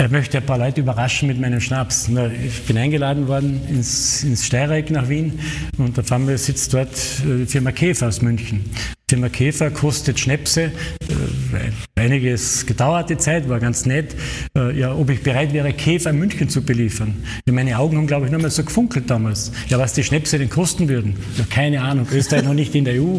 Äh, 0.01 0.05
er 0.05 0.09
möchte 0.09 0.39
ein 0.39 0.47
paar 0.47 0.59
Leute 0.59 0.81
überraschen 0.81 1.29
mit 1.29 1.41
meinem 1.41 1.61
Schnaps. 1.61 2.09
Ich 2.09 2.63
bin 2.63 2.79
eingeladen 2.79 3.29
worden 3.29 3.61
ins, 3.69 4.25
ins 4.25 4.47
Steireck 4.47 4.91
nach 4.91 5.09
Wien 5.09 5.39
und 5.79 5.99
auf 5.99 6.11
einmal 6.11 6.39
sitzt 6.39 6.73
dort 6.75 6.89
äh, 6.89 7.41
die 7.41 7.47
Firma 7.47 7.73
Käfer 7.73 8.09
aus 8.09 8.23
München. 8.23 8.65
Die 9.11 9.15
Firma 9.15 9.29
Käfer 9.29 9.71
kostet 9.71 10.19
Schnäpse. 10.19 10.63
Äh, 10.63 12.01
einiges 12.01 12.65
gedauert 12.65 13.11
die 13.11 13.19
Zeit, 13.19 13.49
war 13.49 13.61
ganz 13.61 13.85
nett. 13.85 14.17
Äh, 14.57 14.79
ja, 14.79 14.95
ob 14.95 15.11
ich 15.11 15.23
bereit 15.23 15.53
wäre, 15.53 15.73
Käfer 15.73 16.11
in 16.11 16.19
München 16.19 16.49
zu 16.49 16.63
beliefern. 16.63 17.23
Ja, 17.47 17.53
meine 17.53 17.79
Augen 17.79 17.97
haben, 17.97 18.07
glaube 18.07 18.27
ich, 18.27 18.33
nur 18.33 18.41
mal 18.41 18.51
so 18.51 18.65
gefunkelt 18.65 19.11
damals. 19.11 19.53
Ja, 19.69 19.79
was 19.79 19.93
die 19.93 20.05
Schnäpse 20.05 20.39
denn 20.39 20.49
kosten 20.51 20.89
würden. 20.89 21.17
Ja, 21.37 21.45
keine 21.51 21.83
Ahnung. 21.83 22.07
Österreich 22.13 22.45
noch 22.45 22.55
nicht 22.55 22.75
in 22.75 22.85
der 22.85 23.03
EU. 23.03 23.19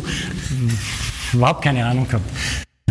Überhaupt 1.34 1.64
keine 1.64 1.86
Ahnung 1.86 2.08
gehabt. 2.08 2.26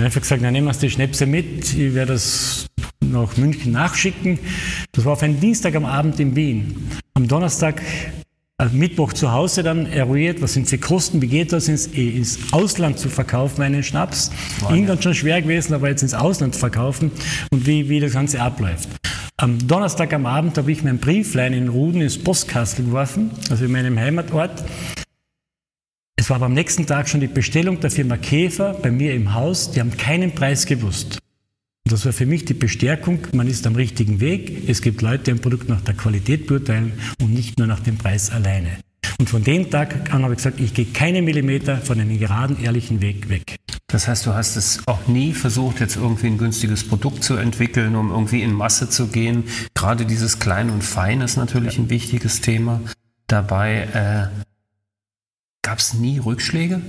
Ich 0.00 0.02
habe 0.02 0.06
einfach 0.06 0.22
gesagt, 0.22 0.40
na, 0.40 0.50
nehmen 0.50 0.66
wir 0.66 0.72
die 0.72 0.88
Schnäpse 0.88 1.26
mit. 1.26 1.74
Ich 1.74 1.94
werde 1.94 2.14
das 2.14 2.64
nach 3.00 3.36
München 3.36 3.72
nachschicken. 3.72 4.38
Das 4.92 5.04
war 5.04 5.12
auf 5.12 5.22
einen 5.22 5.38
Dienstag 5.38 5.74
am 5.74 5.84
Abend 5.84 6.18
in 6.18 6.34
Wien. 6.34 6.88
Am 7.12 7.28
Donnerstag, 7.28 7.82
äh, 8.56 8.64
Mittwoch 8.72 9.12
zu 9.12 9.30
Hause 9.30 9.62
dann 9.62 9.84
eruiert, 9.84 10.40
was 10.40 10.54
sind 10.54 10.70
für 10.70 10.78
Kosten, 10.78 11.20
wie 11.20 11.26
geht 11.26 11.52
das 11.52 11.68
ins, 11.68 11.86
ins 11.88 12.38
Ausland 12.50 12.98
zu 12.98 13.10
verkaufen, 13.10 13.60
einen 13.60 13.82
Schnaps. 13.82 14.30
Wow, 14.60 14.72
England 14.72 15.04
schon 15.04 15.14
schwer 15.14 15.42
gewesen, 15.42 15.74
aber 15.74 15.90
jetzt 15.90 16.00
ins 16.00 16.14
Ausland 16.14 16.56
verkaufen 16.56 17.10
und 17.50 17.66
wie, 17.66 17.90
wie 17.90 18.00
das 18.00 18.14
Ganze 18.14 18.40
abläuft. 18.40 18.88
Am 19.36 19.58
Donnerstag 19.68 20.14
am 20.14 20.24
Abend 20.24 20.56
habe 20.56 20.72
ich 20.72 20.82
mein 20.82 20.96
Brieflein 20.96 21.52
in 21.52 21.68
Ruden 21.68 22.00
ins 22.00 22.16
Postkastel 22.16 22.86
geworfen, 22.86 23.32
also 23.50 23.66
in 23.66 23.72
meinem 23.72 23.98
Heimatort. 23.98 24.64
Es 26.20 26.28
war 26.28 26.36
aber 26.36 26.46
am 26.46 26.52
nächsten 26.52 26.84
Tag 26.84 27.08
schon 27.08 27.20
die 27.20 27.28
Bestellung 27.28 27.80
der 27.80 27.90
Firma 27.90 28.18
Käfer 28.18 28.74
bei 28.74 28.90
mir 28.90 29.14
im 29.14 29.32
Haus. 29.32 29.70
Die 29.70 29.80
haben 29.80 29.96
keinen 29.96 30.34
Preis 30.34 30.66
gewusst. 30.66 31.18
Und 31.86 31.92
das 31.92 32.04
war 32.04 32.12
für 32.12 32.26
mich 32.26 32.44
die 32.44 32.52
Bestärkung, 32.52 33.20
man 33.32 33.46
ist 33.46 33.66
am 33.66 33.74
richtigen 33.74 34.20
Weg. 34.20 34.68
Es 34.68 34.82
gibt 34.82 35.00
Leute, 35.00 35.24
die 35.24 35.30
ein 35.30 35.38
Produkt 35.38 35.70
nach 35.70 35.80
der 35.80 35.94
Qualität 35.94 36.46
beurteilen 36.46 36.92
und 37.22 37.32
nicht 37.32 37.58
nur 37.58 37.66
nach 37.66 37.80
dem 37.80 37.96
Preis 37.96 38.28
alleine. 38.28 38.68
Und 39.18 39.30
von 39.30 39.42
dem 39.44 39.70
Tag 39.70 40.12
an 40.12 40.22
habe 40.22 40.34
ich 40.34 40.36
gesagt, 40.36 40.60
ich 40.60 40.74
gehe 40.74 40.84
keine 40.84 41.22
Millimeter 41.22 41.78
von 41.78 41.98
einem 41.98 42.18
geraden, 42.18 42.62
ehrlichen 42.62 43.00
Weg 43.00 43.30
weg. 43.30 43.56
Das 43.86 44.06
heißt, 44.06 44.26
du 44.26 44.34
hast 44.34 44.56
es 44.56 44.82
auch 44.84 45.06
nie 45.06 45.32
versucht, 45.32 45.80
jetzt 45.80 45.96
irgendwie 45.96 46.26
ein 46.26 46.36
günstiges 46.36 46.86
Produkt 46.86 47.24
zu 47.24 47.36
entwickeln, 47.36 47.96
um 47.96 48.10
irgendwie 48.10 48.42
in 48.42 48.52
Masse 48.52 48.90
zu 48.90 49.06
gehen. 49.06 49.44
Gerade 49.72 50.04
dieses 50.04 50.38
Klein 50.38 50.68
und 50.68 50.84
Fein 50.84 51.22
ist 51.22 51.38
natürlich 51.38 51.78
ein 51.78 51.88
wichtiges 51.88 52.42
Thema. 52.42 52.82
Dabei 53.26 54.28
äh, 54.34 54.49
gab 55.62 55.78
es 55.78 55.94
nie 55.94 56.18
Rückschläge? 56.18 56.80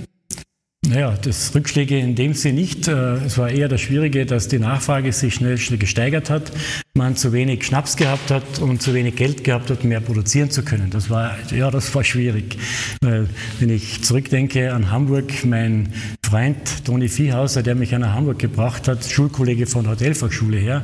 Naja, 0.84 1.16
das 1.22 1.54
Rückschläge 1.54 1.96
in 1.96 2.16
dem 2.16 2.34
Sinne 2.34 2.60
nicht. 2.60 2.88
Äh, 2.88 3.14
es 3.24 3.38
war 3.38 3.48
eher 3.48 3.68
das 3.68 3.80
Schwierige, 3.80 4.26
dass 4.26 4.48
die 4.48 4.58
Nachfrage 4.58 5.12
sich 5.12 5.32
schnell, 5.32 5.56
schnell 5.56 5.78
gesteigert 5.78 6.28
hat, 6.28 6.50
man 6.94 7.14
zu 7.14 7.32
wenig 7.32 7.64
Schnaps 7.64 7.96
gehabt 7.96 8.32
hat 8.32 8.58
und 8.58 8.82
zu 8.82 8.92
wenig 8.92 9.14
Geld 9.14 9.44
gehabt 9.44 9.70
hat, 9.70 9.84
mehr 9.84 10.00
produzieren 10.00 10.50
zu 10.50 10.64
können. 10.64 10.90
Das 10.90 11.08
war, 11.08 11.36
ja, 11.54 11.70
das 11.70 11.94
war 11.94 12.02
schwierig. 12.02 12.58
Weil, 13.00 13.28
wenn 13.60 13.70
ich 13.70 14.02
zurückdenke 14.02 14.74
an 14.74 14.90
Hamburg, 14.90 15.44
mein 15.44 15.92
Freund 16.26 16.84
Toni 16.84 17.08
Viehhauser, 17.08 17.62
der 17.62 17.76
mich 17.76 17.92
nach 17.92 18.14
Hamburg 18.14 18.40
gebracht 18.40 18.88
hat, 18.88 19.04
Schulkollege 19.04 19.66
von 19.66 19.84
der 19.84 19.92
Hotelfachschule 19.92 20.56
her, 20.56 20.82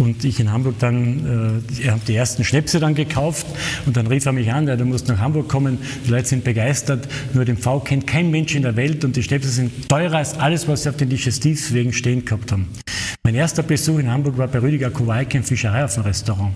und 0.00 0.24
ich 0.24 0.40
in 0.40 0.50
Hamburg 0.50 0.76
dann, 0.78 1.62
äh, 1.70 1.80
ich 1.80 1.88
habe 1.88 2.00
die 2.06 2.14
ersten 2.14 2.44
Schnäpse 2.44 2.80
dann 2.80 2.94
gekauft 2.94 3.46
und 3.86 3.96
dann 3.96 4.06
rief 4.06 4.26
er 4.26 4.32
mich 4.32 4.52
an, 4.52 4.66
ja, 4.66 4.76
du 4.76 4.84
musst 4.84 5.08
nach 5.08 5.18
Hamburg 5.18 5.48
kommen, 5.48 5.78
die 6.06 6.10
Leute 6.10 6.28
sind 6.28 6.44
begeistert, 6.44 7.08
nur 7.34 7.44
den 7.44 7.56
V 7.56 7.80
kennt 7.80 8.06
kein 8.06 8.30
Mensch 8.30 8.54
in 8.54 8.62
der 8.62 8.76
Welt 8.76 9.04
und 9.04 9.16
die 9.16 9.22
Schnäpse 9.22 9.50
sind 9.50 9.88
teurer 9.88 10.18
als 10.18 10.38
alles, 10.38 10.66
was 10.68 10.82
sie 10.82 10.88
auf 10.88 10.96
den 10.96 11.08
Digestivwegen 11.08 11.92
stehen 11.92 12.24
gehabt 12.24 12.52
haben. 12.52 12.68
Mein 13.22 13.34
erster 13.34 13.62
Besuch 13.62 13.98
in 13.98 14.10
Hamburg 14.10 14.38
war 14.38 14.48
bei 14.48 14.60
Rüdiger 14.60 14.90
Kowalke 14.90 15.38
im 15.38 15.44
Fischereihafenrestaurant. 15.44 16.54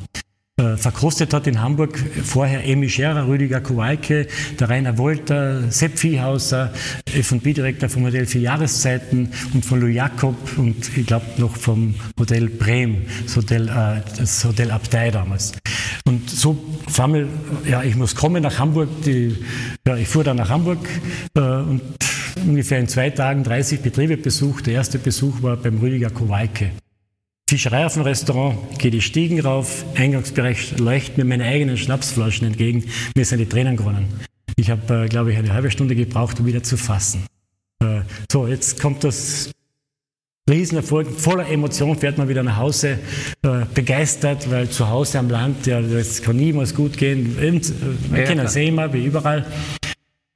Äh, 0.57 0.77
verkostet 0.77 1.35
hat 1.35 1.47
in 1.49 1.61
Hamburg 1.61 1.99
vorher 2.25 2.65
Emi 2.65 2.89
Scherer, 2.89 3.27
Rüdiger 3.27 3.61
Kowalke, 3.61 4.29
der 4.59 4.69
Rainer 4.69 4.99
Wolter, 4.99 5.71
Sepp 5.71 5.99
Viehhauser, 5.99 6.73
F&B-Direktor 7.07 7.89
vom 7.89 8.03
Modell 8.03 8.27
für 8.27 8.39
Jahreszeiten 8.39 9.31
und 9.53 9.65
von 9.65 9.81
Louis 9.81 9.97
Jakob 9.97 10.37
und 10.57 10.97
ich 10.97 11.07
glaube 11.07 11.27
noch 11.39 11.57
vom 11.57 11.97
Hotel 12.19 12.49
Brehm, 12.49 13.03
das 13.25 13.37
Hotel, 13.37 13.69
äh, 13.69 14.01
das 14.17 14.45
Hotel 14.45 14.71
Abtei 14.71 15.11
damals. 15.11 15.53
Und 16.07 16.31
so 16.31 16.57
Formel, 16.87 17.29
ja, 17.69 17.83
ich 17.83 17.97
muss 17.97 18.15
kommen 18.15 18.43
nach 18.43 18.59
Hamburg, 18.59 18.89
die, 19.05 19.37
ja, 19.85 19.97
ich 19.97 20.07
fuhr 20.07 20.23
dann 20.23 20.37
nach 20.37 20.51
Hamburg 20.51 20.79
äh, 21.35 21.41
und 21.41 21.81
ungefähr 22.47 22.79
in 22.79 22.87
zwei 22.87 23.11
Tagen 23.11 23.43
30 23.43 23.81
Betriebe 23.81 24.17
besucht. 24.17 24.67
Der 24.67 24.75
erste 24.75 24.99
Besuch 24.99 25.43
war 25.43 25.57
beim 25.57 25.79
Rüdiger 25.79 26.11
Kowalke. 26.11 26.71
Fischerei 27.49 27.85
auf 27.85 27.93
dem 27.93 28.03
Restaurant, 28.03 28.57
gehe 28.79 28.91
die 28.91 29.03
Stiegen 29.03 29.39
rauf, 29.41 29.85
Eingangsbereich 29.97 30.79
leuchten 30.79 31.17
mir 31.19 31.29
meine 31.29 31.45
eigenen 31.45 31.77
Schnapsflaschen 31.77 32.47
entgegen, 32.47 32.85
mir 33.15 33.27
sind 33.27 33.39
die 33.39 33.47
Tränen 33.47 33.77
gewonnen. 33.77 34.07
Ich 34.57 34.71
habe, 34.71 35.05
äh, 35.05 35.09
glaube 35.09 35.33
ich, 35.33 35.39
eine 35.39 35.53
halbe 35.53 35.71
Stunde 35.71 35.95
gebraucht, 35.95 36.41
um 36.41 36.47
wieder 36.47 36.63
zu 36.63 36.79
fassen. 36.79 37.27
Äh, 37.83 38.01
so, 38.33 38.47
jetzt 38.47 38.81
kommt 38.81 39.05
das 39.05 39.51
Riesenerfolg, 40.49 41.09
voller 41.11 41.49
Emotion 41.49 41.99
fährt 41.99 42.17
man 42.17 42.29
wieder 42.29 42.43
nach 42.43 42.57
Hause, 42.57 42.99
äh, 43.43 43.67
begeistert, 43.75 44.51
weil 44.51 44.71
zu 44.71 44.89
Hause 44.89 45.19
am 45.19 45.29
Land, 45.29 45.67
ja, 45.67 45.83
das 45.83 46.23
kann 46.23 46.37
niemals 46.37 46.75
gut 46.75 46.97
gehen. 46.97 47.37
Ja, 48.11 48.25
kennt 48.25 48.41
das 48.41 48.57
eh 48.57 48.69
immer, 48.69 48.91
wie 48.93 49.05
überall. 49.05 49.45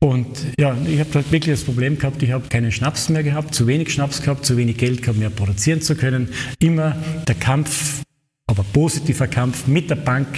Und 0.00 0.28
ja, 0.58 0.76
ich 0.87 1.00
habe 1.00 1.12
halt 1.14 1.32
wirklich 1.32 1.54
das 1.54 1.64
Problem 1.64 1.98
gehabt, 1.98 2.22
ich 2.22 2.30
habe 2.30 2.48
keinen 2.48 2.70
Schnaps 2.70 3.08
mehr 3.08 3.24
gehabt, 3.24 3.52
zu 3.52 3.66
wenig 3.66 3.92
Schnaps 3.92 4.22
gehabt, 4.22 4.46
zu 4.46 4.56
wenig 4.56 4.76
Geld 4.76 5.02
gehabt, 5.02 5.18
mehr 5.18 5.30
produzieren 5.30 5.80
zu 5.80 5.96
können. 5.96 6.28
Immer 6.61 6.96
der 7.26 7.34
Kampf, 7.34 8.02
aber 8.46 8.64
positiver 8.72 9.26
Kampf 9.26 9.66
mit 9.66 9.90
der 9.90 9.96
Bank. 9.96 10.28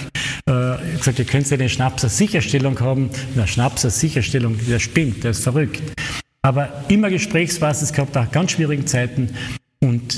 Äh, 0.47 0.97
gesagt, 0.97 1.19
ihr 1.19 1.25
könnt 1.25 1.47
ja 1.49 1.57
den 1.57 1.69
Schnaps 1.69 2.03
als 2.03 2.17
Sicherstellung 2.17 2.79
haben. 2.79 3.11
Der 3.35 3.45
Schnaps 3.45 3.85
als 3.85 3.99
Sicherstellung, 3.99 4.57
der 4.67 4.79
spinnt, 4.79 5.23
der 5.23 5.31
ist 5.31 5.43
verrückt. 5.43 5.81
Aber 6.41 6.83
immer 6.87 7.11
Gesprächsbasis 7.11 7.93
gehabt, 7.93 8.17
auch 8.17 8.31
ganz 8.31 8.53
schwierigen 8.53 8.87
Zeiten. 8.87 9.29
Und 9.79 10.17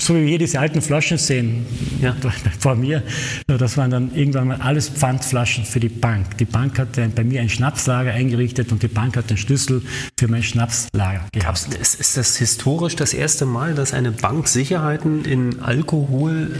so 0.00 0.14
wie 0.16 0.26
wir 0.26 0.38
diese 0.38 0.58
alten 0.58 0.80
Flaschen 0.80 1.18
sehen, 1.18 1.66
ja. 2.00 2.16
vor 2.58 2.74
mir, 2.74 3.02
das 3.46 3.76
waren 3.76 3.90
dann 3.90 4.14
irgendwann 4.14 4.48
mal 4.48 4.58
alles 4.60 4.88
Pfandflaschen 4.88 5.64
für 5.64 5.80
die 5.80 5.88
Bank. 5.88 6.38
Die 6.38 6.44
Bank 6.44 6.78
hat 6.78 6.88
bei 7.14 7.24
mir 7.24 7.40
ein 7.40 7.48
Schnapslager 7.48 8.12
eingerichtet 8.12 8.72
und 8.72 8.82
die 8.82 8.88
Bank 8.88 9.16
hat 9.16 9.30
den 9.30 9.36
Schlüssel 9.36 9.82
für 10.18 10.28
mein 10.28 10.42
Schnapslager 10.42 11.26
gehabt. 11.32 11.68
Ist 11.74 12.16
das 12.16 12.36
historisch 12.36 12.96
das 12.96 13.14
erste 13.14 13.46
Mal, 13.46 13.74
dass 13.74 13.92
eine 13.92 14.10
Bank 14.10 14.48
Sicherheiten 14.48 15.24
in 15.24 15.60
Alkohol 15.60 16.50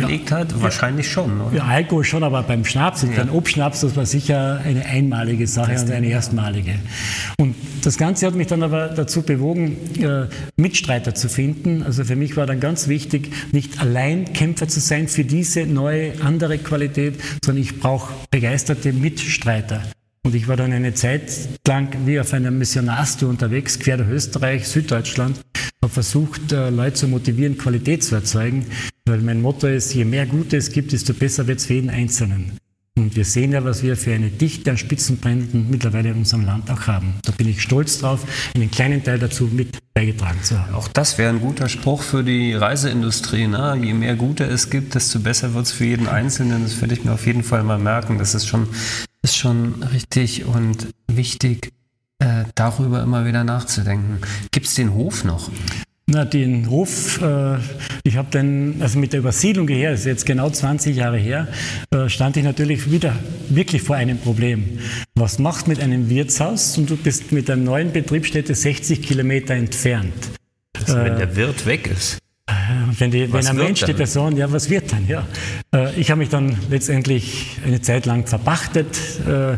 gelegt 0.00 0.30
ja. 0.30 0.38
hat? 0.38 0.62
Wahrscheinlich 0.62 1.10
schon, 1.10 1.40
oder? 1.40 1.56
Ja, 1.56 1.64
Alkohol 1.64 2.04
schon, 2.04 2.24
aber 2.24 2.42
beim 2.42 2.64
Schnaps, 2.64 3.02
ja. 3.02 3.08
beim 3.16 3.30
Obstschnaps, 3.30 3.80
das 3.80 3.96
war 3.96 4.06
sicher 4.06 4.60
eine 4.64 4.84
einmalige 4.84 5.46
Sache 5.46 5.78
und 5.80 5.90
eine 5.90 6.08
erstmalige. 6.08 6.74
Und 7.38 7.54
das 7.82 7.98
Ganze 7.98 8.26
hat 8.26 8.34
mich 8.34 8.46
dann 8.46 8.62
aber 8.62 8.88
dazu 8.88 9.22
bewogen, 9.22 9.76
äh, 10.02 10.26
Mitstreiter 10.56 11.14
zu 11.14 11.28
finden. 11.28 11.82
Also 11.82 12.04
für 12.04 12.16
mich 12.16 12.36
war 12.36 12.46
dann 12.46 12.60
ganz 12.60 12.88
wichtig, 12.88 13.30
nicht 13.52 13.80
allein 13.80 14.32
Kämpfer 14.32 14.68
zu 14.68 14.80
sein 14.80 15.08
für 15.08 15.24
diese 15.24 15.66
neue, 15.66 16.12
andere 16.22 16.58
Qualität, 16.58 17.14
sondern 17.44 17.62
ich 17.62 17.78
brauche 17.78 18.12
begeisterte 18.30 18.92
Mitstreiter. 18.92 19.82
Und 20.24 20.34
ich 20.34 20.48
war 20.48 20.56
dann 20.56 20.72
eine 20.72 20.92
Zeit 20.94 21.30
lang 21.68 21.88
wie 22.04 22.18
auf 22.18 22.32
einer 22.32 22.50
Missionarstour 22.50 23.28
unterwegs, 23.28 23.78
quer 23.78 23.96
durch 23.96 24.10
Österreich, 24.10 24.66
Süddeutschland, 24.66 25.40
habe 25.80 25.92
versucht, 25.92 26.50
äh, 26.50 26.70
Leute 26.70 26.94
zu 26.94 27.08
motivieren, 27.08 27.56
Qualität 27.56 28.02
zu 28.02 28.16
erzeugen, 28.16 28.66
weil 29.06 29.20
mein 29.20 29.40
Motto 29.40 29.66
ist, 29.68 29.94
je 29.94 30.04
mehr 30.04 30.26
Gute 30.26 30.56
es 30.56 30.72
gibt, 30.72 30.92
desto 30.92 31.14
besser 31.14 31.46
wird 31.46 31.60
es 31.60 31.66
für 31.66 31.74
jeden 31.74 31.90
Einzelnen. 31.90 32.58
Und 32.98 33.14
wir 33.14 33.26
sehen 33.26 33.52
ja, 33.52 33.62
was 33.62 33.82
wir 33.82 33.94
für 33.94 34.14
eine 34.14 34.30
Dichte 34.30 34.70
an 34.70 34.78
Spitzenbränden 34.78 35.68
mittlerweile 35.70 36.08
in 36.08 36.16
unserem 36.16 36.46
Land 36.46 36.70
auch 36.70 36.86
haben. 36.86 37.14
Da 37.24 37.32
bin 37.32 37.46
ich 37.46 37.60
stolz 37.60 37.98
drauf, 37.98 38.24
einen 38.54 38.70
kleinen 38.70 39.04
Teil 39.04 39.18
dazu 39.18 39.44
mit 39.52 39.78
beigetragen 39.92 40.42
zu 40.42 40.58
haben. 40.58 40.74
Auch 40.74 40.88
das 40.88 41.18
wäre 41.18 41.28
ein 41.28 41.40
guter 41.40 41.68
Spruch 41.68 42.02
für 42.02 42.24
die 42.24 42.54
Reiseindustrie. 42.54 43.48
Ne? 43.48 43.78
Je 43.82 43.92
mehr 43.92 44.16
Gute 44.16 44.44
es 44.44 44.70
gibt, 44.70 44.94
desto 44.94 45.20
besser 45.20 45.52
wird 45.52 45.66
es 45.66 45.72
für 45.72 45.84
jeden 45.84 46.08
Einzelnen. 46.08 46.62
Das 46.62 46.80
werde 46.80 46.94
ich 46.94 47.04
mir 47.04 47.12
auf 47.12 47.26
jeden 47.26 47.42
Fall 47.42 47.62
mal 47.64 47.78
merken. 47.78 48.16
Das 48.16 48.34
ist 48.34 48.46
schon, 48.46 48.66
ist 49.22 49.36
schon 49.36 49.82
richtig 49.82 50.46
und 50.46 50.88
wichtig, 51.06 51.72
äh, 52.18 52.44
darüber 52.54 53.02
immer 53.02 53.26
wieder 53.26 53.44
nachzudenken. 53.44 54.20
Gibt 54.52 54.66
es 54.66 54.74
den 54.74 54.94
Hof 54.94 55.22
noch? 55.22 55.50
Na, 56.08 56.24
den 56.24 56.70
Hof, 56.70 57.20
äh, 57.20 57.56
ich 58.04 58.16
habe 58.16 58.28
dann, 58.30 58.76
also 58.78 58.96
mit 58.96 59.12
der 59.12 59.18
Übersiedlung 59.18 59.66
hierher, 59.66 59.90
das 59.90 60.00
ist 60.00 60.06
jetzt 60.06 60.24
genau 60.24 60.48
20 60.48 60.94
Jahre 60.94 61.18
her, 61.18 61.48
äh, 61.90 62.08
stand 62.08 62.36
ich 62.36 62.44
natürlich 62.44 62.92
wieder 62.92 63.12
wirklich 63.48 63.82
vor 63.82 63.96
einem 63.96 64.16
Problem. 64.18 64.78
Was 65.16 65.40
macht 65.40 65.66
mit 65.66 65.80
einem 65.80 66.08
Wirtshaus 66.08 66.78
und 66.78 66.88
du 66.88 66.96
bist 66.96 67.32
mit 67.32 67.50
einer 67.50 67.60
neuen 67.60 67.90
Betriebsstätte 67.90 68.54
60 68.54 69.02
Kilometer 69.02 69.54
entfernt? 69.54 70.14
Also 70.78 70.96
wenn 70.96 71.16
der 71.16 71.34
Wirt 71.34 71.66
weg 71.66 71.88
ist. 71.88 72.18
Wenn, 72.98 73.10
die, 73.10 73.32
wenn 73.32 73.46
ein 73.46 73.56
Mensch, 73.56 73.80
dann? 73.80 73.88
die 73.88 73.94
Person, 73.94 74.36
ja, 74.36 74.50
was 74.50 74.70
wird 74.70 74.92
dann? 74.92 75.06
Ja. 75.08 75.26
Äh, 75.74 75.98
ich 76.00 76.10
habe 76.10 76.20
mich 76.20 76.28
dann 76.28 76.56
letztendlich 76.70 77.58
eine 77.64 77.80
Zeit 77.80 78.06
lang 78.06 78.26
verpachtet, 78.26 78.86
äh, 79.26 79.56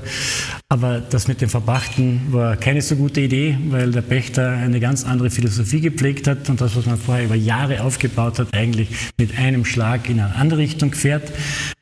aber 0.69 1.01
das 1.01 1.29
mit 1.29 1.41
dem 1.41 1.49
Verpachten 1.49 2.21
war 2.31 2.57
keine 2.57 2.81
so 2.81 2.97
gute 2.97 3.21
Idee, 3.21 3.59
weil 3.69 3.91
der 3.91 4.01
Pächter 4.01 4.51
eine 4.51 4.81
ganz 4.81 5.05
andere 5.05 5.31
Philosophie 5.31 5.81
gepflegt 5.81 6.27
hat 6.27 6.49
und 6.49 6.61
das, 6.61 6.77
was 6.77 6.87
man 6.87 6.99
vorher 6.99 7.27
über 7.27 7.35
Jahre 7.35 7.83
aufgebaut 7.83 8.39
hat, 8.39 8.55
eigentlich 8.55 8.89
mit 9.19 9.37
einem 9.39 9.65
Schlag 9.65 10.09
in 10.09 10.21
eine 10.21 10.35
andere 10.37 10.61
Richtung 10.61 10.95
fährt. 10.95 11.31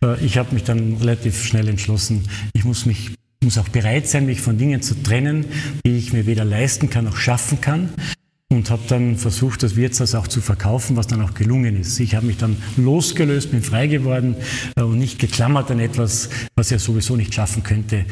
Äh, 0.05 0.25
ich 0.25 0.39
habe 0.39 0.55
mich 0.55 0.65
dann 0.65 0.97
relativ 0.97 1.45
schnell 1.45 1.69
entschlossen, 1.69 2.29
ich 2.53 2.65
muss 2.65 2.85
mich 2.85 3.13
muss 3.45 3.59
auch 3.59 3.69
bereit 3.69 4.09
sein, 4.09 4.27
mich 4.27 4.41
von 4.41 4.59
Dingen 4.59 4.83
zu 4.83 5.01
trennen, 5.03 5.45
die 5.87 5.99
ich 5.99 6.13
mir 6.13 6.27
weder 6.27 6.45
leisten 6.45 6.91
kann 6.91 7.05
noch 7.05 7.17
schaffen 7.17 7.61
kann 7.61 7.91
und 8.53 8.71
habe 8.71 8.83
dann 8.89 9.17
versucht, 9.17 9.63
das 9.63 9.77
Wirtshaus 9.77 10.15
auch 10.15 10.29
zu 10.29 10.41
verkaufen, 10.41 10.97
was 10.97 11.07
dann 11.07 11.21
auch 11.21 11.35
gelungen 11.35 11.81
ist. 11.81 11.99
Ich 11.99 12.15
habe 12.15 12.27
mich 12.27 12.39
dann 12.39 12.57
losgelöst, 12.77 13.51
bin 13.51 13.63
frei 13.63 13.89
geworden 13.89 14.37
äh, 14.77 14.83
und 14.83 14.99
nicht 14.99 15.19
geklammert 15.19 15.71
an 15.71 15.81
etwas, 15.81 16.31
was 16.55 16.71
ich 16.71 16.81
sowieso 16.81 17.17
nicht 17.17 17.35
schaffen 17.35 17.63
könnte. 17.63 18.05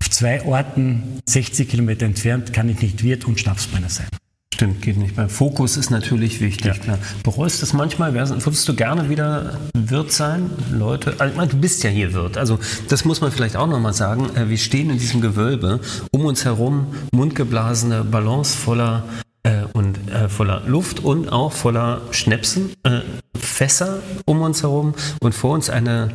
Auf 0.00 0.10
zwei 0.10 0.44
Orten, 0.44 1.20
60 1.26 1.68
Kilometer 1.68 2.06
entfernt, 2.06 2.52
kann 2.52 2.68
ich 2.68 2.80
nicht 2.80 3.02
Wirt 3.02 3.24
und 3.24 3.40
Schnapsbrenner 3.40 3.88
sein. 3.88 4.06
Stimmt, 4.54 4.82
geht 4.82 4.98
nicht. 4.98 5.16
Beim 5.16 5.28
Fokus 5.28 5.76
ist 5.76 5.90
natürlich 5.90 6.40
wichtig. 6.40 6.80
Ja. 6.86 6.98
Bereust 7.24 7.56
du 7.56 7.60
das 7.62 7.72
manchmal? 7.72 8.14
Würdest 8.14 8.68
du 8.68 8.76
gerne 8.76 9.08
wieder 9.08 9.58
Wirt 9.74 10.12
sein? 10.12 10.50
Leute, 10.70 11.14
also, 11.18 11.36
meine, 11.36 11.50
du 11.50 11.56
bist 11.56 11.82
ja 11.82 11.90
hier 11.90 12.12
Wirt. 12.12 12.36
Also 12.36 12.60
das 12.88 13.04
muss 13.04 13.20
man 13.20 13.32
vielleicht 13.32 13.56
auch 13.56 13.66
nochmal 13.66 13.94
sagen. 13.94 14.30
Äh, 14.36 14.48
wir 14.48 14.58
stehen 14.58 14.90
in 14.90 14.98
diesem 14.98 15.20
Gewölbe, 15.20 15.80
um 16.12 16.26
uns 16.26 16.44
herum 16.44 16.94
mundgeblasene 17.12 18.04
Ballons 18.04 18.54
voller 18.54 19.04
äh, 19.42 19.64
und 19.72 20.10
äh, 20.10 20.28
voller 20.28 20.62
Luft 20.66 21.00
und 21.00 21.30
auch 21.30 21.52
voller 21.52 22.02
Schnäpsen, 22.12 22.74
äh, 22.84 23.00
Fässer 23.36 24.00
um 24.24 24.40
uns 24.42 24.62
herum 24.62 24.94
und 25.20 25.34
vor 25.34 25.52
uns 25.52 25.70
eine, 25.70 26.14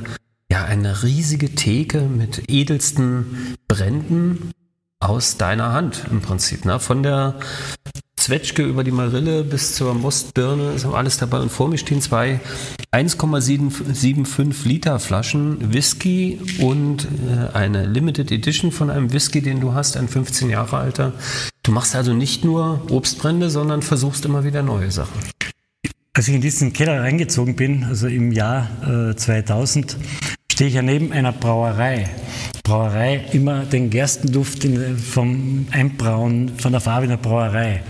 ja, 0.49 0.63
eine 0.63 1.03
riesige 1.03 1.55
Theke 1.55 2.01
mit 2.01 2.49
edelsten 2.49 3.55
Bränden 3.67 4.51
aus 4.99 5.37
deiner 5.37 5.73
Hand 5.73 6.05
im 6.09 6.21
Prinzip. 6.21 6.65
Ne? 6.65 6.79
Von 6.79 7.03
der 7.03 7.35
Zwetschge 8.27 8.63
über 8.63 8.83
die 8.83 8.91
Marille 8.91 9.45
bis 9.45 9.75
zur 9.75 9.93
Mostbirne 9.93 10.73
ist 10.73 10.83
alles 10.83 11.17
dabei. 11.17 11.39
Und 11.39 11.49
vor 11.49 11.69
mir 11.69 11.77
stehen 11.77 12.01
zwei 12.01 12.41
1,75 12.91 14.67
Liter 14.67 14.99
Flaschen 14.99 15.73
Whisky 15.73 16.37
und 16.59 17.05
äh, 17.05 17.55
eine 17.55 17.85
Limited 17.85 18.29
Edition 18.33 18.73
von 18.73 18.89
einem 18.89 19.13
Whisky, 19.13 19.41
den 19.41 19.61
du 19.61 19.73
hast, 19.73 19.95
ein 19.95 20.09
15 20.09 20.49
Jahre 20.49 20.75
alter. 20.75 21.13
Du 21.63 21.71
machst 21.71 21.95
also 21.95 22.11
nicht 22.11 22.43
nur 22.43 22.81
Obstbrände, 22.91 23.49
sondern 23.49 23.81
versuchst 23.81 24.25
immer 24.25 24.43
wieder 24.43 24.61
neue 24.61 24.91
Sachen. 24.91 25.21
Als 26.13 26.27
ich 26.27 26.35
in 26.35 26.41
diesen 26.41 26.73
Keller 26.73 26.99
reingezogen 26.99 27.55
bin, 27.55 27.85
also 27.85 28.07
im 28.07 28.33
Jahr 28.33 28.67
äh, 29.11 29.15
2000, 29.15 29.95
stehe 30.51 30.67
ich 30.67 30.73
ja 30.73 30.81
neben 30.81 31.13
einer 31.13 31.31
Brauerei. 31.31 32.09
Brauerei 32.61 33.23
immer 33.31 33.63
den 33.63 33.89
Gerstenduft 33.89 34.65
in, 34.65 34.97
vom 34.97 35.67
Einbrauen 35.71 36.59
von 36.59 36.73
der 36.73 36.81
Farbe 36.81 37.07
der 37.07 37.15
Brauerei. 37.15 37.83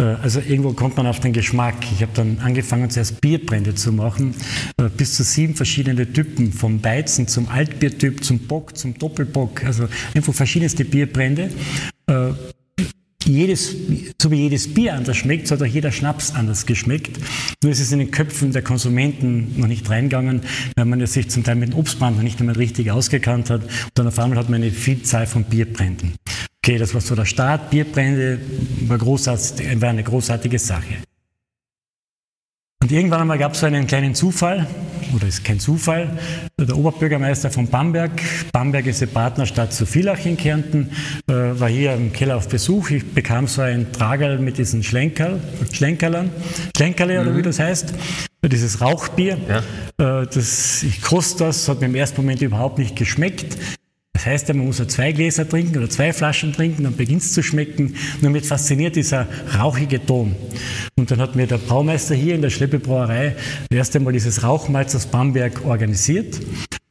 Äh, 0.00 0.16
also 0.22 0.40
irgendwo 0.40 0.72
kommt 0.72 0.96
man 0.96 1.06
auf 1.06 1.20
den 1.20 1.32
Geschmack. 1.32 1.76
Ich 1.94 2.02
habe 2.02 2.12
dann 2.14 2.38
angefangen, 2.38 2.90
zuerst 2.90 3.20
Bierbrände 3.20 3.74
zu 3.74 3.92
machen, 3.92 4.34
äh, 4.78 4.88
bis 4.88 5.14
zu 5.16 5.22
sieben 5.22 5.54
verschiedene 5.54 6.10
Typen, 6.12 6.52
vom 6.52 6.80
Beizen 6.80 7.28
zum 7.28 7.48
Altbiertyp, 7.48 8.24
zum 8.24 8.40
Bock, 8.40 8.76
zum 8.76 8.98
Doppelbock, 8.98 9.64
also 9.64 9.86
einfach 10.14 10.34
verschiedenste 10.34 10.84
Bierbrände. 10.84 11.50
Äh, 12.06 12.30
jedes, 13.26 13.76
so 14.20 14.30
wie 14.30 14.36
jedes 14.36 14.72
Bier 14.72 14.94
anders 14.94 15.18
schmeckt, 15.18 15.46
so 15.46 15.54
hat 15.54 15.62
auch 15.62 15.66
jeder 15.66 15.92
Schnaps 15.92 16.34
anders 16.34 16.64
geschmeckt. 16.66 17.20
Nur 17.62 17.70
ist 17.70 17.80
es 17.80 17.92
in 17.92 17.98
den 17.98 18.10
Köpfen 18.10 18.52
der 18.52 18.62
Konsumenten 18.62 19.60
noch 19.60 19.68
nicht 19.68 19.88
reingegangen, 19.88 20.40
weil 20.74 20.86
man 20.86 21.06
sich 21.06 21.28
zum 21.28 21.44
Teil 21.44 21.56
mit 21.56 21.72
dem 21.72 21.78
Obstbrand 21.78 22.16
noch 22.16 22.24
nicht 22.24 22.40
einmal 22.40 22.56
richtig 22.56 22.90
ausgekannt 22.90 23.50
hat. 23.50 23.62
Und 23.62 23.90
dann 23.94 24.08
auf 24.08 24.18
einmal 24.18 24.38
hat 24.38 24.48
man 24.48 24.62
eine 24.62 24.72
Vielzahl 24.72 25.26
von 25.26 25.44
Bierbränden. 25.44 26.14
Okay, 26.70 26.78
das 26.78 26.94
war 26.94 27.00
so 27.00 27.16
der 27.16 27.24
Start. 27.24 27.68
Bierbrände 27.70 28.38
war, 28.82 29.00
war 29.00 29.88
eine 29.88 30.04
großartige 30.04 30.56
Sache. 30.56 31.02
Und 32.80 32.92
irgendwann 32.92 33.22
einmal 33.22 33.38
gab 33.38 33.54
es 33.54 33.58
so 33.58 33.66
einen 33.66 33.88
kleinen 33.88 34.14
Zufall. 34.14 34.68
oder 35.12 35.26
ist 35.26 35.44
kein 35.44 35.58
Zufall, 35.58 36.16
der 36.56 36.76
Oberbürgermeister 36.76 37.50
von 37.50 37.66
Bamberg, 37.66 38.12
Bamberg 38.52 38.86
ist 38.86 39.02
eine 39.02 39.10
Partnerstadt 39.10 39.72
zu 39.72 39.84
Villach 39.84 40.24
in 40.24 40.36
Kärnten, 40.36 40.92
äh, 41.26 41.32
war 41.32 41.68
hier 41.68 41.92
im 41.94 42.12
Keller 42.12 42.36
auf 42.36 42.48
Besuch. 42.48 42.90
Ich 42.90 43.04
bekam 43.04 43.48
so 43.48 43.62
ein 43.62 43.90
Tragerl 43.92 44.38
mit 44.38 44.56
diesen 44.56 44.84
Schlenkerl, 44.84 45.40
Schlenkerlern, 45.72 46.30
Schlenkerle 46.76 47.20
oder 47.20 47.32
mhm. 47.32 47.36
wie 47.38 47.42
das 47.42 47.58
heißt, 47.58 47.94
dieses 48.44 48.80
Rauchbier. 48.80 49.38
Ja. 49.48 50.20
Äh, 50.20 50.26
das, 50.32 50.84
ich 50.84 51.02
koste 51.02 51.46
das, 51.46 51.68
hat 51.68 51.80
mir 51.80 51.86
im 51.86 51.96
ersten 51.96 52.22
Moment 52.22 52.40
überhaupt 52.42 52.78
nicht 52.78 52.94
geschmeckt. 52.94 53.56
Das 54.20 54.26
heißt 54.26 54.48
man 54.48 54.66
muss 54.66 54.86
zwei 54.86 55.12
Gläser 55.12 55.48
trinken 55.48 55.78
oder 55.78 55.88
zwei 55.88 56.12
Flaschen 56.12 56.52
trinken, 56.52 56.84
dann 56.84 56.94
beginnt 56.94 57.22
es 57.22 57.32
zu 57.32 57.42
schmecken. 57.42 57.96
Nur 58.20 58.30
mit 58.30 58.44
fasziniert 58.44 58.94
dieser 58.94 59.26
rauchige 59.58 60.04
Ton. 60.04 60.36
Und 60.98 61.10
dann 61.10 61.22
hat 61.22 61.36
mir 61.36 61.46
der 61.46 61.56
Braumeister 61.56 62.14
hier 62.14 62.34
in 62.34 62.42
der 62.42 62.50
Schleppebrauerei 62.50 63.34
das 63.70 63.78
erste 63.78 63.98
Mal 63.98 64.12
dieses 64.12 64.42
Rauchmalz 64.42 64.94
aus 64.94 65.06
Bamberg 65.06 65.64
organisiert. 65.64 66.38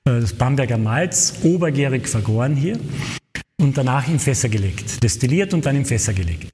Äh, 0.05 0.21
das 0.21 0.33
Bamberger 0.33 0.79
Malz, 0.79 1.35
obergärig 1.43 2.07
vergoren 2.07 2.55
hier 2.55 2.79
und 3.61 3.77
danach 3.77 4.07
in 4.07 4.17
Fässer 4.17 4.49
gelegt. 4.49 5.03
Destilliert 5.03 5.53
und 5.53 5.67
dann 5.67 5.75
in 5.75 5.85
Fässer 5.85 6.13
gelegt. 6.13 6.49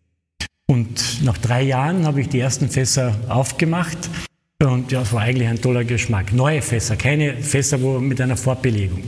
Und 0.67 1.23
nach 1.23 1.37
drei 1.37 1.61
Jahren 1.61 2.05
habe 2.05 2.19
ich 2.19 2.27
die 2.27 2.41
ersten 2.41 2.67
Fässer 2.67 3.15
aufgemacht 3.29 4.09
und 4.61 4.91
ja, 4.91 5.03
es 5.03 5.13
war 5.13 5.21
eigentlich 5.21 5.47
ein 5.47 5.61
toller 5.61 5.85
Geschmack. 5.85 6.33
Neue 6.33 6.61
Fässer, 6.61 6.97
keine 6.97 7.37
Fässer 7.37 7.81
wo 7.81 7.99
mit 7.99 8.19
einer 8.19 8.35
Fortbelegung. 8.35 9.03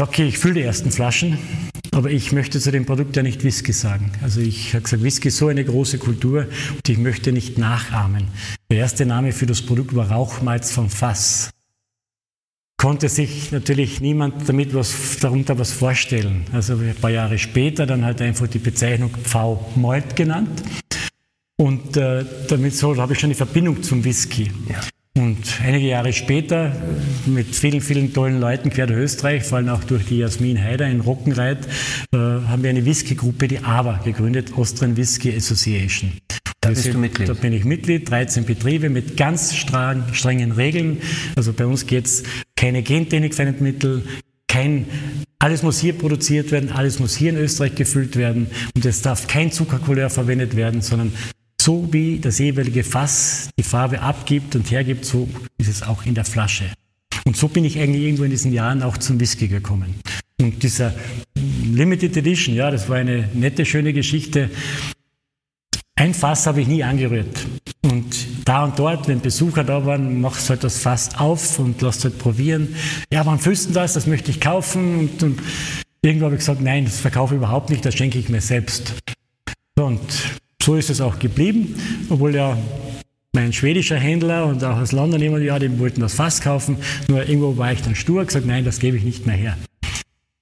Okay, 0.00 0.28
ich 0.28 0.38
fülle 0.38 0.54
die 0.54 0.62
ersten 0.62 0.90
Flaschen, 0.90 1.36
aber 1.92 2.10
ich 2.10 2.32
möchte 2.32 2.58
zu 2.58 2.72
dem 2.72 2.86
Produkt 2.86 3.16
ja 3.16 3.22
nicht 3.22 3.44
Whisky 3.44 3.74
sagen. 3.74 4.10
Also 4.22 4.40
ich 4.40 4.72
habe 4.72 4.82
gesagt, 4.82 5.02
Whisky 5.02 5.28
ist 5.28 5.36
so 5.36 5.48
eine 5.48 5.62
große 5.62 5.98
Kultur 5.98 6.46
und 6.74 6.88
ich 6.88 6.96
möchte 6.96 7.32
nicht 7.32 7.58
nachahmen. 7.58 8.28
Der 8.70 8.78
erste 8.78 9.04
Name 9.04 9.32
für 9.32 9.44
das 9.44 9.60
Produkt 9.60 9.94
war 9.94 10.10
Rauchmalz 10.10 10.72
vom 10.72 10.88
Fass. 10.88 11.50
Konnte 12.78 13.10
sich 13.10 13.52
natürlich 13.52 14.00
niemand 14.00 14.48
damit 14.48 14.72
was, 14.72 15.18
darunter 15.20 15.58
was 15.58 15.70
vorstellen. 15.70 16.46
Also 16.50 16.76
ein 16.76 16.94
paar 16.98 17.10
Jahre 17.10 17.36
später 17.36 17.84
dann 17.84 18.02
halt 18.02 18.22
einfach 18.22 18.46
die 18.46 18.58
Bezeichnung 18.58 19.10
Pfau 19.22 19.70
Malt 19.76 20.16
genannt. 20.16 20.62
Und 21.58 21.98
äh, 21.98 22.24
damit 22.48 22.74
so 22.74 22.96
habe 22.96 23.12
ich 23.12 23.20
schon 23.20 23.28
die 23.28 23.36
Verbindung 23.36 23.82
zum 23.82 24.02
Whisky. 24.02 24.50
Ja. 24.66 24.80
Und 25.40 25.62
einige 25.64 25.86
Jahre 25.86 26.12
später, 26.12 26.70
mit 27.24 27.56
vielen, 27.56 27.80
vielen 27.80 28.12
tollen 28.12 28.40
Leuten 28.40 28.68
quer 28.68 28.86
durch 28.86 28.98
Österreich, 28.98 29.42
vor 29.42 29.56
allem 29.56 29.70
auch 29.70 29.82
durch 29.84 30.04
die 30.04 30.18
Jasmin 30.18 30.62
Heider 30.62 30.86
in 30.86 31.00
Rockenreit, 31.00 31.66
äh, 32.12 32.18
haben 32.18 32.62
wir 32.62 32.68
eine 32.68 32.84
Whisky-Gruppe, 32.84 33.48
die 33.48 33.60
AWA, 33.60 34.02
gegründet, 34.04 34.52
Austrian 34.54 34.98
Whisky 34.98 35.34
Association. 35.34 36.12
Da 36.60 36.68
bist 36.68 36.82
sind, 36.82 36.92
du 36.92 36.98
Mitglied? 36.98 37.30
Da 37.30 37.32
bin 37.32 37.54
ich 37.54 37.64
Mitglied, 37.64 38.10
13 38.10 38.44
Betriebe 38.44 38.90
mit 38.90 39.16
ganz 39.16 39.56
streng, 39.56 40.02
strengen 40.12 40.52
Regeln. 40.52 40.98
Also 41.36 41.54
bei 41.54 41.64
uns 41.64 41.86
geht 41.86 42.04
es 42.04 42.22
keine 42.54 42.82
Gentechnikvermittel, 42.82 44.04
kein, 44.46 44.84
alles 45.38 45.62
muss 45.62 45.80
hier 45.80 45.94
produziert 45.94 46.50
werden, 46.50 46.70
alles 46.70 46.98
muss 46.98 47.16
hier 47.16 47.30
in 47.30 47.38
Österreich 47.38 47.76
gefüllt 47.76 48.16
werden 48.16 48.48
und 48.76 48.84
es 48.84 49.00
darf 49.00 49.26
kein 49.26 49.52
Zuckercouleur 49.52 50.10
verwendet 50.10 50.54
werden, 50.54 50.82
sondern 50.82 51.12
so 51.60 51.92
wie 51.92 52.18
das 52.18 52.38
jeweilige 52.38 52.84
Fass 52.84 53.50
die 53.58 53.62
Farbe 53.62 54.00
abgibt 54.00 54.56
und 54.56 54.70
hergibt, 54.70 55.04
so 55.04 55.28
ist 55.58 55.68
es 55.68 55.82
auch 55.82 56.06
in 56.06 56.14
der 56.14 56.24
Flasche. 56.24 56.72
Und 57.24 57.36
so 57.36 57.48
bin 57.48 57.64
ich 57.64 57.78
eigentlich 57.78 58.02
irgendwo 58.02 58.24
in 58.24 58.30
diesen 58.30 58.52
Jahren 58.52 58.82
auch 58.82 58.96
zum 58.96 59.20
Whisky 59.20 59.48
gekommen. 59.48 59.94
Und 60.40 60.62
dieser 60.62 60.94
Limited 61.36 62.16
Edition, 62.16 62.54
ja, 62.54 62.70
das 62.70 62.88
war 62.88 62.96
eine 62.96 63.28
nette, 63.34 63.66
schöne 63.66 63.92
Geschichte. 63.92 64.50
Ein 65.96 66.14
Fass 66.14 66.46
habe 66.46 66.62
ich 66.62 66.66
nie 66.66 66.82
angerührt. 66.82 67.46
Und 67.82 68.06
da 68.46 68.64
und 68.64 68.78
dort, 68.78 69.06
wenn 69.06 69.20
Besucher 69.20 69.64
da 69.64 69.84
waren, 69.84 70.18
machst 70.20 70.46
du 70.46 70.50
halt 70.50 70.64
das 70.64 70.78
Fass 70.78 71.14
auf 71.16 71.58
und 71.58 71.82
lass 71.82 72.02
halt 72.04 72.18
probieren. 72.18 72.74
Ja, 73.12 73.26
wann 73.26 73.38
füllst 73.38 73.68
du 73.68 73.74
das? 73.74 73.92
Das 73.92 74.06
möchte 74.06 74.30
ich 74.30 74.40
kaufen. 74.40 74.98
Und, 74.98 75.22
und 75.22 75.42
irgendwo 76.00 76.24
habe 76.24 76.36
ich 76.36 76.40
gesagt, 76.40 76.62
nein, 76.62 76.86
das 76.86 77.00
verkaufe 77.00 77.34
ich 77.34 77.38
überhaupt 77.38 77.68
nicht, 77.68 77.84
das 77.84 77.94
schenke 77.94 78.18
ich 78.18 78.30
mir 78.30 78.40
selbst. 78.40 78.94
Und 79.78 80.00
so 80.62 80.76
ist 80.76 80.90
es 80.90 81.00
auch 81.00 81.18
geblieben, 81.18 81.74
obwohl 82.08 82.34
ja 82.34 82.56
mein 83.32 83.52
schwedischer 83.52 83.96
Händler 83.96 84.46
und 84.46 84.62
auch 84.64 84.76
aus 84.76 84.92
London 84.92 85.20
jemand, 85.20 85.44
ja, 85.44 85.58
die 85.58 85.78
wollten 85.78 86.00
das 86.00 86.14
Fass 86.14 86.40
kaufen. 86.40 86.76
Nur 87.08 87.20
irgendwo 87.20 87.56
war 87.56 87.72
ich 87.72 87.80
dann 87.82 87.94
stur, 87.94 88.24
gesagt, 88.24 88.46
nein, 88.46 88.64
das 88.64 88.80
gebe 88.80 88.96
ich 88.96 89.04
nicht 89.04 89.26
mehr 89.26 89.36
her. 89.36 89.56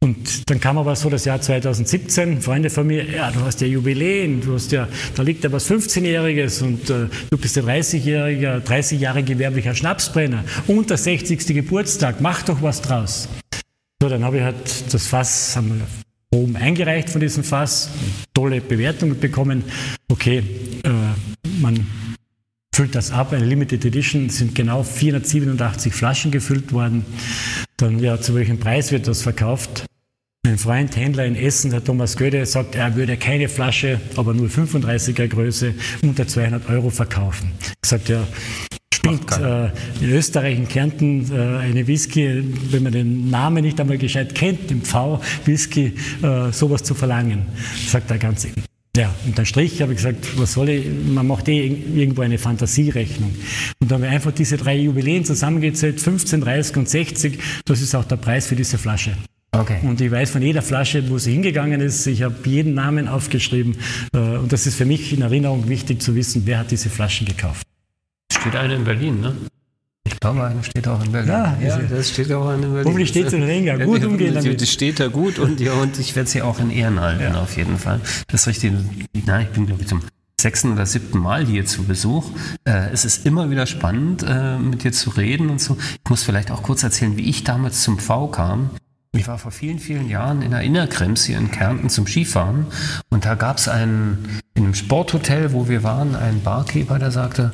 Und 0.01 0.49
dann 0.49 0.61
kam 0.61 0.79
aber 0.79 0.95
so 0.95 1.11
das 1.11 1.25
Jahr 1.25 1.41
2017, 1.41 2.41
Freunde 2.41 2.71
von 2.71 2.87
mir, 2.87 3.05
ja, 3.05 3.31
du 3.31 3.41
hast 3.41 3.61
ja 3.61 3.67
Jubiläen, 3.67 4.41
du 4.41 4.55
hast 4.55 4.71
ja, 4.71 4.89
da 5.17 5.23
liegt 5.23 5.45
ja 5.45 5.53
was 5.53 5.69
15-Jähriges 5.69 6.63
und 6.63 6.89
äh, 6.89 7.09
du 7.31 7.37
bist 7.37 7.57
ja 7.57 7.63
30-jähriger, 7.63 8.61
30 8.61 9.01
Jahre 9.01 9.23
gewerblicher 9.25 9.75
Schnapsbrenner 9.75 10.45
und 10.69 10.89
der 10.89 10.99
60. 10.99 11.47
Geburtstag, 11.49 12.21
mach 12.21 12.43
doch 12.43 12.63
was 12.63 12.81
draus. 12.81 13.29
So, 14.01 14.09
dann 14.09 14.25
habe 14.25 14.39
ich 14.39 14.45
halt 14.45 14.95
das 14.95 15.09
Fass, 15.09 15.57
haben 15.57 15.81
wir 15.81 16.08
oben 16.39 16.57
eingereicht 16.57 17.11
von 17.11 17.21
diesem 17.21 17.45
Fass, 17.45 17.91
tolle 18.35 18.61
Bewertung 18.61 19.19
bekommen. 19.19 19.65
Okay, 20.09 20.43
äh, 20.85 20.91
man 21.61 21.87
füllt 22.75 22.95
das 22.95 23.11
ab. 23.11 23.33
Eine 23.33 23.45
Limited 23.45 23.85
Edition 23.85 24.31
sind 24.31 24.55
genau 24.55 24.83
487 24.83 25.93
Flaschen 25.93 26.31
gefüllt 26.31 26.73
worden. 26.73 27.05
Dann, 27.77 27.99
ja, 27.99 28.21
zu 28.21 28.35
welchem 28.35 28.59
Preis 28.59 28.93
wird 28.93 29.09
das 29.09 29.23
verkauft? 29.23 29.85
Mein 30.45 30.59
Freund, 30.59 30.97
Händler 30.97 31.27
in 31.27 31.35
Essen, 31.35 31.73
der 31.73 31.83
Thomas 31.83 32.17
Göde, 32.17 32.47
sagt, 32.47 32.77
er 32.77 32.95
würde 32.95 33.17
keine 33.17 33.49
Flasche, 33.49 34.01
aber 34.17 34.33
nur 34.33 34.49
35er 34.49 35.27
Größe, 35.27 35.75
unter 36.03 36.27
200 36.27 36.71
Euro 36.71 36.91
verkaufen. 36.91 37.51
Ich 37.83 37.91
sagte, 37.91 38.13
ja, 38.13 38.29
spinnt 38.99 39.31
äh, 39.39 39.71
in 40.01 40.11
Österreich, 40.13 40.57
in 40.57 40.69
Kärnten, 40.69 41.31
äh, 41.33 41.59
eine 41.59 41.87
Whisky, 41.87 42.43
wenn 42.71 42.83
man 42.83 42.93
den 42.93 43.31
Namen 43.31 43.65
nicht 43.65 43.81
einmal 43.81 43.99
gescheit 43.99 44.35
kennt, 44.35 44.71
im 44.71 44.83
V-Whisky, 44.83 45.95
äh, 46.23 46.53
sowas 46.53 46.83
zu 46.83 46.95
verlangen. 46.95 47.47
Sagt 47.87 48.11
er 48.11 48.19
ganz 48.19 48.47
ja, 48.97 49.15
und 49.27 49.39
dann 49.39 49.47
Strich 49.47 49.81
habe 49.81 49.93
ich 49.93 49.99
gesagt, 49.99 50.27
was 50.39 50.55
soll 50.55 50.71
ich, 50.71 50.87
man 51.07 51.25
macht 51.25 51.49
eh 51.49 51.67
irgendwo 51.67 52.23
eine 52.23 52.37
Fantasierechnung. 52.37 53.33
Und 53.79 53.89
dann 53.89 53.97
haben 53.97 54.03
wir 54.03 54.11
einfach 54.11 54.33
diese 54.33 54.57
drei 54.57 54.77
Jubiläen 54.77 55.25
zusammengezählt, 55.25 56.01
15, 56.01 56.41
30 56.41 56.77
und 56.79 56.89
60, 56.89 57.39
das 57.65 57.81
ist 57.81 57.95
auch 57.95 58.05
der 58.05 58.17
Preis 58.17 58.49
für 58.49 58.57
diese 58.57 58.77
Flasche. 58.77 59.13
Okay. 59.53 59.79
Und 59.83 60.01
ich 60.01 60.11
weiß 60.11 60.31
von 60.31 60.43
jeder 60.43 60.63
Flasche, 60.63 61.09
wo 61.11 61.19
sie 61.19 61.33
hingegangen 61.33 61.81
ist. 61.81 62.09
Ich 62.09 62.23
habe 62.23 62.35
jeden 62.45 62.75
Namen 62.75 63.07
aufgeschrieben. 63.07 63.77
Äh, 64.13 64.19
und 64.19 64.53
das 64.53 64.67
ist 64.67 64.75
für 64.75 64.85
mich 64.85 65.13
in 65.13 65.23
Erinnerung 65.23 65.69
wichtig 65.69 66.03
zu 66.03 66.17
wissen, 66.17 66.43
wer 66.45 66.59
hat 66.59 66.73
diese 66.73 66.91
Flaschen 66.91 67.27
gekauft. 67.27 67.69
Steht 68.41 68.57
eine 68.57 68.75
in 68.75 68.85
Berlin, 68.85 69.21
ne? 69.21 69.37
Ich 70.05 70.21
glaube, 70.21 70.45
eine 70.45 70.65
steht 70.65 70.89
auch 70.89 71.05
in 71.05 71.13
Berlin. 71.13 71.29
Ja, 71.29 71.57
ja 71.61 71.79
das 71.79 72.11
steht 72.11 72.33
auch 72.33 72.53
in 72.53 72.61
Berlin. 72.61 72.85
Hoffentlich 72.85 73.09
steht 73.09 73.27
es 73.27 73.33
in 73.33 73.43
Ringer. 73.43 73.79
Gut 73.79 74.05
umgehen 74.05 74.35
damit. 74.35 74.61
Das 74.61 74.71
steht 74.71 75.01
da 75.01 75.09
gut 75.09 75.39
und, 75.39 75.61
ja, 75.61 75.73
und 75.75 75.99
ich 75.99 76.17
werde 76.17 76.29
sie 76.29 76.43
auch 76.43 76.59
in 76.61 76.71
Ehren 76.71 77.01
halten, 77.01 77.35
ja. 77.35 77.41
auf 77.41 77.57
jeden 77.57 77.79
Fall. 77.79 78.01
Das 78.29 78.43
ist 78.43 78.47
richtig. 78.47 78.73
Nein, 79.27 79.47
ich 79.49 79.55
bin, 79.55 79.67
glaube 79.67 79.83
ich, 79.83 79.89
zum 79.89 80.03
sechsten 80.41 80.73
oder 80.73 80.87
siebten 80.87 81.19
Mal 81.19 81.47
hier 81.47 81.67
zu 81.67 81.85
Besuch. 81.85 82.31
Äh, 82.65 82.91
es 82.93 83.05
ist 83.05 83.27
immer 83.27 83.51
wieder 83.51 83.67
spannend, 83.67 84.25
äh, 84.27 84.57
mit 84.59 84.85
dir 84.85 84.93
zu 84.93 85.11
reden 85.11 85.51
und 85.51 85.61
so. 85.61 85.77
Ich 85.81 86.11
muss 86.11 86.23
vielleicht 86.23 86.51
auch 86.51 86.63
kurz 86.63 86.83
erzählen, 86.83 87.17
wie 87.17 87.29
ich 87.29 87.45
damals 87.45 87.83
zum 87.83 87.99
V 87.99 88.29
kam. 88.29 88.71
Ich 89.13 89.27
war 89.27 89.39
vor 89.39 89.51
vielen, 89.51 89.79
vielen 89.79 90.09
Jahren 90.09 90.43
in 90.43 90.53
der 90.53 90.61
Innerkrems 90.61 91.25
hier 91.25 91.39
in 91.39 91.51
Kärnten 91.51 91.89
zum 91.89 92.07
Skifahren 92.07 92.67
und 93.09 93.25
da 93.25 93.35
gab 93.35 93.57
es 93.57 93.67
einen, 93.67 94.41
in 94.55 94.65
einem 94.65 94.75
Sporthotel, 94.75 95.53
wo 95.53 95.69
wir 95.69 95.83
waren, 95.83 96.15
einen 96.15 96.43
Barkeeper, 96.43 96.99
der 96.99 97.11
sagte, 97.11 97.53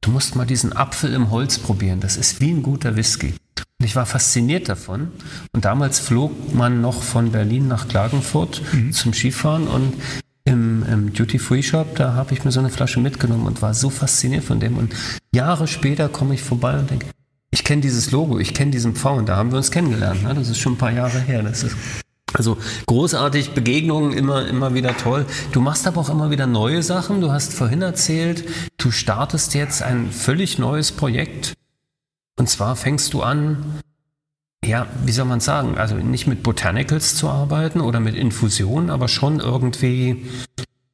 du 0.00 0.10
musst 0.10 0.36
mal 0.36 0.46
diesen 0.46 0.74
Apfel 0.74 1.14
im 1.14 1.30
Holz 1.30 1.58
probieren, 1.58 2.00
das 2.00 2.16
ist 2.16 2.40
wie 2.40 2.50
ein 2.50 2.62
guter 2.62 2.96
Whisky. 2.96 3.34
Und 3.78 3.86
ich 3.86 3.96
war 3.96 4.04
fasziniert 4.04 4.68
davon. 4.68 5.08
Und 5.52 5.64
damals 5.64 5.98
flog 5.98 6.54
man 6.54 6.82
noch 6.82 7.02
von 7.02 7.32
Berlin 7.32 7.66
nach 7.66 7.88
Klagenfurt 7.88 8.60
mhm. 8.72 8.92
zum 8.92 9.14
Skifahren 9.14 9.66
und 9.66 9.94
im, 10.44 10.84
im 10.90 11.12
Duty-Free-Shop, 11.12 11.96
da 11.96 12.14
habe 12.14 12.34
ich 12.34 12.44
mir 12.44 12.52
so 12.52 12.60
eine 12.60 12.70
Flasche 12.70 13.00
mitgenommen 13.00 13.46
und 13.46 13.62
war 13.62 13.72
so 13.72 13.88
fasziniert 13.88 14.44
von 14.44 14.60
dem. 14.60 14.76
Und 14.76 14.94
Jahre 15.32 15.66
später 15.66 16.08
komme 16.08 16.34
ich 16.34 16.42
vorbei 16.42 16.78
und 16.78 16.90
denke, 16.90 17.06
ich 17.50 17.64
kenne 17.64 17.82
dieses 17.82 18.10
Logo, 18.10 18.38
ich 18.38 18.54
kenne 18.54 18.70
diesen 18.70 18.94
Pfau 18.94 19.14
und 19.14 19.28
da 19.28 19.36
haben 19.36 19.50
wir 19.50 19.58
uns 19.58 19.70
kennengelernt. 19.70 20.22
Ne? 20.22 20.34
Das 20.34 20.48
ist 20.48 20.58
schon 20.58 20.74
ein 20.74 20.78
paar 20.78 20.92
Jahre 20.92 21.20
her. 21.20 21.42
Das 21.42 21.62
ist 21.62 21.76
also 22.32 22.56
großartig, 22.86 23.50
Begegnungen 23.52 24.12
immer, 24.12 24.46
immer 24.46 24.74
wieder 24.74 24.96
toll. 24.96 25.26
Du 25.52 25.60
machst 25.60 25.86
aber 25.86 26.00
auch 26.00 26.10
immer 26.10 26.30
wieder 26.30 26.46
neue 26.46 26.82
Sachen. 26.82 27.20
Du 27.20 27.32
hast 27.32 27.52
vorhin 27.52 27.82
erzählt, 27.82 28.44
du 28.76 28.90
startest 28.90 29.54
jetzt 29.54 29.82
ein 29.82 30.10
völlig 30.12 30.58
neues 30.58 30.92
Projekt. 30.92 31.54
Und 32.38 32.48
zwar 32.48 32.76
fängst 32.76 33.12
du 33.14 33.22
an, 33.22 33.80
ja, 34.64 34.86
wie 35.04 35.12
soll 35.12 35.24
man 35.24 35.40
sagen, 35.40 35.78
also 35.78 35.96
nicht 35.96 36.26
mit 36.26 36.42
Botanicals 36.42 37.16
zu 37.16 37.28
arbeiten 37.28 37.80
oder 37.80 38.00
mit 38.00 38.14
Infusionen, 38.14 38.90
aber 38.90 39.08
schon 39.08 39.40
irgendwie 39.40 40.26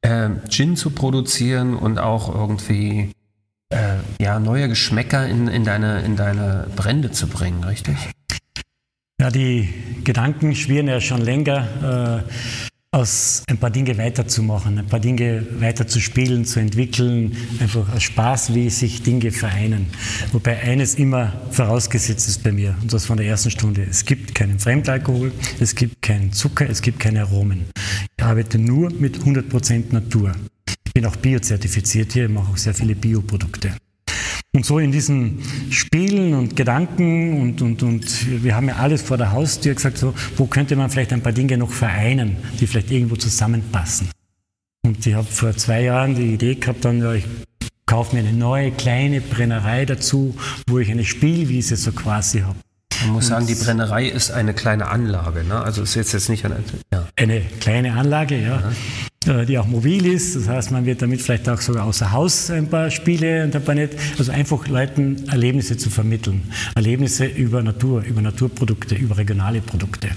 äh, 0.01 0.29
Gin 0.49 0.75
zu 0.75 0.89
produzieren 0.91 1.75
und 1.75 1.99
auch 1.99 2.33
irgendwie 2.33 3.11
äh, 3.69 3.97
ja, 4.19 4.39
neue 4.39 4.69
Geschmäcker 4.69 5.27
in, 5.27 5.47
in, 5.47 5.65
deine, 5.65 6.01
in 6.01 6.15
deine 6.15 6.67
Brände 6.75 7.11
zu 7.11 7.27
bringen, 7.27 7.63
richtig? 7.63 7.97
Ja, 9.19 9.31
die 9.31 9.67
Gedanken 10.03 10.55
schwirren 10.55 10.87
ja 10.87 11.01
schon 11.01 11.21
länger. 11.21 12.23
Äh, 12.27 12.31
aus 12.91 13.43
ein 13.47 13.57
paar 13.57 13.69
Dinge 13.69 13.97
weiterzumachen, 13.97 14.79
ein 14.79 14.87
paar 14.87 14.99
Dinge 14.99 15.45
weiter 15.59 15.87
zu 15.87 15.99
entwickeln, 16.59 17.35
einfach 17.59 17.89
als 17.89 18.03
Spaß, 18.03 18.53
wie 18.55 18.69
sich 18.69 19.03
Dinge 19.03 19.31
vereinen. 19.31 19.87
Wobei 20.31 20.61
eines 20.61 20.95
immer 20.95 21.33
vorausgesetzt 21.51 22.27
ist 22.29 22.43
bei 22.43 22.51
mir, 22.51 22.75
und 22.81 22.93
das 22.93 23.05
von 23.05 23.17
der 23.17 23.27
ersten 23.27 23.51
Stunde. 23.51 23.83
Es 23.83 24.05
gibt 24.05 24.33
keinen 24.33 24.57
Fremdalkohol, 24.57 25.33
es 25.59 25.75
gibt 25.75 26.01
keinen 26.01 26.31
Zucker, 26.31 26.69
es 26.69 26.81
gibt 26.81 26.99
keine 26.99 27.21
Aromen. 27.21 27.65
Ich 28.17 28.23
arbeite 28.23 28.57
nur 28.57 28.91
mit 28.91 29.17
100% 29.17 29.91
Natur. 29.91 30.31
Ich 30.85 30.93
bin 30.93 31.05
auch 31.05 31.15
biozertifiziert 31.17 32.13
hier, 32.13 32.25
ich 32.25 32.31
mache 32.31 32.51
auch 32.51 32.57
sehr 32.57 32.73
viele 32.73 32.95
Bioprodukte. 32.95 33.73
Und 34.57 34.65
so 34.65 34.79
in 34.79 34.91
diesen 34.91 35.37
Spielen 35.69 36.33
und 36.33 36.55
Gedanken 36.55 37.39
und, 37.39 37.61
und, 37.61 37.83
und 37.83 38.43
wir 38.43 38.55
haben 38.55 38.67
ja 38.67 38.77
alles 38.77 39.03
vor 39.03 39.15
der 39.15 39.31
Haustür 39.31 39.75
gesagt, 39.75 39.99
so, 39.99 40.15
wo 40.35 40.47
könnte 40.47 40.75
man 40.75 40.89
vielleicht 40.89 41.13
ein 41.13 41.21
paar 41.21 41.31
Dinge 41.31 41.59
noch 41.59 41.69
vereinen, 41.69 42.37
die 42.59 42.65
vielleicht 42.65 42.89
irgendwo 42.89 43.17
zusammenpassen. 43.17 44.09
Und 44.83 45.05
ich 45.05 45.13
habe 45.13 45.27
vor 45.27 45.55
zwei 45.55 45.83
Jahren 45.83 46.15
die 46.15 46.33
Idee 46.33 46.55
gehabt, 46.55 46.83
dann, 46.85 47.03
ja, 47.03 47.13
ich 47.13 47.25
kaufe 47.85 48.15
mir 48.15 48.27
eine 48.27 48.33
neue 48.33 48.71
kleine 48.71 49.21
Brennerei 49.21 49.85
dazu, 49.85 50.35
wo 50.67 50.79
ich 50.79 50.89
eine 50.89 51.05
Spielwiese 51.05 51.75
so 51.75 51.91
quasi 51.91 52.39
habe. 52.39 52.57
Man 53.03 53.13
muss 53.13 53.27
sagen, 53.27 53.47
die 53.47 53.55
Brennerei 53.55 54.07
ist 54.07 54.31
eine 54.31 54.53
kleine 54.53 54.87
Anlage, 54.87 55.43
ne? 55.43 55.59
also 55.59 55.83
ist 55.83 55.95
jetzt, 55.95 56.13
jetzt 56.13 56.29
nicht 56.29 56.45
eine, 56.45 56.57
ja. 56.91 57.07
eine 57.15 57.41
kleine 57.59 57.93
Anlage, 57.93 58.39
ja. 58.39 58.61
ja. 58.61 58.71
Äh, 59.27 59.45
die 59.45 59.57
auch 59.57 59.67
mobil 59.67 60.05
ist. 60.05 60.35
Das 60.35 60.47
heißt, 60.47 60.71
man 60.71 60.85
wird 60.85 61.01
damit 61.01 61.21
vielleicht 61.21 61.49
auch 61.49 61.59
sogar 61.59 61.85
außer 61.85 62.11
Haus 62.11 62.49
ein 62.49 62.69
paar 62.69 62.89
Spiele 62.91 63.43
und 63.43 63.55
ein 63.55 63.63
paar 63.63 63.75
nicht. 63.75 63.93
Also 64.17 64.31
einfach 64.31 64.67
Leuten 64.67 65.27
Erlebnisse 65.27 65.77
zu 65.77 65.89
vermitteln. 65.89 66.51
Erlebnisse 66.75 67.25
über 67.25 67.61
Natur, 67.61 68.03
über 68.03 68.21
Naturprodukte, 68.21 68.95
über 68.95 69.17
regionale 69.17 69.61
Produkte. 69.61 70.09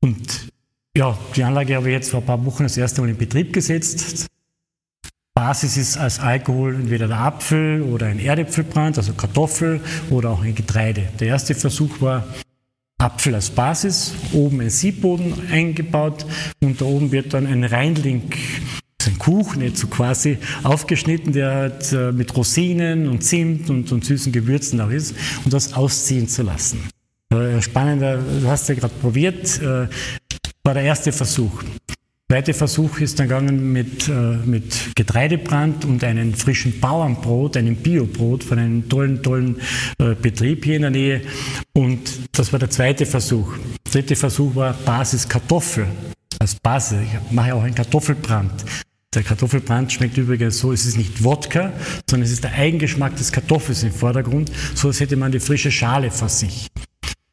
Und 0.00 0.48
ja, 0.96 1.16
die 1.36 1.44
Anlage 1.44 1.76
habe 1.76 1.88
ich 1.88 1.94
jetzt 1.94 2.10
vor 2.10 2.20
ein 2.20 2.26
paar 2.26 2.44
Wochen 2.44 2.64
das 2.64 2.76
erste 2.76 3.00
Mal 3.00 3.10
in 3.10 3.16
Betrieb 3.16 3.52
gesetzt. 3.52 4.26
Basis 5.40 5.78
ist 5.78 5.96
als 5.96 6.20
Alkohol 6.20 6.74
entweder 6.74 7.08
der 7.08 7.18
Apfel 7.18 7.80
oder 7.80 8.04
ein 8.04 8.18
Erdäpfelbrand, 8.18 8.98
also 8.98 9.14
Kartoffel 9.14 9.80
oder 10.10 10.28
auch 10.28 10.42
ein 10.42 10.54
Getreide. 10.54 11.04
Der 11.18 11.28
erste 11.28 11.54
Versuch 11.54 12.02
war 12.02 12.26
Apfel 12.98 13.34
als 13.34 13.48
Basis, 13.48 14.12
oben 14.34 14.60
ein 14.60 14.68
Siebboden 14.68 15.32
eingebaut 15.50 16.26
und 16.62 16.82
da 16.82 16.84
oben 16.84 17.10
wird 17.10 17.32
dann 17.32 17.46
ein 17.46 17.64
Reinling 17.64 18.24
ein 19.06 19.18
Kuchen 19.18 19.62
jetzt 19.62 19.78
so 19.78 19.86
quasi 19.86 20.36
aufgeschnitten, 20.62 21.32
der 21.32 21.54
halt 21.54 21.90
äh, 21.94 22.12
mit 22.12 22.36
Rosinen 22.36 23.08
und 23.08 23.24
Zimt 23.24 23.70
und, 23.70 23.90
und 23.92 24.04
süßen 24.04 24.32
Gewürzen 24.32 24.78
auch 24.82 24.90
ist 24.90 25.14
und 25.46 25.54
das 25.54 25.72
ausziehen 25.72 26.28
zu 26.28 26.42
lassen. 26.42 26.86
Äh, 27.32 27.62
spannender, 27.62 28.18
du 28.18 28.46
hast 28.46 28.68
ja 28.68 28.74
gerade 28.74 28.92
probiert, 29.00 29.58
äh, 29.62 29.88
war 30.64 30.74
der 30.74 30.82
erste 30.82 31.12
Versuch 31.12 31.62
zweite 32.30 32.54
Versuch 32.54 33.00
ist 33.00 33.18
dann 33.18 33.26
gegangen 33.26 33.72
mit, 33.72 34.08
äh, 34.08 34.12
mit 34.12 34.94
Getreidebrand 34.94 35.84
und 35.84 36.04
einem 36.04 36.32
frischen 36.32 36.78
Bauernbrot, 36.78 37.56
einem 37.56 37.74
Biobrot 37.74 38.44
von 38.44 38.60
einem 38.60 38.88
tollen, 38.88 39.20
tollen 39.20 39.56
äh, 39.98 40.14
Betrieb 40.14 40.64
hier 40.64 40.76
in 40.76 40.82
der 40.82 40.92
Nähe. 40.92 41.22
Und 41.72 41.98
das 42.30 42.52
war 42.52 42.60
der 42.60 42.70
zweite 42.70 43.04
Versuch. 43.04 43.52
Der 43.84 43.92
dritte 43.92 44.14
Versuch 44.14 44.54
war 44.54 44.74
Basis 44.74 45.28
Kartoffel. 45.28 45.88
Als 46.38 46.54
Basis. 46.54 47.00
Ich 47.02 47.32
mache 47.32 47.52
auch 47.52 47.64
einen 47.64 47.74
Kartoffelbrand. 47.74 48.64
Der 49.12 49.24
Kartoffelbrand 49.24 49.92
schmeckt 49.92 50.16
übrigens 50.16 50.60
so, 50.60 50.72
es 50.72 50.86
ist 50.86 50.96
nicht 50.96 51.24
Wodka, 51.24 51.72
sondern 52.08 52.26
es 52.26 52.32
ist 52.32 52.44
der 52.44 52.52
Eigengeschmack 52.52 53.16
des 53.16 53.32
Kartoffels 53.32 53.82
im 53.82 53.90
Vordergrund, 53.90 54.52
so 54.76 54.86
als 54.86 55.00
hätte 55.00 55.16
man 55.16 55.32
die 55.32 55.40
frische 55.40 55.72
Schale 55.72 56.12
vor 56.12 56.28
sich. 56.28 56.68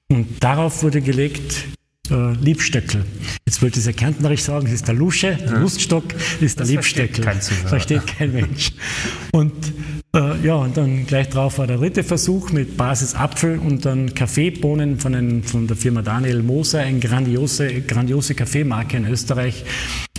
Und 0.10 0.44
darauf 0.44 0.82
wurde 0.82 1.02
gelegt 1.02 1.68
äh, 2.12 2.34
Liebstöckel. 2.34 3.06
Jetzt 3.46 3.62
wollte 3.62 3.80
ich 3.80 3.86
es 3.86 3.96
Kärntnerisch 3.96 4.42
sagen, 4.42 4.66
das 4.66 4.74
ist 4.74 4.88
der 4.88 4.96
Lusche, 4.96 5.36
der 5.36 5.60
Luststock, 5.60 6.10
das 6.10 6.42
ist 6.42 6.60
der 6.60 6.66
das 6.66 6.72
Liebstöckel. 6.72 7.24
Versteht, 7.24 7.58
versteht 7.70 8.08
kein 8.08 8.34
Mensch. 8.34 8.72
Und 9.32 9.54
äh, 10.18 10.46
ja, 10.46 10.56
und 10.56 10.76
dann 10.76 11.06
gleich 11.06 11.30
drauf 11.30 11.60
war 11.60 11.68
der 11.68 11.78
dritte 11.78 12.04
Versuch 12.04 12.52
mit 12.52 12.76
Basis 12.76 13.16
Apfel 13.16 13.60
und 13.60 13.86
dann 13.86 14.14
Kaffeebohnen 14.14 15.00
von, 15.00 15.16
einen, 15.16 15.44
von 15.44 15.68
der 15.68 15.78
Firma 15.78 16.02
Daniel 16.02 16.42
Moser, 16.42 16.80
eine 16.80 17.00
grandiose, 17.00 17.82
grandiose 17.82 18.34
Kaffeemarke 18.34 18.98
in 18.98 19.06
Österreich. 19.08 19.64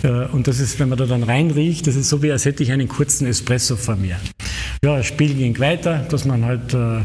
Äh, 0.03 0.25
und 0.27 0.47
das 0.47 0.59
ist, 0.59 0.79
wenn 0.79 0.89
man 0.89 0.97
da 0.97 1.05
dann 1.05 1.23
reinriecht, 1.23 1.85
das 1.85 1.95
ist 1.95 2.09
so 2.09 2.23
wie, 2.23 2.31
als 2.31 2.45
hätte 2.45 2.63
ich 2.63 2.71
einen 2.71 2.87
kurzen 2.87 3.27
Espresso 3.27 3.75
vor 3.75 3.95
mir. 3.95 4.15
Ja, 4.83 4.95
das 4.95 5.07
Spiel 5.07 5.33
ging 5.33 5.59
weiter, 5.59 6.05
dass 6.09 6.23
man 6.23 6.45
halt 6.45 6.73
äh, 6.73 7.01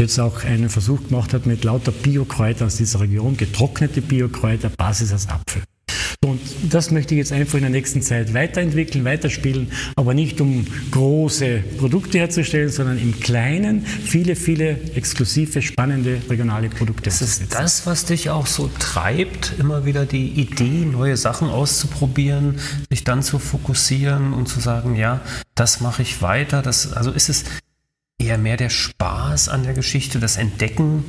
jetzt 0.00 0.18
auch 0.18 0.44
einen 0.44 0.70
Versuch 0.70 1.08
gemacht 1.08 1.34
hat 1.34 1.44
mit 1.44 1.64
lauter 1.64 1.92
Biokräuter 1.92 2.66
aus 2.66 2.76
dieser 2.76 3.00
Region, 3.00 3.36
getrocknete 3.36 4.00
Biokräuter, 4.00 4.70
Basis 4.70 5.12
aus 5.12 5.28
Apfel. 5.28 5.62
Und 6.26 6.40
das 6.68 6.90
möchte 6.90 7.14
ich 7.14 7.18
jetzt 7.18 7.32
einfach 7.32 7.54
in 7.54 7.60
der 7.60 7.70
nächsten 7.70 8.02
Zeit 8.02 8.34
weiterentwickeln, 8.34 9.04
weiterspielen, 9.04 9.70
aber 9.94 10.14
nicht 10.14 10.40
um 10.40 10.66
große 10.90 11.62
Produkte 11.78 12.18
herzustellen, 12.18 12.70
sondern 12.70 12.98
im 12.98 13.20
Kleinen 13.20 13.86
viele, 13.86 14.34
viele 14.34 14.80
exklusive, 14.96 15.62
spannende 15.62 16.20
regionale 16.28 16.70
Produkte. 16.70 17.04
Das 17.04 17.22
ist 17.22 17.54
das, 17.54 17.86
was 17.86 18.04
dich 18.04 18.30
auch 18.30 18.46
so 18.46 18.68
treibt, 18.80 19.54
immer 19.60 19.84
wieder 19.84 20.06
die 20.06 20.30
Idee, 20.30 20.86
neue 20.86 21.16
Sachen 21.16 21.50
auszuprobieren, 21.50 22.58
sich 22.90 23.04
dann 23.04 23.22
zu 23.22 23.38
fokussieren 23.38 24.32
und 24.32 24.48
zu 24.48 24.58
sagen, 24.58 24.96
ja, 24.96 25.20
das 25.54 25.80
mache 25.80 26.02
ich 26.02 26.20
weiter. 26.20 26.62
Das, 26.62 26.92
also 26.92 27.12
ist 27.12 27.28
es 27.28 27.44
eher 28.18 28.38
mehr 28.38 28.56
der 28.56 28.70
Spaß 28.70 29.48
an 29.48 29.62
der 29.62 29.74
Geschichte, 29.74 30.18
das 30.18 30.36
Entdecken 30.36 31.04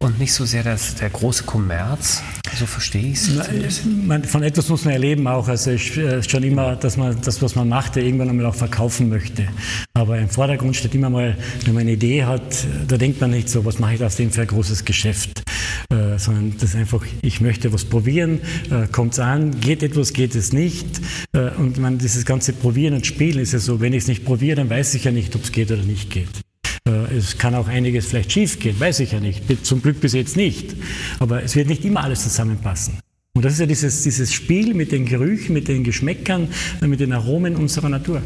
und 0.00 0.18
nicht 0.18 0.32
so 0.32 0.44
sehr 0.44 0.62
das, 0.62 0.96
der 0.96 1.10
große 1.10 1.44
Kommerz, 1.44 2.22
so 2.58 2.66
verstehe 2.66 3.12
ich 3.12 3.28
es. 3.66 3.80
Von 4.26 4.42
etwas 4.42 4.68
muss 4.68 4.84
man 4.84 4.92
erleben 4.92 5.26
auch. 5.26 5.48
Also 5.48 5.70
ich, 5.70 5.96
äh, 5.96 6.22
schon 6.22 6.42
immer, 6.42 6.76
dass 6.76 6.96
man 6.96 7.20
das, 7.22 7.40
was 7.42 7.54
man 7.54 7.68
macht, 7.68 7.96
irgendwann 7.96 8.28
einmal 8.28 8.46
auch 8.46 8.54
verkaufen 8.54 9.08
möchte. 9.08 9.48
Aber 9.94 10.18
im 10.18 10.28
Vordergrund 10.28 10.76
steht 10.76 10.94
immer 10.94 11.10
mal, 11.10 11.36
wenn 11.64 11.74
man 11.74 11.82
eine 11.82 11.92
Idee 11.92 12.24
hat, 12.24 12.66
da 12.86 12.96
denkt 12.96 13.20
man 13.20 13.30
nicht 13.30 13.48
so, 13.48 13.64
was 13.64 13.78
mache 13.78 13.94
ich 13.94 14.04
aus 14.04 14.16
dem 14.16 14.30
für 14.30 14.42
ein 14.42 14.46
großes 14.46 14.84
Geschäft. 14.84 15.42
Äh, 15.90 16.18
sondern 16.18 16.54
das 16.58 16.70
ist 16.70 16.76
einfach, 16.76 17.04
ich 17.22 17.40
möchte 17.40 17.72
was 17.72 17.84
probieren, 17.84 18.40
äh, 18.70 18.86
kommt 18.86 19.14
es 19.14 19.18
an, 19.18 19.60
geht 19.60 19.82
etwas, 19.82 20.12
geht 20.12 20.34
es 20.34 20.52
nicht. 20.52 20.86
Äh, 21.32 21.50
und 21.56 21.78
man, 21.78 21.98
dieses 21.98 22.24
ganze 22.24 22.52
Probieren 22.52 22.94
und 22.94 23.06
Spielen 23.06 23.38
ist 23.38 23.52
ja 23.52 23.58
so, 23.58 23.80
wenn 23.80 23.92
ich 23.92 24.02
es 24.02 24.08
nicht 24.08 24.24
probiere, 24.24 24.56
dann 24.56 24.70
weiß 24.70 24.94
ich 24.94 25.04
ja 25.04 25.10
nicht, 25.10 25.34
ob 25.34 25.44
es 25.44 25.52
geht 25.52 25.70
oder 25.70 25.82
nicht 25.82 26.10
geht. 26.10 26.43
Äh, 26.86 27.16
es 27.16 27.38
kann 27.38 27.54
auch 27.54 27.68
einiges 27.68 28.06
vielleicht 28.06 28.32
schief 28.32 28.58
gehen, 28.58 28.78
weiß 28.78 29.00
ich 29.00 29.12
ja 29.12 29.20
nicht. 29.20 29.44
Zum 29.64 29.82
Glück 29.82 30.00
bis 30.00 30.12
jetzt 30.12 30.36
nicht. 30.36 30.76
Aber 31.18 31.42
es 31.42 31.56
wird 31.56 31.68
nicht 31.68 31.84
immer 31.84 32.02
alles 32.02 32.22
zusammenpassen. 32.22 32.98
Und 33.34 33.44
das 33.44 33.54
ist 33.54 33.58
ja 33.60 33.66
dieses, 33.66 34.02
dieses 34.02 34.32
Spiel 34.32 34.74
mit 34.74 34.92
den 34.92 35.06
Gerüchen, 35.06 35.54
mit 35.54 35.66
den 35.66 35.82
Geschmäckern, 35.82 36.48
mit 36.80 37.00
den 37.00 37.12
Aromen 37.12 37.56
unserer 37.56 37.88
Natur. 37.88 38.22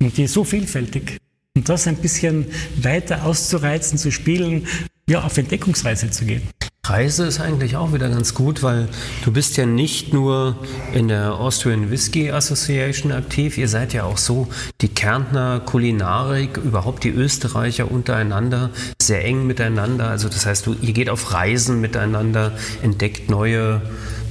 Und 0.00 0.16
die 0.16 0.24
ist 0.24 0.32
so 0.32 0.44
vielfältig. 0.44 1.18
Und 1.56 1.68
das 1.68 1.86
ein 1.86 1.96
bisschen 1.96 2.46
weiter 2.80 3.24
auszureizen, 3.24 3.98
zu 3.98 4.10
spielen, 4.10 4.66
ja, 5.08 5.22
auf 5.22 5.36
Entdeckungsreise 5.38 6.10
zu 6.10 6.24
gehen. 6.24 6.42
Reise 6.84 7.24
ist 7.24 7.40
eigentlich 7.40 7.76
auch 7.76 7.94
wieder 7.94 8.10
ganz 8.10 8.34
gut, 8.34 8.62
weil 8.62 8.88
du 9.24 9.32
bist 9.32 9.56
ja 9.56 9.64
nicht 9.64 10.12
nur 10.12 10.56
in 10.92 11.08
der 11.08 11.34
Austrian 11.34 11.90
Whisky 11.90 12.30
Association 12.30 13.10
aktiv, 13.10 13.56
ihr 13.56 13.68
seid 13.68 13.94
ja 13.94 14.04
auch 14.04 14.18
so 14.18 14.48
die 14.82 14.88
Kärntner 14.88 15.60
Kulinarik, 15.60 16.58
überhaupt 16.58 17.04
die 17.04 17.10
Österreicher 17.10 17.90
untereinander, 17.90 18.70
sehr 19.00 19.24
eng 19.24 19.46
miteinander. 19.46 20.08
Also 20.10 20.28
das 20.28 20.44
heißt, 20.44 20.66
du, 20.66 20.76
ihr 20.82 20.92
geht 20.92 21.08
auf 21.08 21.32
Reisen 21.32 21.80
miteinander, 21.80 22.52
entdeckt 22.82 23.30
neue 23.30 23.80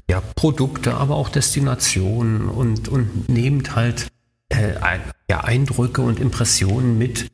ja, 0.09 0.21
Produkte, 0.35 0.93
aber 0.93 1.15
auch 1.15 1.29
Destinationen 1.29 2.49
und, 2.49 2.87
und 2.87 3.29
nehmt 3.29 3.75
halt 3.75 4.07
äh, 4.49 4.73
ja, 5.29 5.43
Eindrücke 5.43 6.01
und 6.01 6.19
Impressionen 6.19 6.97
mit 6.97 7.32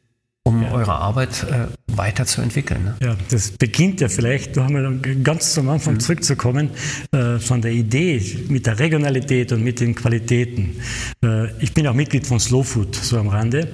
um 0.50 0.64
ja. 0.64 0.72
eure 0.72 0.94
Arbeit 0.94 1.46
äh, 1.50 1.68
weiterzuentwickeln. 1.96 2.84
Ne? 2.84 2.96
Ja, 3.02 3.16
das 3.30 3.52
beginnt 3.52 4.02
ja 4.02 4.10
vielleicht, 4.10 4.58
da 4.58 4.64
haben 4.64 5.04
wir 5.04 5.16
ganz 5.24 5.54
zum 5.54 5.70
Anfang 5.70 5.96
mhm. 5.96 6.00
zurückzukommen, 6.00 6.72
äh, 7.12 7.40
von 7.40 7.62
der 7.62 7.72
Idee 7.72 8.22
mit 8.50 8.66
der 8.66 8.80
Regionalität 8.80 9.52
und 9.52 9.64
mit 9.64 9.80
den 9.80 9.96
Qualitäten. 9.96 10.76
Äh, 11.24 11.52
ich 11.60 11.74
bin 11.74 11.88
auch 11.88 11.94
Mitglied 11.94 12.26
von 12.26 12.40
Slow 12.40 12.64
Food, 12.64 12.96
so 12.96 13.18
am 13.18 13.28
Rande. 13.28 13.68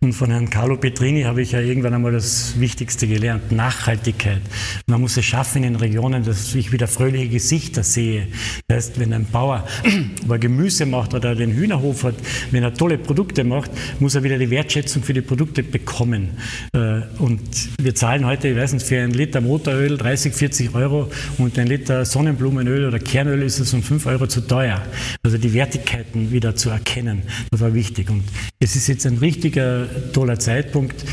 Und 0.00 0.14
von 0.14 0.30
Herrn 0.30 0.48
Carlo 0.50 0.76
Petrini 0.76 1.22
habe 1.22 1.42
ich 1.42 1.52
ja 1.52 1.60
irgendwann 1.60 1.94
einmal 1.94 2.12
das 2.12 2.58
Wichtigste 2.58 3.06
gelernt, 3.06 3.52
Nachhaltigkeit. 3.52 4.40
Man 4.86 5.00
muss 5.00 5.16
es 5.16 5.24
schaffen 5.24 5.64
in 5.64 5.74
den 5.74 5.76
Regionen, 5.76 6.24
dass 6.24 6.54
ich 6.54 6.72
wieder 6.72 6.88
fröhliche 6.88 7.28
Gesichter 7.28 7.82
sehe. 7.82 8.28
Das 8.68 8.76
heißt, 8.76 9.00
wenn 9.00 9.12
ein 9.12 9.26
Bauer 9.26 9.66
aber 10.24 10.38
Gemüse 10.38 10.86
macht 10.86 11.14
oder 11.14 11.34
den 11.34 11.52
Hühnerhof 11.52 12.04
hat, 12.04 12.14
wenn 12.50 12.62
er 12.62 12.74
tolle 12.74 12.98
Produkte 12.98 13.44
macht, 13.44 13.70
muss 14.00 14.14
er 14.14 14.22
wieder 14.22 14.38
die 14.38 14.50
Wertschätzung 14.50 15.02
für 15.02 15.12
die 15.12 15.20
Produkte 15.20 15.62
bekommen. 15.62 16.21
Unternehmen. 16.22 16.36
Äh, 16.72 17.22
und 17.22 17.40
wir 17.80 17.94
zahlen 17.94 18.26
heute, 18.26 18.48
ich 18.48 18.56
weiß 18.56 18.72
nicht, 18.74 18.86
für 18.86 19.00
einen 19.00 19.12
Liter 19.12 19.40
Motoröl 19.40 19.96
30, 19.96 20.34
40 20.34 20.74
Euro 20.74 21.10
und 21.38 21.58
ein 21.58 21.66
Liter 21.66 22.04
Sonnenblumenöl 22.04 22.86
oder 22.86 22.98
Kernöl 22.98 23.42
ist 23.42 23.58
es 23.58 23.72
um 23.74 23.82
5 23.82 24.06
Euro 24.06 24.26
zu 24.26 24.42
teuer. 24.42 24.82
Also 25.22 25.38
die 25.38 25.52
Wertigkeiten 25.52 26.30
wieder 26.30 26.54
zu 26.56 26.70
erkennen, 26.70 27.22
das 27.50 27.60
war 27.60 27.74
wichtig. 27.74 28.10
Und 28.10 28.24
es 28.60 28.76
ist 28.76 28.88
jetzt 28.88 29.06
ein 29.06 29.18
richtiger, 29.18 29.86
toller 30.12 30.38
Zeitpunkt, 30.38 31.04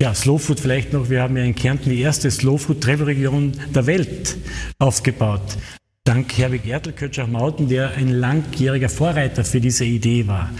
ja, 0.00 0.14
Slow 0.14 0.38
Food 0.38 0.60
vielleicht 0.60 0.92
noch. 0.92 1.08
Wir 1.08 1.22
haben 1.22 1.36
ja 1.38 1.44
in 1.44 1.54
Kärnten 1.54 1.88
die 1.88 2.00
erste 2.00 2.30
Slow 2.30 2.58
Food 2.58 2.82
Travel 2.82 3.06
Region 3.06 3.52
der 3.74 3.86
Welt 3.86 4.36
aufgebaut. 4.78 5.56
dank 6.04 6.36
Herbig 6.38 6.66
Ertel-Kötschach-Mauten, 6.66 7.68
der 7.68 7.94
ein 7.96 8.10
langjähriger 8.10 8.88
Vorreiter 8.88 9.42
für 9.42 9.60
diese 9.60 9.84
Idee 9.84 10.26
war. 10.28 10.50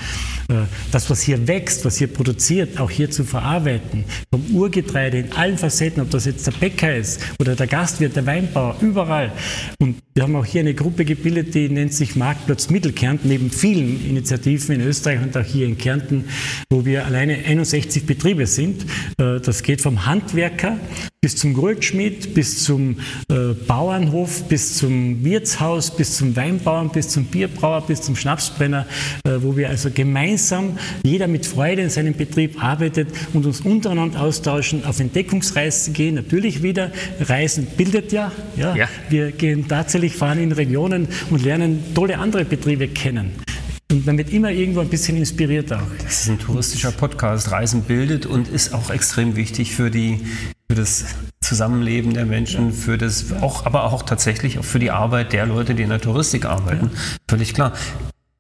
Äh, 0.49 0.67
das, 0.93 1.11
was 1.11 1.23
hier 1.23 1.49
wächst, 1.49 1.85
was 1.85 1.97
hier 1.97 2.07
produziert, 2.07 2.79
auch 2.81 2.91
hier 2.91 3.11
zu 3.11 3.25
verarbeiten, 3.25 4.05
vom 4.33 4.45
Urgetreide 4.55 5.19
in 5.19 5.33
allen 5.33 5.59
Facetten, 5.59 6.03
ob 6.03 6.11
das 6.11 6.25
jetzt 6.25 6.47
der 6.47 6.53
Bäcker 6.53 6.95
ist 6.95 7.21
oder 7.41 7.57
der 7.57 7.67
Gastwirt, 7.67 8.15
der 8.15 8.27
Weinbauer, 8.27 8.77
überall. 8.81 9.33
Und 9.81 9.97
wir 10.15 10.23
haben 10.23 10.37
auch 10.37 10.45
hier 10.45 10.61
eine 10.61 10.75
Gruppe 10.75 11.05
gebildet, 11.05 11.55
die 11.55 11.69
nennt 11.69 11.93
sich 11.93 12.17
Marktplatz 12.17 12.71
Mittelkärnten, 12.71 13.29
neben 13.29 13.51
vielen 13.51 14.09
Initiativen 14.09 14.77
in 14.77 14.81
Österreich 14.83 15.21
und 15.21 15.37
auch 15.37 15.45
hier 15.45 15.67
in 15.67 15.79
Kärnten, 15.79 16.27
wo 16.71 16.85
wir 16.85 17.07
alleine 17.07 17.37
61 17.45 18.07
Betriebe 18.07 18.47
sind. 18.47 18.87
Äh, 19.19 19.41
das 19.41 19.63
geht 19.63 19.81
vom 19.81 20.07
Handwerker 20.07 20.79
bis 21.21 21.37
zum 21.37 21.55
Goldschmied, 21.55 22.35
bis 22.35 22.63
zum 22.63 23.01
äh, 23.29 23.55
Bauernhof, 23.67 24.45
bis 24.45 24.77
zum 24.77 25.25
Wirtshaus, 25.25 25.97
bis 25.97 26.17
zum 26.17 26.37
Weinbauern, 26.37 26.91
bis 26.91 27.09
zum 27.09 27.25
Bierbrauer, 27.25 27.87
bis 27.87 28.03
zum 28.03 28.15
Schnapsbrenner, 28.17 28.87
wo 29.25 29.57
wir 29.57 29.69
also 29.71 29.91
gemeinsam 29.91 30.17
gemeinsam, 30.37 30.79
jeder 31.03 31.29
mit 31.29 31.47
Freude 31.47 31.83
in 31.83 31.91
seinem 31.91 32.15
Betrieb 32.15 32.63
arbeitet 32.63 33.09
und 33.33 33.47
uns 33.47 33.61
untereinander 33.61 34.21
austauschen, 34.21 34.85
auf 34.85 35.01
Entdeckungsreisen 35.01 35.93
gehen. 35.93 36.15
Natürlich 36.15 36.63
wieder, 36.63 36.91
Reisen 37.21 37.67
bildet 37.77 38.13
ja, 38.13 38.33
ja. 38.57 38.75
ja. 38.75 38.89
Wir 39.09 39.33
gehen 39.33 39.67
tatsächlich, 39.69 40.15
fahren 40.15 40.39
in 40.39 40.53
Regionen 40.53 41.09
und 41.31 41.43
lernen 41.43 41.83
tolle 41.95 42.19
andere 42.19 42.45
Betriebe 42.45 42.89
kennen. 42.89 43.33
Und 43.91 44.05
man 44.05 44.19
wird 44.19 44.33
immer 44.33 44.51
irgendwo 44.51 44.81
ein 44.81 44.89
bisschen 44.89 45.17
inspiriert 45.17 45.73
auch. 45.73 45.79
Das 46.03 46.23
ist 46.23 46.29
ein 46.29 46.39
touristischer 46.39 46.91
Podcast. 46.91 47.53
Reisen 47.53 47.83
bildet 47.83 48.27
und 48.27 48.49
ist 48.49 48.75
auch 48.75 48.91
extrem 48.91 49.37
wichtig 49.37 49.75
für, 49.75 49.91
die, 49.91 50.21
für 50.69 50.77
das 50.77 51.05
Zusammenleben 51.41 52.15
der 52.15 52.27
Menschen, 52.27 52.73
für 52.73 52.99
das 52.99 53.33
auch, 53.41 53.67
aber 53.67 53.85
auch 53.85 54.03
tatsächlich 54.03 54.59
auch 54.59 54.65
für 54.65 54.79
die 54.79 54.91
Arbeit 54.91 55.33
der 55.33 55.47
Leute, 55.47 55.75
die 55.75 55.83
in 55.83 55.91
der 55.91 56.01
Touristik 56.01 56.45
arbeiten. 56.45 56.91
Völlig 57.29 57.55
klar 57.55 57.73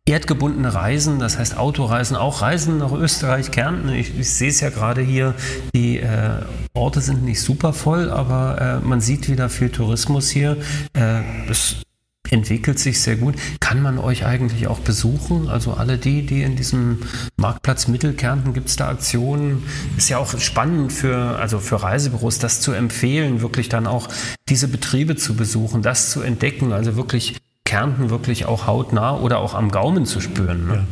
erdgebundene 0.08 0.72
Reisen, 0.72 1.18
das 1.18 1.36
heißt 1.36 1.58
Autoreisen, 1.58 2.16
auch 2.16 2.40
Reisen 2.40 2.78
nach 2.78 2.92
Österreich, 2.92 3.50
Kärnten. 3.50 3.88
Ich, 3.88 4.16
ich 4.16 4.30
sehe 4.32 4.50
es 4.50 4.60
ja 4.60 4.70
gerade 4.70 5.02
hier, 5.02 5.34
die 5.74 5.98
äh, 5.98 6.42
Orte 6.74 7.00
sind 7.00 7.24
nicht 7.24 7.40
super 7.40 7.72
voll, 7.72 8.10
aber 8.10 8.80
äh, 8.82 8.86
man 8.86 9.00
sieht 9.00 9.28
wieder 9.28 9.48
viel 9.48 9.68
Tourismus 9.68 10.30
hier. 10.30 10.58
Äh, 10.96 11.22
es 11.50 11.82
entwickelt 12.30 12.78
sich 12.78 13.00
sehr 13.00 13.16
gut. 13.16 13.36
Kann 13.60 13.82
man 13.82 13.98
euch 13.98 14.24
eigentlich 14.24 14.66
auch 14.66 14.78
besuchen? 14.78 15.48
Also 15.48 15.74
alle 15.74 15.98
die, 15.98 16.24
die 16.26 16.42
in 16.42 16.56
diesem 16.56 16.98
Marktplatz 17.36 17.88
Mittelkärnten, 17.88 18.52
gibt 18.52 18.68
es 18.68 18.76
da 18.76 18.88
Aktionen? 18.88 19.62
Ist 19.96 20.08
ja 20.08 20.18
auch 20.18 20.38
spannend 20.38 20.92
für, 20.92 21.38
also 21.38 21.58
für 21.58 21.82
Reisebüros, 21.82 22.38
das 22.38 22.60
zu 22.60 22.72
empfehlen, 22.72 23.40
wirklich 23.40 23.68
dann 23.68 23.86
auch 23.86 24.08
diese 24.48 24.68
Betriebe 24.68 25.16
zu 25.16 25.34
besuchen, 25.34 25.82
das 25.82 26.10
zu 26.10 26.22
entdecken, 26.22 26.72
also 26.72 26.96
wirklich 26.96 27.36
Kärnten 27.64 28.10
wirklich 28.10 28.46
auch 28.46 28.66
hautnah 28.66 29.18
oder 29.18 29.38
auch 29.38 29.54
am 29.54 29.70
Gaumen 29.70 30.06
zu 30.06 30.20
spüren. 30.20 30.66
Ne? 30.66 30.86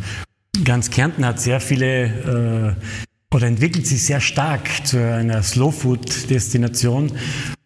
Ja. 0.56 0.62
Ganz 0.64 0.90
Kärnten 0.90 1.24
hat 1.24 1.40
sehr 1.40 1.60
viele 1.60 2.76
äh, 2.76 3.34
oder 3.34 3.46
entwickelt 3.46 3.86
sich 3.86 4.04
sehr 4.04 4.20
stark 4.20 4.86
zu 4.86 4.98
einer 4.98 5.42
Slow-Food-Destination. 5.42 7.12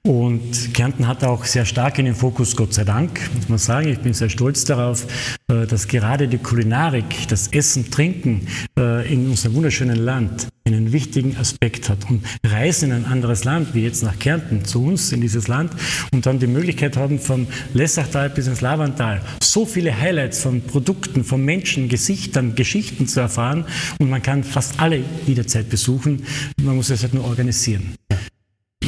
Und 0.08 0.72
Kärnten 0.72 1.06
hat 1.06 1.22
auch 1.22 1.44
sehr 1.44 1.66
stark 1.66 1.98
in 1.98 2.06
den 2.06 2.14
Fokus, 2.14 2.56
Gott 2.56 2.72
sei 2.72 2.84
Dank, 2.84 3.20
muss 3.34 3.50
man 3.50 3.58
sagen. 3.58 3.88
Ich 3.90 3.98
bin 3.98 4.14
sehr 4.14 4.30
stolz 4.30 4.64
darauf, 4.64 5.06
äh, 5.48 5.66
dass 5.66 5.86
gerade 5.86 6.28
die 6.28 6.38
Kulinarik, 6.38 7.28
das 7.28 7.48
Essen, 7.48 7.90
Trinken 7.90 8.48
äh, 8.78 9.12
in 9.12 9.28
unserem 9.28 9.56
wunderschönen 9.56 9.98
Land 9.98 10.48
einen 10.66 10.92
wichtigen 10.92 11.36
Aspekt 11.36 11.90
hat. 11.90 12.08
Und 12.08 12.24
reisen 12.42 12.90
in 12.90 13.04
ein 13.04 13.04
anderes 13.04 13.44
Land, 13.44 13.74
wie 13.74 13.82
jetzt 13.82 14.02
nach 14.02 14.18
Kärnten, 14.18 14.64
zu 14.64 14.82
uns 14.82 15.12
in 15.12 15.20
dieses 15.20 15.46
Land 15.46 15.72
und 16.10 16.24
dann 16.24 16.38
die 16.38 16.46
Möglichkeit 16.46 16.96
haben, 16.96 17.18
vom 17.18 17.46
Lessachtal 17.74 18.30
bis 18.30 18.46
ins 18.46 18.62
Lavantal 18.62 19.20
so 19.42 19.66
viele 19.66 19.94
Highlights 19.94 20.40
von 20.40 20.62
Produkten, 20.62 21.22
von 21.22 21.44
Menschen, 21.44 21.90
Gesichtern, 21.90 22.54
Geschichten 22.54 23.08
zu 23.08 23.20
erfahren 23.20 23.66
und 23.98 24.08
man 24.08 24.22
kann 24.22 24.42
fast 24.42 24.80
alle 24.80 25.04
jederzeit 25.26 25.68
besuchen. 25.68 26.24
Man 26.62 26.76
muss 26.76 26.88
es 26.88 27.02
halt 27.02 27.12
nur 27.12 27.24
organisieren. 27.24 27.94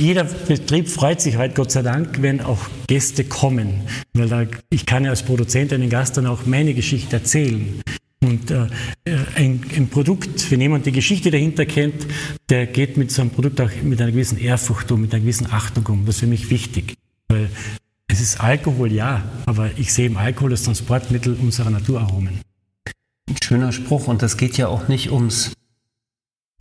Jeder 0.00 0.24
Betrieb 0.24 0.88
freut 0.88 1.20
sich 1.20 1.36
halt, 1.36 1.54
Gott 1.54 1.70
sei 1.70 1.82
Dank, 1.82 2.22
wenn 2.22 2.40
auch 2.40 2.70
Gäste 2.86 3.22
kommen. 3.22 3.82
Weil 4.14 4.28
da, 4.28 4.46
ich 4.70 4.86
kann 4.86 5.04
ja 5.04 5.10
als 5.10 5.22
Produzent 5.22 5.74
einen 5.74 5.90
Gast 5.90 6.16
dann 6.16 6.26
auch 6.26 6.46
meine 6.46 6.72
Geschichte 6.72 7.16
erzählen. 7.16 7.82
Und 8.22 8.50
äh, 8.50 8.66
ein, 9.34 9.62
ein, 9.76 9.88
Produkt, 9.88 10.50
wenn 10.50 10.60
jemand 10.62 10.86
die 10.86 10.92
Geschichte 10.92 11.30
dahinter 11.30 11.66
kennt, 11.66 12.06
der 12.48 12.66
geht 12.66 12.96
mit 12.96 13.10
so 13.10 13.20
einem 13.20 13.30
Produkt 13.30 13.60
auch 13.60 13.70
mit 13.82 14.00
einer 14.00 14.10
gewissen 14.10 14.38
Ehrfurcht 14.38 14.90
um, 14.90 15.02
mit 15.02 15.12
einer 15.12 15.20
gewissen 15.20 15.48
Achtung 15.50 15.84
um. 15.86 16.06
Das 16.06 16.16
ist 16.16 16.20
für 16.20 16.26
mich 16.26 16.48
wichtig. 16.48 16.94
Weil 17.28 17.50
es 18.08 18.22
ist 18.22 18.40
Alkohol, 18.40 18.92
ja, 18.92 19.22
aber 19.44 19.70
ich 19.76 19.92
sehe 19.92 20.06
im 20.06 20.16
Alkohol 20.16 20.50
das 20.50 20.62
Transportmittel 20.62 21.34
unserer 21.34 21.68
Naturaromen. 21.68 22.40
Ein 23.28 23.36
schöner 23.42 23.72
Spruch 23.72 24.06
und 24.06 24.22
das 24.22 24.38
geht 24.38 24.56
ja 24.56 24.68
auch 24.68 24.88
nicht 24.88 25.12
ums 25.12 25.52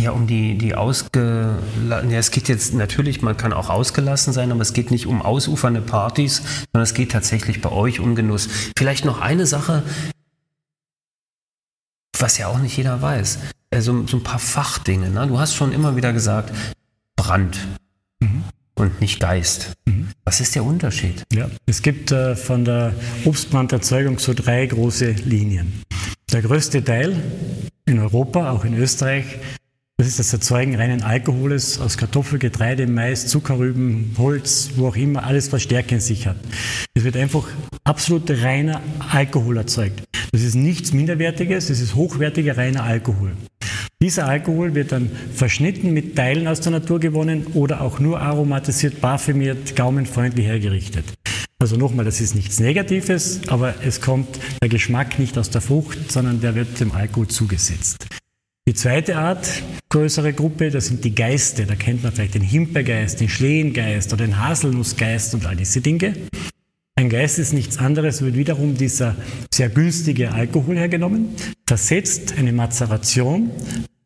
ja, 0.01 0.11
um 0.11 0.27
die, 0.27 0.57
die 0.57 0.75
ausge... 0.75 1.59
Ja, 1.89 1.99
es 2.01 2.31
geht 2.31 2.47
jetzt 2.47 2.73
natürlich, 2.73 3.21
man 3.21 3.35
kann 3.35 3.51
auch 3.51 3.69
ausgelassen 3.69 4.31
sein, 4.31 4.51
aber 4.51 4.61
es 4.61 4.73
geht 4.73 4.91
nicht 4.91 5.07
um 5.07 5.21
ausufernde 5.21 5.81
Partys, 5.81 6.37
sondern 6.71 6.83
es 6.83 6.93
geht 6.93 7.11
tatsächlich 7.11 7.61
bei 7.61 7.71
euch 7.71 7.99
um 7.99 8.15
Genuss. 8.15 8.47
Vielleicht 8.77 9.03
noch 9.03 9.19
eine 9.19 9.45
Sache, 9.45 9.83
was 12.17 12.37
ja 12.37 12.47
auch 12.47 12.59
nicht 12.59 12.77
jeder 12.77 13.01
weiß. 13.01 13.39
Also 13.71 14.07
so 14.07 14.17
ein 14.17 14.23
paar 14.23 14.39
Fachdinge. 14.39 15.09
Ne? 15.09 15.27
Du 15.27 15.37
hast 15.39 15.55
schon 15.55 15.73
immer 15.73 15.95
wieder 15.95 16.13
gesagt, 16.13 16.53
Brand 17.15 17.59
mhm. 18.19 18.43
und 18.75 19.01
nicht 19.01 19.19
Geist. 19.19 19.73
Mhm. 19.85 20.09
Was 20.23 20.39
ist 20.39 20.55
der 20.55 20.63
Unterschied? 20.63 21.23
Ja, 21.33 21.49
es 21.65 21.81
gibt 21.81 22.11
äh, 22.11 22.35
von 22.35 22.63
der 22.63 22.93
Obstbranderzeugung 23.25 24.17
so 24.17 24.33
drei 24.33 24.65
große 24.65 25.11
Linien. 25.11 25.83
Der 26.31 26.41
größte 26.41 26.83
Teil 26.83 27.21
in 27.85 27.99
Europa, 27.99 28.51
auch 28.51 28.63
in 28.63 28.75
Österreich, 28.75 29.39
das 29.99 30.07
ist 30.07 30.17
das 30.17 30.31
Erzeugen 30.31 30.75
reinen 30.75 31.03
Alkoholes 31.03 31.77
aus 31.77 31.97
Kartoffel, 31.97 32.39
Getreide, 32.39 32.87
Mais, 32.87 33.27
Zuckerrüben, 33.27 34.15
Holz, 34.17 34.69
wo 34.77 34.87
auch 34.87 34.95
immer, 34.95 35.25
alles, 35.25 35.51
was 35.51 35.63
Stärke 35.63 35.95
in 35.95 35.99
sich 35.99 36.25
hat. 36.25 36.37
Es 36.93 37.03
wird 37.03 37.17
einfach 37.17 37.45
absolut 37.83 38.31
reiner 38.31 38.81
Alkohol 39.11 39.57
erzeugt. 39.57 40.01
Das 40.31 40.41
ist 40.41 40.55
nichts 40.55 40.93
Minderwertiges, 40.93 41.69
es 41.69 41.81
ist 41.81 41.95
hochwertiger 41.95 42.55
reiner 42.55 42.83
Alkohol. 42.83 43.33
Dieser 44.01 44.25
Alkohol 44.25 44.73
wird 44.73 44.93
dann 44.93 45.11
verschnitten 45.35 45.91
mit 45.91 46.15
Teilen 46.15 46.47
aus 46.47 46.61
der 46.61 46.71
Natur 46.71 47.01
gewonnen 47.01 47.47
oder 47.53 47.81
auch 47.81 47.99
nur 47.99 48.21
aromatisiert, 48.21 49.01
parfümiert, 49.01 49.75
gaumenfreundlich 49.75 50.45
hergerichtet. 50.45 51.03
Also 51.61 51.75
nochmal, 51.75 52.05
das 52.05 52.21
ist 52.21 52.35
nichts 52.35 52.61
Negatives, 52.61 53.41
aber 53.49 53.75
es 53.83 53.99
kommt 53.99 54.39
der 54.61 54.69
Geschmack 54.69 55.19
nicht 55.19 55.37
aus 55.37 55.49
der 55.49 55.59
Frucht, 55.59 56.09
sondern 56.09 56.39
der 56.39 56.55
wird 56.55 56.79
dem 56.79 56.93
Alkohol 56.93 57.27
zugesetzt. 57.27 58.07
Die 58.69 58.75
zweite 58.75 59.17
Art, 59.17 59.49
größere 59.89 60.33
Gruppe, 60.33 60.69
das 60.69 60.85
sind 60.85 61.03
die 61.03 61.15
Geiste. 61.15 61.65
Da 61.65 61.75
kennt 61.75 62.03
man 62.03 62.11
vielleicht 62.11 62.35
den 62.35 62.43
Himpergeist, 62.43 63.19
den 63.19 63.29
Schlehengeist 63.29 64.13
oder 64.13 64.25
den 64.25 64.39
Haselnussgeist 64.39 65.33
und 65.33 65.45
all 65.45 65.55
diese 65.55 65.81
Dinge. 65.81 66.13
Ein 66.95 67.09
Geist 67.09 67.39
ist 67.39 67.53
nichts 67.53 67.77
anderes, 67.77 68.21
wird 68.21 68.35
wiederum 68.35 68.75
dieser 68.75 69.15
sehr 69.53 69.69
günstige 69.69 70.31
Alkohol 70.31 70.77
hergenommen, 70.77 71.29
versetzt 71.65 72.33
eine 72.37 72.51
Mazeration, 72.51 73.51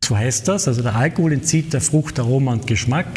so 0.05 0.15
heißt 0.15 0.47
das, 0.47 0.67
also 0.67 0.83
der 0.83 0.95
Alkohol 0.95 1.33
entzieht 1.33 1.73
der 1.73 1.81
Frucht 1.81 2.19
Aroma 2.19 2.53
und 2.53 2.67
Geschmack 2.67 3.07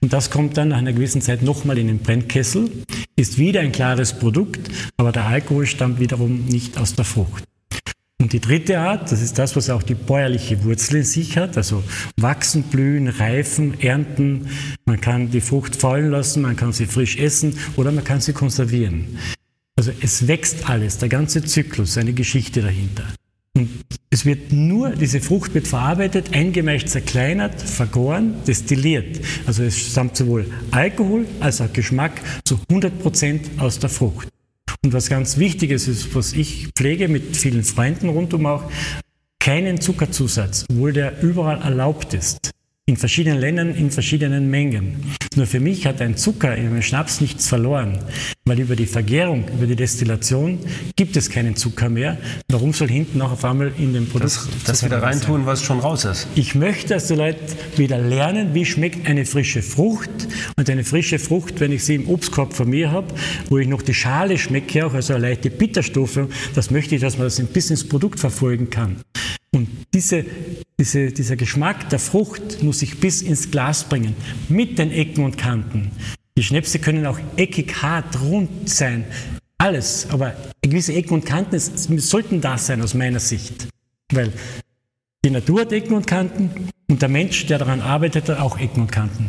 und 0.00 0.12
das 0.12 0.30
kommt 0.30 0.56
dann 0.56 0.68
nach 0.68 0.78
einer 0.78 0.92
gewissen 0.92 1.22
Zeit 1.22 1.42
nochmal 1.42 1.76
in 1.78 1.88
den 1.88 1.98
Brennkessel, 1.98 2.70
ist 3.16 3.36
wieder 3.36 3.60
ein 3.60 3.72
klares 3.72 4.12
Produkt, 4.12 4.70
aber 4.96 5.10
der 5.10 5.24
Alkohol 5.24 5.66
stammt 5.66 5.98
wiederum 5.98 6.44
nicht 6.44 6.78
aus 6.78 6.94
der 6.94 7.04
Frucht. 7.04 7.42
Und 8.26 8.32
die 8.32 8.40
dritte 8.40 8.80
Art, 8.80 9.12
das 9.12 9.22
ist 9.22 9.38
das, 9.38 9.54
was 9.54 9.70
auch 9.70 9.84
die 9.84 9.94
bäuerliche 9.94 10.64
Wurzel 10.64 10.96
in 10.96 11.04
sich 11.04 11.38
hat, 11.38 11.56
also 11.56 11.84
wachsen, 12.16 12.64
blühen, 12.64 13.06
reifen, 13.06 13.80
ernten. 13.80 14.48
Man 14.84 15.00
kann 15.00 15.30
die 15.30 15.40
Frucht 15.40 15.76
fallen 15.76 16.10
lassen, 16.10 16.42
man 16.42 16.56
kann 16.56 16.72
sie 16.72 16.86
frisch 16.86 17.18
essen 17.18 17.56
oder 17.76 17.92
man 17.92 18.02
kann 18.02 18.20
sie 18.20 18.32
konservieren. 18.32 19.16
Also 19.76 19.92
es 20.00 20.26
wächst 20.26 20.68
alles, 20.68 20.98
der 20.98 21.08
ganze 21.08 21.44
Zyklus, 21.44 21.98
eine 21.98 22.14
Geschichte 22.14 22.62
dahinter. 22.62 23.04
Und 23.54 23.68
es 24.10 24.26
wird 24.26 24.50
nur, 24.50 24.90
diese 24.90 25.20
Frucht 25.20 25.54
wird 25.54 25.68
verarbeitet, 25.68 26.34
eingemeischt, 26.34 26.88
zerkleinert, 26.88 27.62
vergoren, 27.62 28.34
destilliert. 28.44 29.20
Also 29.46 29.62
es 29.62 29.78
stammt 29.78 30.16
sowohl 30.16 30.46
Alkohol 30.72 31.26
als 31.38 31.60
auch 31.60 31.72
Geschmack 31.72 32.20
zu 32.44 32.58
100 32.70 32.98
Prozent 32.98 33.50
aus 33.58 33.78
der 33.78 33.88
Frucht. 33.88 34.26
Und 34.84 34.92
was 34.92 35.08
ganz 35.08 35.38
wichtig 35.38 35.70
ist, 35.70 35.88
ist, 35.88 36.14
was 36.14 36.32
ich 36.32 36.68
pflege 36.76 37.08
mit 37.08 37.36
vielen 37.36 37.64
Freunden 37.64 38.08
rundum 38.08 38.46
auch, 38.46 38.70
keinen 39.38 39.80
Zuckerzusatz, 39.80 40.64
obwohl 40.70 40.92
der 40.92 41.22
überall 41.22 41.60
erlaubt 41.62 42.14
ist. 42.14 42.50
In 42.88 42.96
verschiedenen 42.96 43.40
Ländern 43.40 43.74
in 43.74 43.90
verschiedenen 43.90 44.48
Mengen. 44.48 45.12
Nur 45.34 45.46
für 45.46 45.58
mich 45.58 45.86
hat 45.86 46.00
ein 46.00 46.16
Zucker 46.16 46.56
im 46.56 46.80
Schnaps 46.82 47.20
nichts 47.20 47.48
verloren, 47.48 47.98
weil 48.44 48.60
über 48.60 48.76
die 48.76 48.86
Vergärung, 48.86 49.44
über 49.48 49.66
die 49.66 49.74
Destillation 49.74 50.60
gibt 50.94 51.16
es 51.16 51.28
keinen 51.28 51.56
Zucker 51.56 51.88
mehr. 51.88 52.16
Warum 52.48 52.72
soll 52.72 52.86
hinten 52.86 53.18
noch 53.18 53.32
auf 53.32 53.44
einmal 53.44 53.72
in 53.76 53.92
dem 53.92 54.06
Produkt 54.06 54.36
das, 54.36 54.48
das 54.64 54.84
wieder 54.84 55.02
reintun, 55.02 55.38
sein? 55.38 55.46
was 55.46 55.64
schon 55.64 55.80
raus 55.80 56.04
ist? 56.04 56.28
Ich 56.36 56.54
möchte, 56.54 56.94
dass 56.94 57.08
die 57.08 57.16
Leute 57.16 57.40
wieder 57.76 57.98
lernen, 57.98 58.54
wie 58.54 58.64
schmeckt 58.64 59.08
eine 59.08 59.24
frische 59.24 59.62
Frucht 59.62 60.28
und 60.56 60.70
eine 60.70 60.84
frische 60.84 61.18
Frucht, 61.18 61.58
wenn 61.58 61.72
ich 61.72 61.84
sie 61.84 61.96
im 61.96 62.08
Obstkorb 62.08 62.54
von 62.54 62.70
mir 62.70 62.92
habe, 62.92 63.12
wo 63.50 63.58
ich 63.58 63.66
noch 63.66 63.82
die 63.82 63.94
Schale 63.94 64.38
schmecke, 64.38 64.86
auch 64.86 64.94
also 64.94 65.14
eine 65.14 65.22
leichte 65.22 65.50
Bitterstoffe, 65.50 66.28
das 66.54 66.70
möchte 66.70 66.94
ich, 66.94 67.00
dass 67.00 67.18
man 67.18 67.26
das 67.26 67.40
ein 67.40 67.48
bisschen 67.48 67.72
ins 67.72 67.88
Produkt 67.88 68.20
verfolgen 68.20 68.70
kann. 68.70 68.98
Und 69.52 69.68
diese, 69.92 70.24
diese, 70.78 71.10
dieser 71.10 71.36
Geschmack 71.36 71.88
der 71.90 71.98
Frucht 71.98 72.62
muss 72.62 72.82
ich 72.82 73.00
bis 73.00 73.22
ins 73.22 73.50
Glas 73.50 73.84
bringen, 73.84 74.14
mit 74.48 74.78
den 74.78 74.90
Ecken 74.90 75.24
und 75.24 75.38
Kanten. 75.38 75.90
Die 76.36 76.42
Schnäpse 76.42 76.78
können 76.78 77.06
auch 77.06 77.18
eckig, 77.36 77.82
hart, 77.82 78.20
rund 78.20 78.68
sein. 78.68 79.04
Alles, 79.58 80.06
aber 80.10 80.36
gewisse 80.60 80.92
Ecken 80.92 81.14
und 81.14 81.24
Kanten 81.24 81.58
sollten 81.58 82.42
da 82.42 82.58
sein 82.58 82.82
aus 82.82 82.92
meiner 82.92 83.20
Sicht. 83.20 83.68
Weil 84.12 84.32
die 85.24 85.30
Natur 85.30 85.62
hat 85.62 85.72
Ecken 85.72 85.94
und 85.94 86.06
Kanten 86.06 86.70
und 86.88 87.00
der 87.00 87.08
Mensch, 87.08 87.46
der 87.46 87.58
daran 87.58 87.80
arbeitet, 87.80 88.28
hat 88.28 88.38
auch 88.38 88.58
Ecken 88.58 88.82
und 88.82 88.92
Kanten. 88.92 89.28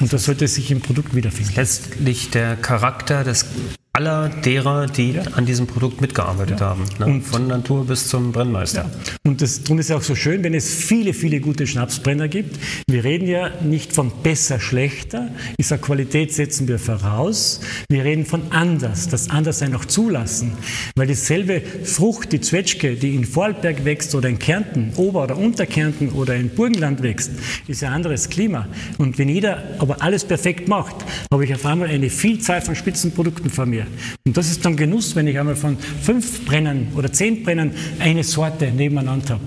Und 0.00 0.12
das 0.12 0.24
sollte 0.24 0.48
sich 0.48 0.70
im 0.70 0.80
Produkt 0.80 1.14
wiederfinden. 1.14 1.52
Letztlich 1.56 2.30
der 2.30 2.56
Charakter 2.56 3.22
des 3.22 3.44
aller 3.92 4.28
derer, 4.28 4.86
die 4.86 5.12
ja. 5.12 5.22
an 5.34 5.46
diesem 5.46 5.66
Produkt 5.66 6.00
mitgearbeitet 6.00 6.60
ja. 6.60 6.66
haben. 6.66 6.84
Ne? 6.98 7.06
Und 7.06 7.22
Von 7.22 7.48
Natur 7.48 7.84
bis 7.84 8.08
zum 8.08 8.32
Brennmeister. 8.32 8.82
Ja. 8.82 8.90
Und 9.24 9.42
das 9.42 9.62
darum 9.62 9.78
ist 9.80 9.90
auch 9.90 10.02
so 10.02 10.14
schön, 10.14 10.44
wenn 10.44 10.54
es 10.54 10.72
viele, 10.72 11.12
viele 11.12 11.40
gute 11.40 11.66
Schnapsbrenner 11.66 12.28
gibt. 12.28 12.58
Wir 12.88 13.02
reden 13.02 13.26
ja 13.26 13.50
nicht 13.62 13.92
von 13.92 14.12
besser, 14.22 14.60
schlechter. 14.60 15.28
Ich 15.56 15.66
sage, 15.66 15.82
Qualität 15.82 16.32
setzen 16.32 16.68
wir 16.68 16.78
voraus. 16.78 17.60
Wir 17.88 18.04
reden 18.04 18.24
von 18.26 18.42
anders, 18.50 19.08
das 19.08 19.28
Anderssein 19.28 19.74
auch 19.74 19.84
zulassen. 19.84 20.52
Weil 20.94 21.08
dieselbe 21.08 21.60
Frucht, 21.84 22.32
die 22.32 22.40
Zwetschge, 22.40 22.94
die 22.94 23.14
in 23.16 23.24
Vorarlberg 23.24 23.84
wächst 23.84 24.14
oder 24.14 24.28
in 24.28 24.38
Kärnten, 24.38 24.92
Ober- 24.96 25.24
oder 25.24 25.36
Unterkärnten 25.36 26.10
oder 26.10 26.36
in 26.36 26.50
Burgenland 26.50 27.02
wächst, 27.02 27.32
ist 27.66 27.82
ein 27.82 27.92
anderes 27.92 28.30
Klima. 28.30 28.68
Und 28.98 29.18
wenn 29.18 29.28
jeder 29.28 29.64
aber 29.78 30.00
alles 30.00 30.24
perfekt 30.24 30.68
macht, 30.68 30.96
habe 31.32 31.44
ich 31.44 31.54
auf 31.54 31.66
einmal 31.66 31.88
eine 31.88 32.08
Vielzahl 32.08 32.62
von 32.62 32.76
Spitzenprodukten 32.76 33.50
vor 33.50 33.66
mir. 33.80 33.86
Und 34.26 34.36
das 34.36 34.50
ist 34.50 34.64
dann 34.64 34.76
Genuss, 34.76 35.16
wenn 35.16 35.26
ich 35.26 35.38
einmal 35.38 35.56
von 35.56 35.78
fünf 35.78 36.44
Brennen 36.44 36.88
oder 36.96 37.12
zehn 37.12 37.42
Brennen 37.42 37.72
eine 37.98 38.24
Sorte 38.24 38.70
nebeneinander 38.70 39.34
habe. 39.34 39.44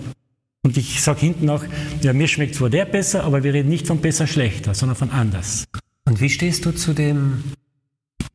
Und 0.66 0.78
ich 0.78 1.02
sage 1.02 1.20
hinten 1.20 1.50
auch, 1.50 1.64
ja, 2.02 2.14
mir 2.14 2.28
schmeckt 2.28 2.56
zwar 2.56 2.70
der 2.70 2.86
besser, 2.86 3.26
aber 3.26 3.44
wir 3.44 3.54
reden 3.54 3.70
nicht 3.70 3.86
von 3.86 4.00
besser, 4.00 4.28
schlechter, 4.28 4.74
sondern 4.74 4.96
von 4.96 5.12
anders. 5.12 5.66
Und 6.06 6.22
wie 6.22 6.30
stehst 6.30 6.66
du 6.66 6.72
zu 6.72 6.94
dem, 6.94 7.44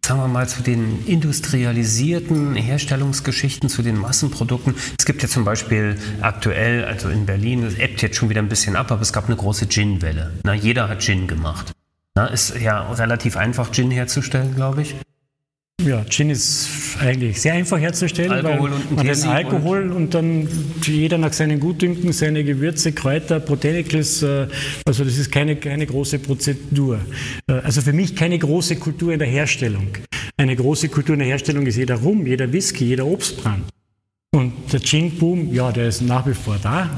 sagen 0.05 0.21
wir 0.21 0.29
mal, 0.29 0.47
zu 0.47 0.63
den 0.63 1.07
industrialisierten 1.07 2.55
Herstellungsgeschichten, 2.55 3.71
zu 3.71 3.83
den 3.83 3.97
Massenprodukten? 3.97 4.75
Es 4.99 5.07
gibt 5.07 5.23
ja 5.23 5.29
zum 5.29 5.45
Beispiel 5.45 5.97
aktuell, 6.21 6.85
also 6.85 7.09
in 7.09 7.25
Berlin, 7.25 7.63
das 7.63 7.75
ebbt 7.79 8.03
jetzt 8.03 8.17
schon 8.17 8.29
wieder 8.29 8.43
ein 8.43 8.51
bisschen 8.51 8.77
ab, 8.77 8.93
aber 8.93 9.01
es 9.01 9.15
gab 9.15 9.27
eine 9.27 9.37
große 9.37 9.67
Gin-Welle. 9.67 10.33
jeder 10.61 10.91
hat 10.91 11.03
Gin 11.03 11.29
gemacht. 11.29 11.73
Na, 12.15 12.27
ist 12.27 12.61
ja 12.61 12.93
relativ 12.93 13.39
einfach, 13.39 13.71
Gin 13.71 13.91
herzustellen, 13.91 14.55
glaube 14.55 14.83
ich. 14.83 14.97
Ja, 15.85 16.05
Gin 16.05 16.29
ist 16.29 16.69
eigentlich 17.01 17.41
sehr 17.41 17.55
einfach 17.55 17.79
herzustellen, 17.79 18.33
Alkohol 18.33 18.73
weil 18.73 19.05
man 19.05 19.07
den 19.07 19.25
Alkohol 19.29 19.83
und, 19.85 19.93
und, 19.93 20.15
dann 20.15 20.49
jeder 20.83 21.19
nach 21.19 21.33
seinen 21.33 21.61
Gutdünken 21.61 22.13
seine 22.13 22.43
Gewürze, 22.43 22.91
Kräuter, 22.93 23.39
Botanicals, 23.39 24.23
äh, 24.23 24.49
also 24.85 25.05
das 25.05 25.17
ist 25.17 25.31
keine, 25.31 25.55
keine 25.55 25.87
große 25.87 26.19
Prozedur. 26.19 26.99
Äh, 27.47 27.53
also 27.53 27.81
für 27.81 27.93
mich 27.93 28.17
keine 28.17 28.39
große 28.41 28.75
Kultur 28.77 29.13
in 29.13 29.21
der 29.21 29.29
Herstellung. 29.29 29.87
Eine 30.37 30.57
große 30.57 30.89
Kultur 30.89 31.15
in 31.15 31.21
der 31.21 31.29
Herstellung 31.29 31.65
ist 31.65 31.77
jeder 31.77 31.95
Rum, 31.95 32.27
jeder 32.27 32.53
Whisky, 32.53 32.85
jeder 32.85 33.07
Obstbrand. 33.07 33.63
Und 34.37 34.53
der 34.75 34.81
Gin-Boom, 34.81 35.55
ja, 35.55 35.73
der 35.73 35.89
ist 35.89 36.03
nach 36.03 36.27
wie 36.27 36.35
vor 36.35 36.59
da. 36.63 36.91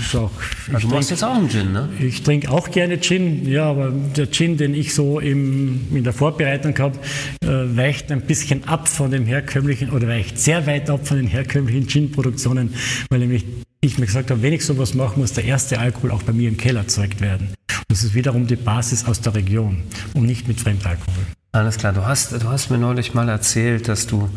Ist 0.00 0.16
auch, 0.16 0.30
also 0.72 0.88
du 0.88 0.94
machst 0.94 1.10
jetzt 1.10 1.22
auch 1.22 1.34
einen 1.34 1.50
Gin, 1.50 1.72
ne? 1.72 1.90
Ich 2.00 2.22
trinke 2.22 2.50
auch 2.50 2.70
gerne 2.70 2.98
Gin, 2.98 3.46
ja, 3.46 3.64
aber 3.64 3.90
der 3.90 4.30
Gin, 4.30 4.56
den 4.56 4.72
ich 4.72 4.94
so 4.94 5.20
im, 5.20 5.94
in 5.94 6.04
der 6.04 6.14
Vorbereitung 6.14 6.78
habe, 6.78 6.98
äh, 7.44 7.76
weicht 7.76 8.10
ein 8.10 8.22
bisschen 8.22 8.66
ab 8.66 8.88
von 8.88 9.10
dem 9.10 9.26
herkömmlichen, 9.26 9.90
oder 9.90 10.08
weicht 10.08 10.38
sehr 10.38 10.66
weit 10.66 10.88
ab 10.88 11.06
von 11.06 11.18
den 11.18 11.26
herkömmlichen 11.26 11.86
Gin-Produktionen, 11.86 12.72
weil 13.10 13.18
nämlich 13.18 13.44
ich 13.82 13.98
mir 13.98 14.06
gesagt 14.06 14.30
habe, 14.30 14.40
wenn 14.40 14.54
ich 14.54 14.64
sowas 14.64 14.94
mache, 14.94 15.20
muss 15.20 15.34
der 15.34 15.44
erste 15.44 15.78
Alkohol 15.78 16.12
auch 16.12 16.22
bei 16.22 16.32
mir 16.32 16.48
im 16.48 16.56
Keller 16.56 16.80
erzeugt 16.80 17.20
werden. 17.20 17.48
Und 17.48 17.84
das 17.88 18.04
ist 18.04 18.14
wiederum 18.14 18.46
die 18.46 18.56
Basis 18.56 19.04
aus 19.04 19.20
der 19.20 19.34
Region 19.34 19.82
und 20.14 20.24
nicht 20.24 20.48
mit 20.48 20.58
Fremdalkohol. 20.58 21.24
Alles 21.52 21.76
klar, 21.76 21.92
du 21.92 22.06
hast, 22.06 22.32
du 22.32 22.48
hast 22.48 22.70
mir 22.70 22.78
neulich 22.78 23.12
mal 23.12 23.28
erzählt, 23.28 23.86
dass 23.86 24.06
du 24.06 24.30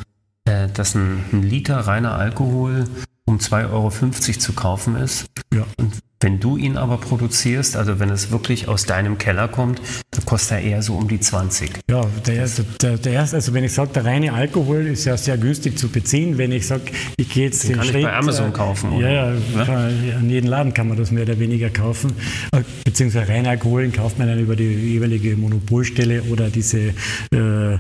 äh, 0.46 0.68
dass 0.70 0.96
ein, 0.96 1.24
ein, 1.32 1.44
Liter 1.44 1.78
reiner 1.78 2.16
Alkohol 2.16 2.86
um 3.26 3.38
2,50 3.38 3.72
Euro 3.72 3.90
zu 4.40 4.54
kaufen 4.54 4.96
ist. 4.96 5.26
Ja. 5.54 5.66
Und 5.78 5.94
wenn 6.24 6.40
du 6.40 6.56
ihn 6.56 6.78
aber 6.78 6.98
produzierst, 6.98 7.76
also 7.76 8.00
wenn 8.00 8.10
es 8.10 8.32
wirklich 8.32 8.70
aus 8.70 8.86
deinem 8.86 9.18
Keller 9.18 9.50
kommt, 9.50 9.82
dann 10.12 10.26
kostet 10.26 10.60
er 10.60 10.62
eher 10.64 10.82
so 10.82 10.96
um 10.96 11.10
die 11.10 11.20
20. 11.20 11.72
Ja, 11.90 12.06
der, 12.26 12.48
der, 12.82 12.98
der 12.98 13.14
erste, 13.14 13.36
also 13.36 13.54
wenn 13.54 13.66
ich 13.66 13.74
sage, 13.74 13.92
der 13.94 14.06
reine 14.06 14.32
Alkohol 14.32 14.88
ist 14.88 15.04
ja 15.04 15.18
sehr 15.18 15.38
günstig 15.38 15.78
zu 15.78 15.90
beziehen. 15.90 16.38
Wenn 16.38 16.54
ich 16.54 16.66
sage, 16.66 16.84
ich 17.18 17.30
gehe 17.30 17.46
jetzt 17.46 17.64
den, 17.64 17.72
den 17.72 17.78
kann 17.78 17.86
Schritt, 17.88 17.96
ich 17.98 18.04
bei 18.06 18.14
Amazon 18.14 18.54
kaufen, 18.54 18.94
oder? 18.94 19.10
Ja, 19.10 19.34
ja, 19.34 19.66
kann, 19.66 19.76
an 20.18 20.30
jedem 20.30 20.50
Laden 20.50 20.74
kann 20.74 20.88
man 20.88 20.98
das 20.98 21.12
mehr 21.12 21.24
oder 21.24 21.40
weniger 21.40 21.70
kaufen. 21.70 22.16
Äh, 22.54 22.62
beziehungsweise 22.86 23.28
reine 23.28 23.50
Alkohol 23.50 23.90
kauft 23.90 24.18
man 24.18 24.30
dann 24.30 24.40
über 24.40 24.56
die 24.56 24.64
jeweilige 24.64 25.36
Monopolstelle 25.36 26.24
oder 26.24 26.50
diese 26.50 26.94
äh, 27.34 27.78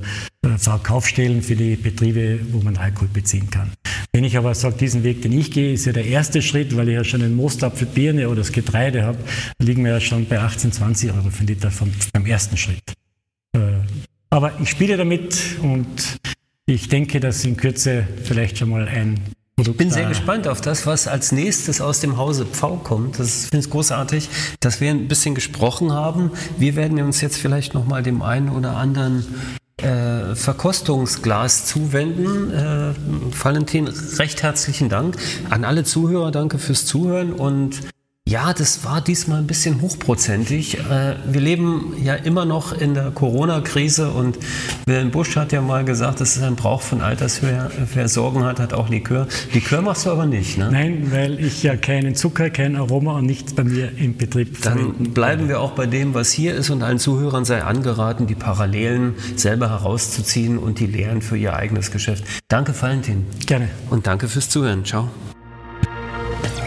Verkaufsstellen 0.57 1.41
für 1.41 1.55
die 1.55 1.75
Betriebe, 1.75 2.39
wo 2.51 2.59
man 2.59 2.77
Alkohol 2.77 3.07
beziehen 3.07 3.49
kann. 3.49 3.71
Wenn 4.11 4.23
ich 4.25 4.37
aber 4.37 4.53
sage, 4.53 4.75
diesen 4.77 5.03
Weg, 5.03 5.21
den 5.21 5.31
ich 5.31 5.51
gehe, 5.51 5.73
ist 5.73 5.85
ja 5.85 5.93
der 5.93 6.05
erste 6.05 6.41
Schritt, 6.41 6.75
weil 6.77 6.89
ich 6.89 6.95
ja 6.95 7.03
schon 7.03 7.21
den 7.21 7.35
Mostapfel, 7.35 7.87
Birne 7.87 8.27
oder 8.27 8.37
das 8.37 8.51
Getreide 8.51 9.03
habe, 9.03 9.17
liegen 9.59 9.83
wir 9.83 9.93
ja 9.93 9.99
schon 9.99 10.27
bei 10.27 10.39
18, 10.39 10.71
20 10.71 11.11
Euro 11.13 11.29
für 11.29 11.43
Liter 11.45 11.71
vom, 11.71 11.91
beim 12.11 12.25
ersten 12.25 12.57
Schritt. 12.57 12.93
Äh, 13.55 13.59
aber 14.29 14.51
ich 14.61 14.69
spiele 14.69 14.97
damit 14.97 15.57
und 15.61 16.19
ich 16.65 16.89
denke, 16.89 17.19
dass 17.19 17.43
in 17.45 17.57
Kürze 17.57 18.07
vielleicht 18.23 18.57
schon 18.57 18.69
mal 18.69 18.87
ein 18.87 19.19
Produkt. 19.55 19.75
Ich 19.75 19.77
bin 19.77 19.91
sehr 19.91 20.07
gespannt 20.07 20.47
auf 20.47 20.61
das, 20.61 20.85
was 20.85 21.07
als 21.07 21.31
nächstes 21.31 21.81
aus 21.81 21.99
dem 21.99 22.17
Hause 22.17 22.45
Pfau 22.45 22.77
kommt. 22.77 23.19
Das 23.19 23.47
finde 23.47 23.65
ich 23.65 23.71
großartig, 23.71 24.29
dass 24.59 24.81
wir 24.81 24.89
ein 24.89 25.07
bisschen 25.07 25.35
gesprochen 25.35 25.91
haben. 25.91 26.31
Wir 26.57 26.75
werden 26.75 26.99
uns 27.01 27.21
jetzt 27.21 27.37
vielleicht 27.37 27.73
noch 27.73 27.85
mal 27.85 28.03
dem 28.03 28.21
einen 28.21 28.49
oder 28.49 28.75
anderen 28.75 29.25
äh, 29.83 30.35
Verkostungsglas 30.35 31.65
zuwenden. 31.65 32.51
Äh, 32.51 32.93
Valentin, 33.43 33.87
recht 33.87 34.43
herzlichen 34.43 34.89
Dank. 34.89 35.17
An 35.49 35.65
alle 35.65 35.83
Zuhörer 35.83 36.31
danke 36.31 36.57
fürs 36.57 36.85
Zuhören 36.85 37.33
und 37.33 37.81
ja, 38.33 38.51
das 38.51 38.83
war 38.83 38.99
diesmal 38.99 39.37
ein 39.37 39.45
bisschen 39.45 39.79
hochprozentig. 39.79 40.79
Äh, 40.79 41.17
wir 41.23 41.39
leben 41.39 41.93
ja 42.03 42.15
immer 42.15 42.45
noch 42.45 42.73
in 42.73 42.95
der 42.95 43.11
Corona-Krise 43.11 44.09
und 44.09 44.39
Wilhelm 44.87 45.11
Busch 45.11 45.35
hat 45.35 45.51
ja 45.51 45.61
mal 45.61 45.85
gesagt, 45.85 46.19
das 46.19 46.35
ist 46.35 46.41
ein 46.41 46.55
Brauch 46.55 46.81
von 46.81 47.01
Alters, 47.01 47.43
wer, 47.43 47.69
wer 47.93 48.09
Sorgen 48.09 48.43
hat, 48.43 48.59
hat 48.59 48.73
auch 48.73 48.89
Likör. 48.89 49.27
Likör 49.53 49.83
machst 49.83 50.07
du 50.07 50.09
aber 50.09 50.25
nicht, 50.25 50.57
ne? 50.57 50.69
Nein, 50.71 51.11
weil 51.11 51.39
ich 51.39 51.61
ja 51.61 51.75
keinen 51.75 52.15
Zucker, 52.15 52.49
kein 52.49 52.75
Aroma 52.75 53.19
und 53.19 53.27
nichts 53.27 53.53
bei 53.53 53.63
mir 53.63 53.95
im 53.99 54.17
Betrieb 54.17 54.59
Dann 54.63 55.13
bleiben 55.13 55.47
wir 55.47 55.59
auch 55.61 55.73
bei 55.73 55.85
dem, 55.85 56.15
was 56.15 56.31
hier 56.31 56.55
ist 56.55 56.71
und 56.71 56.81
allen 56.81 56.97
Zuhörern 56.97 57.45
sei 57.45 57.61
angeraten, 57.61 58.25
die 58.25 58.33
Parallelen 58.33 59.13
selber 59.35 59.69
herauszuziehen 59.69 60.57
und 60.57 60.79
die 60.79 60.87
Lehren 60.87 61.21
für 61.21 61.37
ihr 61.37 61.55
eigenes 61.55 61.91
Geschäft. 61.91 62.23
Danke, 62.47 62.73
Valentin. 62.81 63.27
Gerne. 63.45 63.69
Und 63.91 64.07
danke 64.07 64.27
fürs 64.27 64.49
Zuhören. 64.49 64.83
Ciao. 64.85 65.11